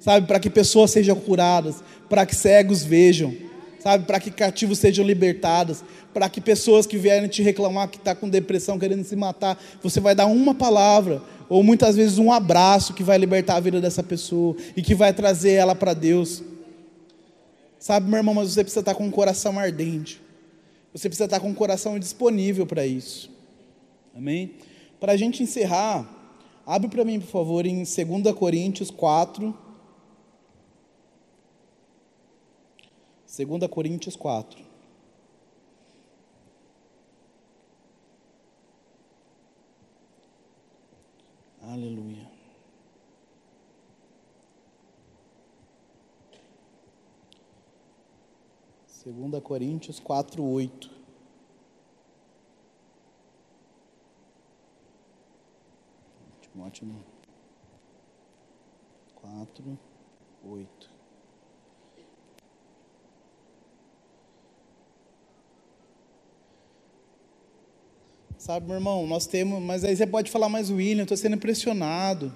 sabe? 0.00 0.26
Para 0.26 0.40
que 0.40 0.50
pessoas 0.50 0.90
sejam 0.90 1.14
curadas, 1.14 1.76
para 2.08 2.26
que 2.26 2.34
cegos 2.34 2.82
vejam, 2.82 3.32
sabe? 3.80 4.04
Para 4.04 4.20
que 4.20 4.30
cativos 4.30 4.78
sejam 4.78 5.04
libertados, 5.04 5.82
para 6.14 6.28
que 6.28 6.40
pessoas 6.40 6.86
que 6.86 6.96
vierem 6.96 7.28
te 7.28 7.42
reclamar 7.42 7.88
que 7.88 7.96
está 7.96 8.14
com 8.14 8.28
depressão, 8.28 8.78
querendo 8.78 9.02
se 9.04 9.16
matar, 9.16 9.60
você 9.82 9.98
vai 9.98 10.14
dar 10.14 10.26
uma 10.26 10.54
palavra, 10.54 11.22
ou 11.48 11.62
muitas 11.62 11.96
vezes 11.96 12.18
um 12.18 12.30
abraço 12.30 12.94
que 12.94 13.02
vai 13.02 13.18
libertar 13.18 13.56
a 13.56 13.60
vida 13.60 13.80
dessa 13.80 14.02
pessoa 14.02 14.54
e 14.76 14.82
que 14.82 14.94
vai 14.94 15.12
trazer 15.12 15.52
ela 15.52 15.74
para 15.74 15.94
Deus. 15.94 16.42
Sabe, 17.78 18.08
meu 18.08 18.18
irmão, 18.18 18.34
mas 18.34 18.52
você 18.52 18.62
precisa 18.62 18.80
estar 18.80 18.94
com 18.94 19.04
um 19.04 19.10
coração 19.10 19.58
ardente. 19.58 20.20
Você 20.92 21.08
precisa 21.08 21.24
estar 21.24 21.40
com 21.40 21.48
um 21.48 21.54
coração 21.54 21.98
disponível 21.98 22.66
para 22.66 22.86
isso. 22.86 23.30
Amém? 24.14 24.52
Para 25.00 25.12
a 25.12 25.16
gente 25.16 25.42
encerrar, 25.42 26.06
abre 26.66 26.88
para 26.88 27.04
mim, 27.04 27.18
por 27.20 27.28
favor, 27.28 27.64
em 27.64 27.84
2 27.84 28.34
Coríntios 28.36 28.90
4. 28.90 29.69
2 33.44 33.68
Coríntios 33.68 34.16
4. 34.16 34.60
Aleluia. 41.62 42.28
2 49.04 49.42
Coríntios 49.42 49.98
4, 50.00 50.44
8. 50.44 50.90
Timóteo 56.42 56.88
4, 59.14 59.78
8. 60.44 60.99
Sabe, 68.40 68.66
meu 68.66 68.76
irmão, 68.76 69.06
nós 69.06 69.26
temos, 69.26 69.62
mas 69.62 69.84
aí 69.84 69.94
você 69.94 70.06
pode 70.06 70.30
falar, 70.30 70.48
mas 70.48 70.70
William, 70.70 71.02
eu 71.02 71.02
estou 71.02 71.16
sendo 71.16 71.36
pressionado. 71.36 72.32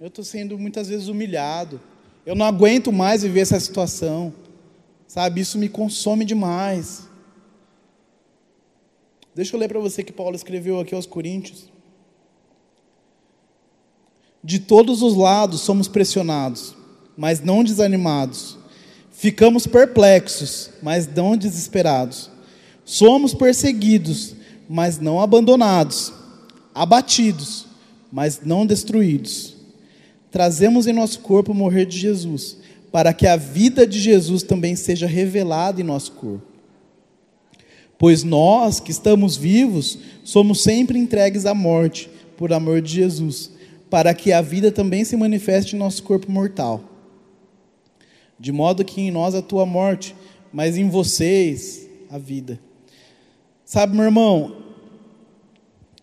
Eu 0.00 0.06
estou 0.06 0.24
sendo 0.24 0.58
muitas 0.58 0.88
vezes 0.88 1.08
humilhado. 1.08 1.78
Eu 2.24 2.34
não 2.34 2.46
aguento 2.46 2.90
mais 2.90 3.22
viver 3.22 3.40
essa 3.40 3.60
situação. 3.60 4.32
Sabe, 5.06 5.42
isso 5.42 5.58
me 5.58 5.68
consome 5.68 6.24
demais. 6.24 7.06
Deixa 9.34 9.54
eu 9.54 9.60
ler 9.60 9.68
para 9.68 9.78
você 9.78 10.02
que 10.02 10.14
Paulo 10.14 10.34
escreveu 10.34 10.80
aqui 10.80 10.94
aos 10.94 11.04
Coríntios. 11.04 11.70
De 14.42 14.58
todos 14.58 15.02
os 15.02 15.14
lados 15.14 15.60
somos 15.60 15.88
pressionados, 15.88 16.74
mas 17.14 17.42
não 17.42 17.62
desanimados. 17.62 18.56
Ficamos 19.10 19.66
perplexos, 19.66 20.70
mas 20.82 21.06
não 21.06 21.36
desesperados. 21.36 22.30
Somos 22.82 23.34
perseguidos, 23.34 24.34
mas 24.68 24.98
não 24.98 25.20
abandonados. 25.20 26.12
Abatidos, 26.74 27.66
mas 28.12 28.40
não 28.44 28.66
destruídos. 28.66 29.54
Trazemos 30.30 30.86
em 30.86 30.92
nosso 30.92 31.20
corpo 31.20 31.52
o 31.52 31.54
morrer 31.54 31.86
de 31.86 31.98
Jesus 31.98 32.58
para 32.96 33.12
que 33.12 33.26
a 33.26 33.36
vida 33.36 33.86
de 33.86 34.00
Jesus 34.00 34.42
também 34.42 34.74
seja 34.74 35.06
revelada 35.06 35.82
em 35.82 35.84
nosso 35.84 36.12
corpo. 36.12 36.46
Pois 37.98 38.24
nós 38.24 38.80
que 38.80 38.90
estamos 38.90 39.36
vivos 39.36 39.98
somos 40.24 40.62
sempre 40.62 40.98
entregues 40.98 41.44
à 41.44 41.52
morte 41.52 42.08
por 42.38 42.54
amor 42.54 42.80
de 42.80 42.90
Jesus, 42.90 43.50
para 43.90 44.14
que 44.14 44.32
a 44.32 44.40
vida 44.40 44.72
também 44.72 45.04
se 45.04 45.14
manifeste 45.14 45.76
em 45.76 45.78
nosso 45.78 46.02
corpo 46.02 46.32
mortal. 46.32 46.84
De 48.40 48.50
modo 48.50 48.82
que 48.82 49.02
em 49.02 49.10
nós 49.10 49.34
atua 49.34 49.64
a 49.64 49.66
morte, 49.66 50.16
mas 50.50 50.78
em 50.78 50.88
vocês 50.88 51.86
a 52.08 52.16
vida. 52.16 52.58
Sabe, 53.66 53.96
meu 53.96 54.04
irmão, 54.04 54.62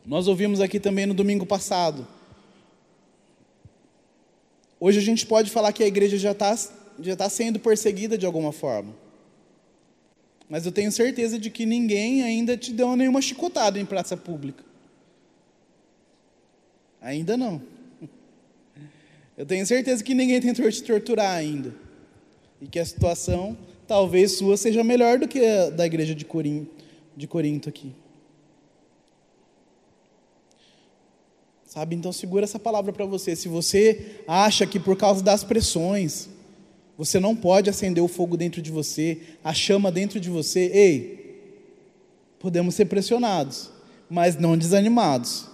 nós 0.05 0.27
ouvimos 0.27 0.59
aqui 0.59 0.81
também 0.81 1.05
no 1.05 1.13
domingo 1.13 1.45
passado. 1.45 2.05
Hoje 4.77 4.99
a 4.99 5.01
gente 5.01 5.25
pode 5.25 5.49
falar 5.49 5.71
que 5.71 5.81
a 5.81 5.87
igreja 5.87 6.17
já 6.17 6.33
está 6.33 6.53
já 6.99 7.13
está 7.13 7.29
sendo 7.29 7.59
perseguida 7.59 8.17
de 8.17 8.25
alguma 8.25 8.51
forma. 8.51 8.93
Mas 10.49 10.65
eu 10.65 10.73
tenho 10.73 10.91
certeza 10.91 11.39
de 11.39 11.49
que 11.49 11.65
ninguém 11.65 12.21
ainda 12.21 12.57
te 12.57 12.73
deu 12.73 12.97
nenhuma 12.97 13.21
chicotada 13.21 13.79
em 13.79 13.85
praça 13.85 14.17
pública. 14.17 14.61
Ainda 17.01 17.37
não. 17.37 17.61
Eu 19.37 19.45
tenho 19.45 19.65
certeza 19.65 20.03
que 20.03 20.13
ninguém 20.13 20.39
tentou 20.39 20.69
te 20.69 20.83
torturar 20.83 21.37
ainda. 21.37 21.73
E 22.61 22.67
que 22.67 22.77
a 22.77 22.85
situação, 22.85 23.57
talvez 23.87 24.37
sua, 24.37 24.57
seja 24.57 24.83
melhor 24.83 25.17
do 25.17 25.27
que 25.27 25.43
a 25.43 25.69
da 25.69 25.85
igreja 25.85 26.13
de 26.13 26.23
Corinto, 26.23 26.82
de 27.15 27.27
Corinto 27.27 27.69
aqui. 27.69 27.93
Sabe? 31.65 31.95
Então 31.95 32.13
segura 32.13 32.43
essa 32.43 32.59
palavra 32.59 32.93
para 32.93 33.05
você. 33.05 33.35
Se 33.35 33.47
você 33.47 34.21
acha 34.27 34.67
que 34.67 34.79
por 34.79 34.95
causa 34.95 35.23
das 35.23 35.43
pressões, 35.43 36.29
você 36.95 37.19
não 37.19 37.35
pode 37.35 37.69
acender 37.69 38.03
o 38.03 38.07
fogo 38.07 38.37
dentro 38.37 38.61
de 38.61 38.71
você, 38.71 39.19
a 39.43 39.53
chama 39.53 39.91
dentro 39.91 40.19
de 40.19 40.29
você. 40.29 40.69
Ei, 40.71 41.23
podemos 42.39 42.75
ser 42.75 42.85
pressionados, 42.85 43.71
mas 44.09 44.37
não 44.37 44.55
desanimados. 44.55 45.47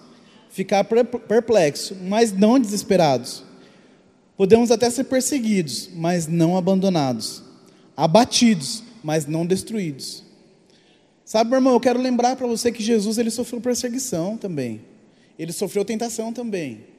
Ficar 0.49 0.83
perplexo, 0.83 1.95
mas 1.95 2.33
não 2.33 2.59
desesperados. 2.59 3.43
Podemos 4.35 4.71
até 4.71 4.89
ser 4.89 5.05
perseguidos, 5.05 5.89
mas 5.93 6.27
não 6.27 6.57
abandonados. 6.57 7.43
Abatidos, 7.95 8.83
mas 9.03 9.25
não 9.25 9.45
destruídos. 9.45 10.23
Sabe, 11.29 11.51
meu 11.51 11.57
irmão, 11.57 11.73
eu 11.73 11.79
quero 11.79 12.01
lembrar 12.01 12.35
para 12.35 12.47
você 12.47 12.71
que 12.71 12.81
Jesus 12.81 13.19
ele 13.19 13.29
sofreu 13.29 13.61
perseguição 13.61 14.35
também. 14.35 14.81
Ele 15.37 15.51
sofreu 15.51 15.85
tentação 15.85 16.33
também 16.33 16.89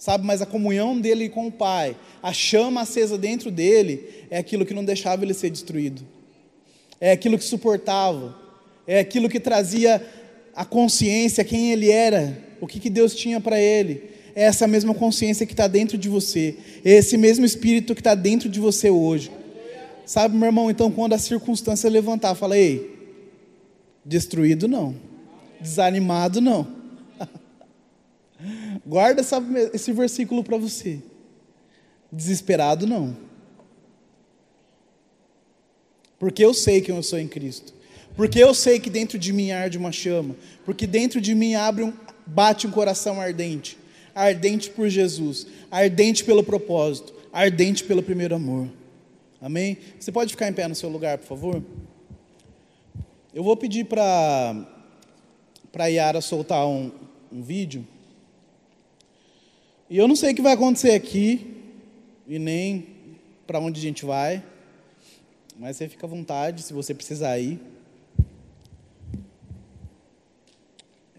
sabe? 0.00 0.24
Mas 0.24 0.40
a 0.40 0.46
comunhão 0.46 0.98
dele 0.98 1.28
com 1.28 1.46
o 1.46 1.52
Pai, 1.52 1.94
a 2.22 2.32
chama 2.32 2.80
acesa 2.80 3.18
dentro 3.18 3.50
dele, 3.50 4.02
é 4.30 4.38
aquilo 4.38 4.64
que 4.64 4.72
não 4.72 4.82
deixava 4.82 5.22
ele 5.22 5.34
ser 5.34 5.50
destruído, 5.50 6.02
é 6.98 7.12
aquilo 7.12 7.36
que 7.36 7.44
suportava, 7.44 8.34
é 8.86 8.98
aquilo 8.98 9.28
que 9.28 9.38
trazia 9.38 10.02
a 10.56 10.64
consciência, 10.64 11.44
quem 11.44 11.70
ele 11.70 11.90
era, 11.90 12.36
o 12.62 12.66
que, 12.66 12.80
que 12.80 12.88
Deus 12.88 13.14
tinha 13.14 13.40
para 13.40 13.60
ele. 13.60 14.02
É 14.34 14.44
essa 14.44 14.66
mesma 14.66 14.94
consciência 14.94 15.44
que 15.44 15.52
está 15.52 15.68
dentro 15.68 15.98
de 15.98 16.08
você, 16.08 16.56
é 16.82 16.92
esse 16.92 17.18
mesmo 17.18 17.44
espírito 17.44 17.94
que 17.94 18.00
está 18.00 18.14
dentro 18.14 18.48
de 18.48 18.58
você 18.58 18.88
hoje. 18.88 19.30
Sabe, 20.06 20.34
meu 20.34 20.46
irmão, 20.46 20.70
então 20.70 20.90
quando 20.90 21.12
a 21.12 21.18
circunstância 21.18 21.90
levantar, 21.90 22.34
fala, 22.34 22.56
ei, 22.56 22.99
destruído 24.04 24.66
não, 24.66 24.94
desanimado 25.60 26.40
não 26.40 26.80
Guarda 28.86 29.20
essa, 29.20 29.42
esse 29.72 29.92
versículo 29.92 30.42
para 30.42 30.56
você. 30.56 31.00
Desesperado 32.10 32.86
não. 32.86 33.16
Porque 36.18 36.44
eu 36.44 36.52
sei 36.52 36.80
quem 36.80 36.94
eu 36.94 37.02
sou 37.02 37.18
em 37.18 37.28
Cristo. 37.28 37.72
Porque 38.16 38.38
eu 38.38 38.52
sei 38.52 38.80
que 38.80 38.90
dentro 38.90 39.18
de 39.18 39.32
mim 39.32 39.52
arde 39.52 39.78
uma 39.78 39.92
chama. 39.92 40.36
Porque 40.64 40.86
dentro 40.86 41.20
de 41.20 41.34
mim 41.34 41.54
abre 41.54 41.84
um, 41.84 41.92
bate 42.26 42.66
um 42.66 42.70
coração 42.70 43.20
ardente. 43.20 43.78
Ardente 44.14 44.70
por 44.70 44.88
Jesus. 44.88 45.46
Ardente 45.70 46.24
pelo 46.24 46.42
propósito. 46.42 47.14
Ardente 47.32 47.84
pelo 47.84 48.02
primeiro 48.02 48.34
amor. 48.34 48.68
Amém? 49.40 49.78
Você 49.98 50.12
pode 50.12 50.32
ficar 50.32 50.48
em 50.48 50.52
pé 50.52 50.68
no 50.68 50.74
seu 50.74 50.90
lugar, 50.90 51.16
por 51.16 51.26
favor? 51.26 51.62
Eu 53.32 53.44
vou 53.44 53.56
pedir 53.56 53.84
para 53.84 54.66
a 55.78 55.86
Yara 55.86 56.20
soltar 56.20 56.66
um, 56.66 56.90
um 57.30 57.40
vídeo. 57.40 57.86
E 59.88 59.96
eu 59.96 60.08
não 60.08 60.16
sei 60.16 60.32
o 60.32 60.34
que 60.34 60.42
vai 60.42 60.54
acontecer 60.54 60.94
aqui, 60.94 61.62
e 62.26 62.40
nem 62.40 62.88
para 63.46 63.60
onde 63.60 63.78
a 63.78 63.82
gente 63.82 64.04
vai, 64.04 64.42
mas 65.56 65.76
você 65.76 65.88
fica 65.88 66.06
à 66.06 66.10
vontade 66.10 66.62
se 66.62 66.72
você 66.72 66.92
precisar 66.92 67.38
ir. 67.38 67.60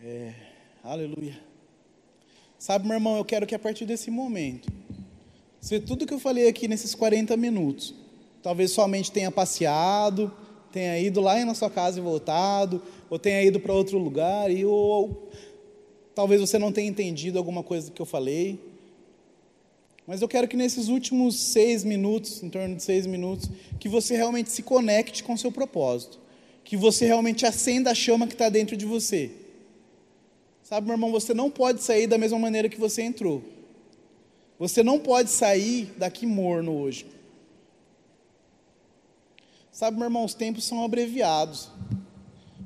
É, 0.04 0.34
aleluia. 0.84 1.40
Sabe, 2.60 2.88
meu 2.88 2.96
irmão, 2.96 3.16
eu 3.16 3.24
quero 3.24 3.48
que 3.48 3.56
a 3.56 3.60
partir 3.60 3.86
desse 3.86 4.12
momento, 4.12 4.70
se 5.62 5.80
tudo 5.80 6.06
que 6.06 6.14
eu 6.14 6.20
falei 6.20 6.50
aqui 6.50 6.68
nesses 6.68 6.94
40 6.94 7.38
minutos, 7.38 7.94
talvez 8.44 8.72
somente 8.72 9.14
tenha 9.14 9.32
passeado, 9.32 10.30
tenha 10.72 10.98
ido 11.00 11.22
lá 11.22 11.44
na 11.44 11.54
sua 11.54 11.70
casa 11.70 12.00
e 12.00 12.02
voltado, 12.02 12.82
ou 13.10 13.20
tenha 13.20 13.44
ido 13.44 13.60
para 13.60 13.74
outro 13.74 13.98
lugar, 13.98 14.50
e 14.50 14.66
ou, 14.66 15.30
Talvez 16.14 16.42
você 16.42 16.60
não 16.60 16.72
tenha 16.72 16.90
entendido 16.90 17.38
alguma 17.38 17.64
coisa 17.64 17.90
que 17.92 18.02
eu 18.02 18.06
falei. 18.06 18.60
Mas 20.06 20.22
eu 20.22 20.28
quero 20.28 20.48
que 20.48 20.58
nesses 20.58 20.88
últimos 20.88 21.40
seis 21.40 21.84
minutos, 21.84 22.44
em 22.44 22.50
torno 22.50 22.76
de 22.76 22.84
seis 22.84 23.08
minutos, 23.08 23.50
que 23.80 23.88
você 23.88 24.16
realmente 24.16 24.52
se 24.52 24.62
conecte 24.62 25.24
com 25.24 25.34
o 25.34 25.38
seu 25.38 25.52
propósito. 25.52 26.20
Que 26.64 26.76
você 26.76 27.06
realmente 27.06 27.46
acenda 27.46 27.92
a 27.92 27.96
chama 27.96 28.28
que 28.28 28.34
está 28.34 28.50
dentro 28.50 28.76
de 28.76 28.86
você. 28.86 29.32
Sabe, 30.64 30.88
meu 30.88 30.96
irmão, 30.96 31.12
você 31.12 31.34
não 31.34 31.50
pode 31.50 31.82
sair 31.82 32.08
da 32.08 32.18
mesma 32.18 32.38
maneira 32.38 32.68
que 32.68 32.80
você 32.80 33.02
entrou. 33.02 33.42
Você 34.60 34.84
não 34.84 35.00
pode 35.00 35.30
sair 35.30 35.94
daqui 35.98 36.26
morno 36.26 36.78
hoje. 36.78 37.06
Sabe, 39.72 39.98
meu 39.98 40.06
irmão, 40.06 40.26
os 40.26 40.34
tempos 40.34 40.66
são 40.66 40.84
abreviados. 40.84 41.70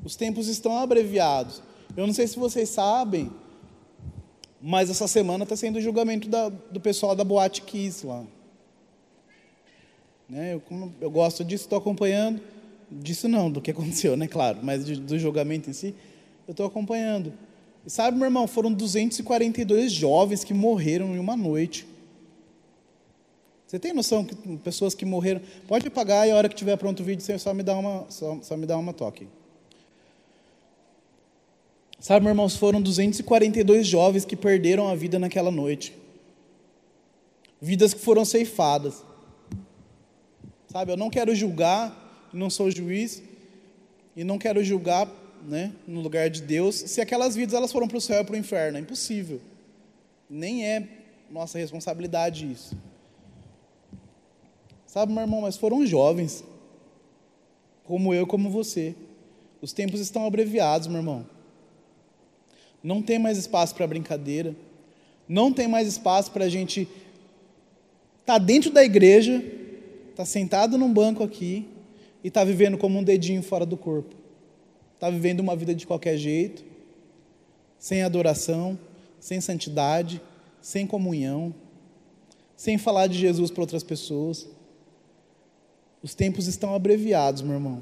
Os 0.03 0.15
tempos 0.15 0.47
estão 0.47 0.77
abreviados. 0.77 1.61
Eu 1.95 2.07
não 2.07 2.13
sei 2.13 2.27
se 2.27 2.37
vocês 2.37 2.69
sabem, 2.69 3.31
mas 4.61 4.89
essa 4.89 5.07
semana 5.07 5.43
está 5.43 5.55
sendo 5.55 5.77
o 5.77 5.81
julgamento 5.81 6.27
da, 6.27 6.49
do 6.49 6.79
pessoal 6.79 7.15
da 7.15 7.23
Boate 7.23 7.61
Kiss 7.61 8.05
lá. 8.05 8.23
Né, 10.27 10.55
eu, 10.55 10.91
eu, 10.99 11.11
gosto 11.11 11.43
disso, 11.43 11.65
estou 11.65 11.77
acompanhando. 11.77 12.41
Disso 12.89 13.27
não, 13.27 13.51
do 13.51 13.61
que 13.61 13.71
aconteceu, 13.71 14.17
né? 14.17 14.27
Claro, 14.27 14.59
mas 14.63 14.85
de, 14.85 14.95
do 14.95 15.17
julgamento 15.19 15.69
em 15.69 15.73
si, 15.73 15.93
eu 16.47 16.51
estou 16.51 16.65
acompanhando. 16.65 17.31
E 17.85 17.89
sabe, 17.89 18.17
meu 18.17 18.25
irmão, 18.25 18.47
foram 18.47 18.73
242 18.73 19.91
jovens 19.91 20.43
que 20.43 20.53
morreram 20.53 21.15
em 21.15 21.19
uma 21.19 21.35
noite. 21.35 21.85
Você 23.67 23.79
tem 23.79 23.93
noção 23.93 24.23
que 24.23 24.35
pessoas 24.57 24.93
que 24.93 25.05
morreram. 25.05 25.41
Pode 25.67 25.87
apagar 25.87 26.27
e 26.27 26.31
a 26.31 26.35
hora 26.35 26.47
que 26.47 26.55
tiver 26.55 26.77
pronto 26.77 27.01
o 27.01 27.03
vídeo, 27.03 27.23
você 27.23 27.37
só 27.39 27.53
me 27.53 27.63
dá 27.63 27.75
uma, 27.75 28.05
só, 28.09 28.39
só 28.41 28.55
me 28.55 28.65
dá 28.65 28.77
uma 28.77 28.93
toque. 28.93 29.27
Sabe, 31.99 32.23
meus 32.23 32.33
irmãos, 32.33 32.55
foram 32.55 32.79
242 32.81 33.87
jovens 33.87 34.25
que 34.25 34.35
perderam 34.35 34.87
a 34.87 34.95
vida 34.95 35.17
naquela 35.17 35.49
noite. 35.49 35.95
Vidas 37.59 37.93
que 37.95 37.99
foram 37.99 38.23
ceifadas. 38.23 39.03
Sabe, 40.71 40.91
eu 40.91 40.97
não 40.97 41.09
quero 41.09 41.33
julgar, 41.33 42.29
não 42.31 42.49
sou 42.49 42.69
juiz, 42.69 43.23
e 44.15 44.23
não 44.23 44.37
quero 44.37 44.63
julgar, 44.63 45.09
né, 45.47 45.73
no 45.87 46.01
lugar 46.01 46.29
de 46.29 46.41
Deus, 46.41 46.75
se 46.75 47.01
aquelas 47.01 47.35
vidas 47.35 47.53
elas 47.55 47.71
foram 47.71 47.87
para 47.87 47.97
o 47.97 48.01
céu 48.01 48.19
ou 48.19 48.25
para 48.25 48.35
o 48.35 48.37
inferno. 48.37 48.77
É 48.77 48.81
impossível. 48.81 49.41
Nem 50.29 50.65
é 50.65 50.87
nossa 51.31 51.57
responsabilidade 51.57 52.51
isso. 52.51 52.77
Sabe, 54.95 55.11
meu 55.11 55.23
irmão, 55.23 55.41
mas 55.41 55.57
foram 55.57 55.85
jovens, 55.85 56.41
como 57.83 58.13
eu, 58.13 58.25
como 58.25 58.49
você. 58.49 58.95
Os 59.61 59.73
tempos 59.73 59.99
estão 59.99 60.25
abreviados, 60.25 60.87
meu 60.87 60.99
irmão. 60.99 61.27
Não 62.81 63.01
tem 63.01 63.19
mais 63.19 63.37
espaço 63.37 63.75
para 63.75 63.85
brincadeira. 63.85 64.55
Não 65.27 65.51
tem 65.51 65.67
mais 65.67 65.85
espaço 65.89 66.31
para 66.31 66.45
a 66.45 66.49
gente 66.49 66.83
estar 68.21 68.25
tá 68.25 68.37
dentro 68.37 68.71
da 68.71 68.85
igreja, 68.85 69.35
estar 70.11 70.15
tá 70.15 70.25
sentado 70.25 70.77
num 70.77 70.93
banco 70.93 71.25
aqui 71.25 71.67
e 72.23 72.29
estar 72.29 72.39
tá 72.39 72.45
vivendo 72.45 72.77
como 72.77 72.97
um 72.97 73.03
dedinho 73.03 73.43
fora 73.43 73.65
do 73.65 73.75
corpo. 73.75 74.15
Está 74.93 75.09
vivendo 75.09 75.41
uma 75.41 75.57
vida 75.57 75.75
de 75.75 75.85
qualquer 75.85 76.15
jeito, 76.15 76.63
sem 77.77 78.01
adoração, 78.01 78.79
sem 79.19 79.41
santidade, 79.41 80.21
sem 80.61 80.87
comunhão, 80.87 81.53
sem 82.55 82.77
falar 82.77 83.07
de 83.07 83.17
Jesus 83.17 83.51
para 83.51 83.59
outras 83.59 83.83
pessoas. 83.83 84.54
Os 86.05 86.13
tempos 86.13 86.45
estão 86.45 86.75
abreviados, 86.75 87.41
meu 87.41 87.55
irmão. 87.55 87.81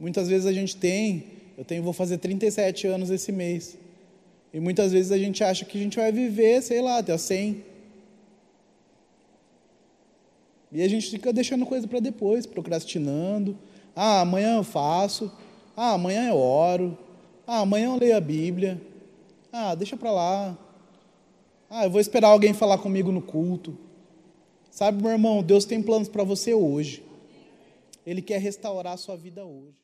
Muitas 0.00 0.28
vezes 0.28 0.46
a 0.46 0.52
gente 0.52 0.74
tem 0.74 1.42
eu 1.56 1.64
tenho, 1.64 1.82
vou 1.82 1.92
fazer 1.92 2.18
37 2.18 2.86
anos 2.86 3.10
esse 3.10 3.30
mês. 3.30 3.76
E 4.52 4.58
muitas 4.58 4.92
vezes 4.92 5.12
a 5.12 5.18
gente 5.18 5.44
acha 5.44 5.64
que 5.64 5.78
a 5.78 5.80
gente 5.80 5.96
vai 5.96 6.10
viver, 6.10 6.62
sei 6.62 6.80
lá, 6.80 6.98
até 6.98 7.16
100. 7.16 7.62
E 10.72 10.82
a 10.82 10.88
gente 10.88 11.10
fica 11.10 11.32
deixando 11.32 11.66
coisa 11.66 11.86
para 11.86 12.00
depois, 12.00 12.46
procrastinando. 12.46 13.56
Ah, 13.94 14.22
amanhã 14.22 14.56
eu 14.56 14.64
faço. 14.64 15.30
Ah, 15.76 15.92
amanhã 15.92 16.28
eu 16.28 16.36
oro. 16.36 16.98
Ah, 17.46 17.60
amanhã 17.60 17.86
eu 17.86 17.96
leio 17.96 18.16
a 18.16 18.20
Bíblia. 18.20 18.80
Ah, 19.52 19.74
deixa 19.74 19.96
para 19.96 20.10
lá. 20.10 20.58
Ah, 21.68 21.84
eu 21.84 21.90
vou 21.90 22.00
esperar 22.00 22.28
alguém 22.28 22.52
falar 22.54 22.78
comigo 22.78 23.12
no 23.12 23.20
culto. 23.20 23.78
Sabe, 24.72 25.02
meu 25.02 25.12
irmão, 25.12 25.42
Deus 25.42 25.66
tem 25.66 25.82
planos 25.82 26.08
para 26.08 26.24
você 26.24 26.54
hoje. 26.54 27.04
Ele 28.06 28.22
quer 28.22 28.40
restaurar 28.40 28.94
a 28.94 28.96
sua 28.96 29.18
vida 29.18 29.44
hoje. 29.44 29.81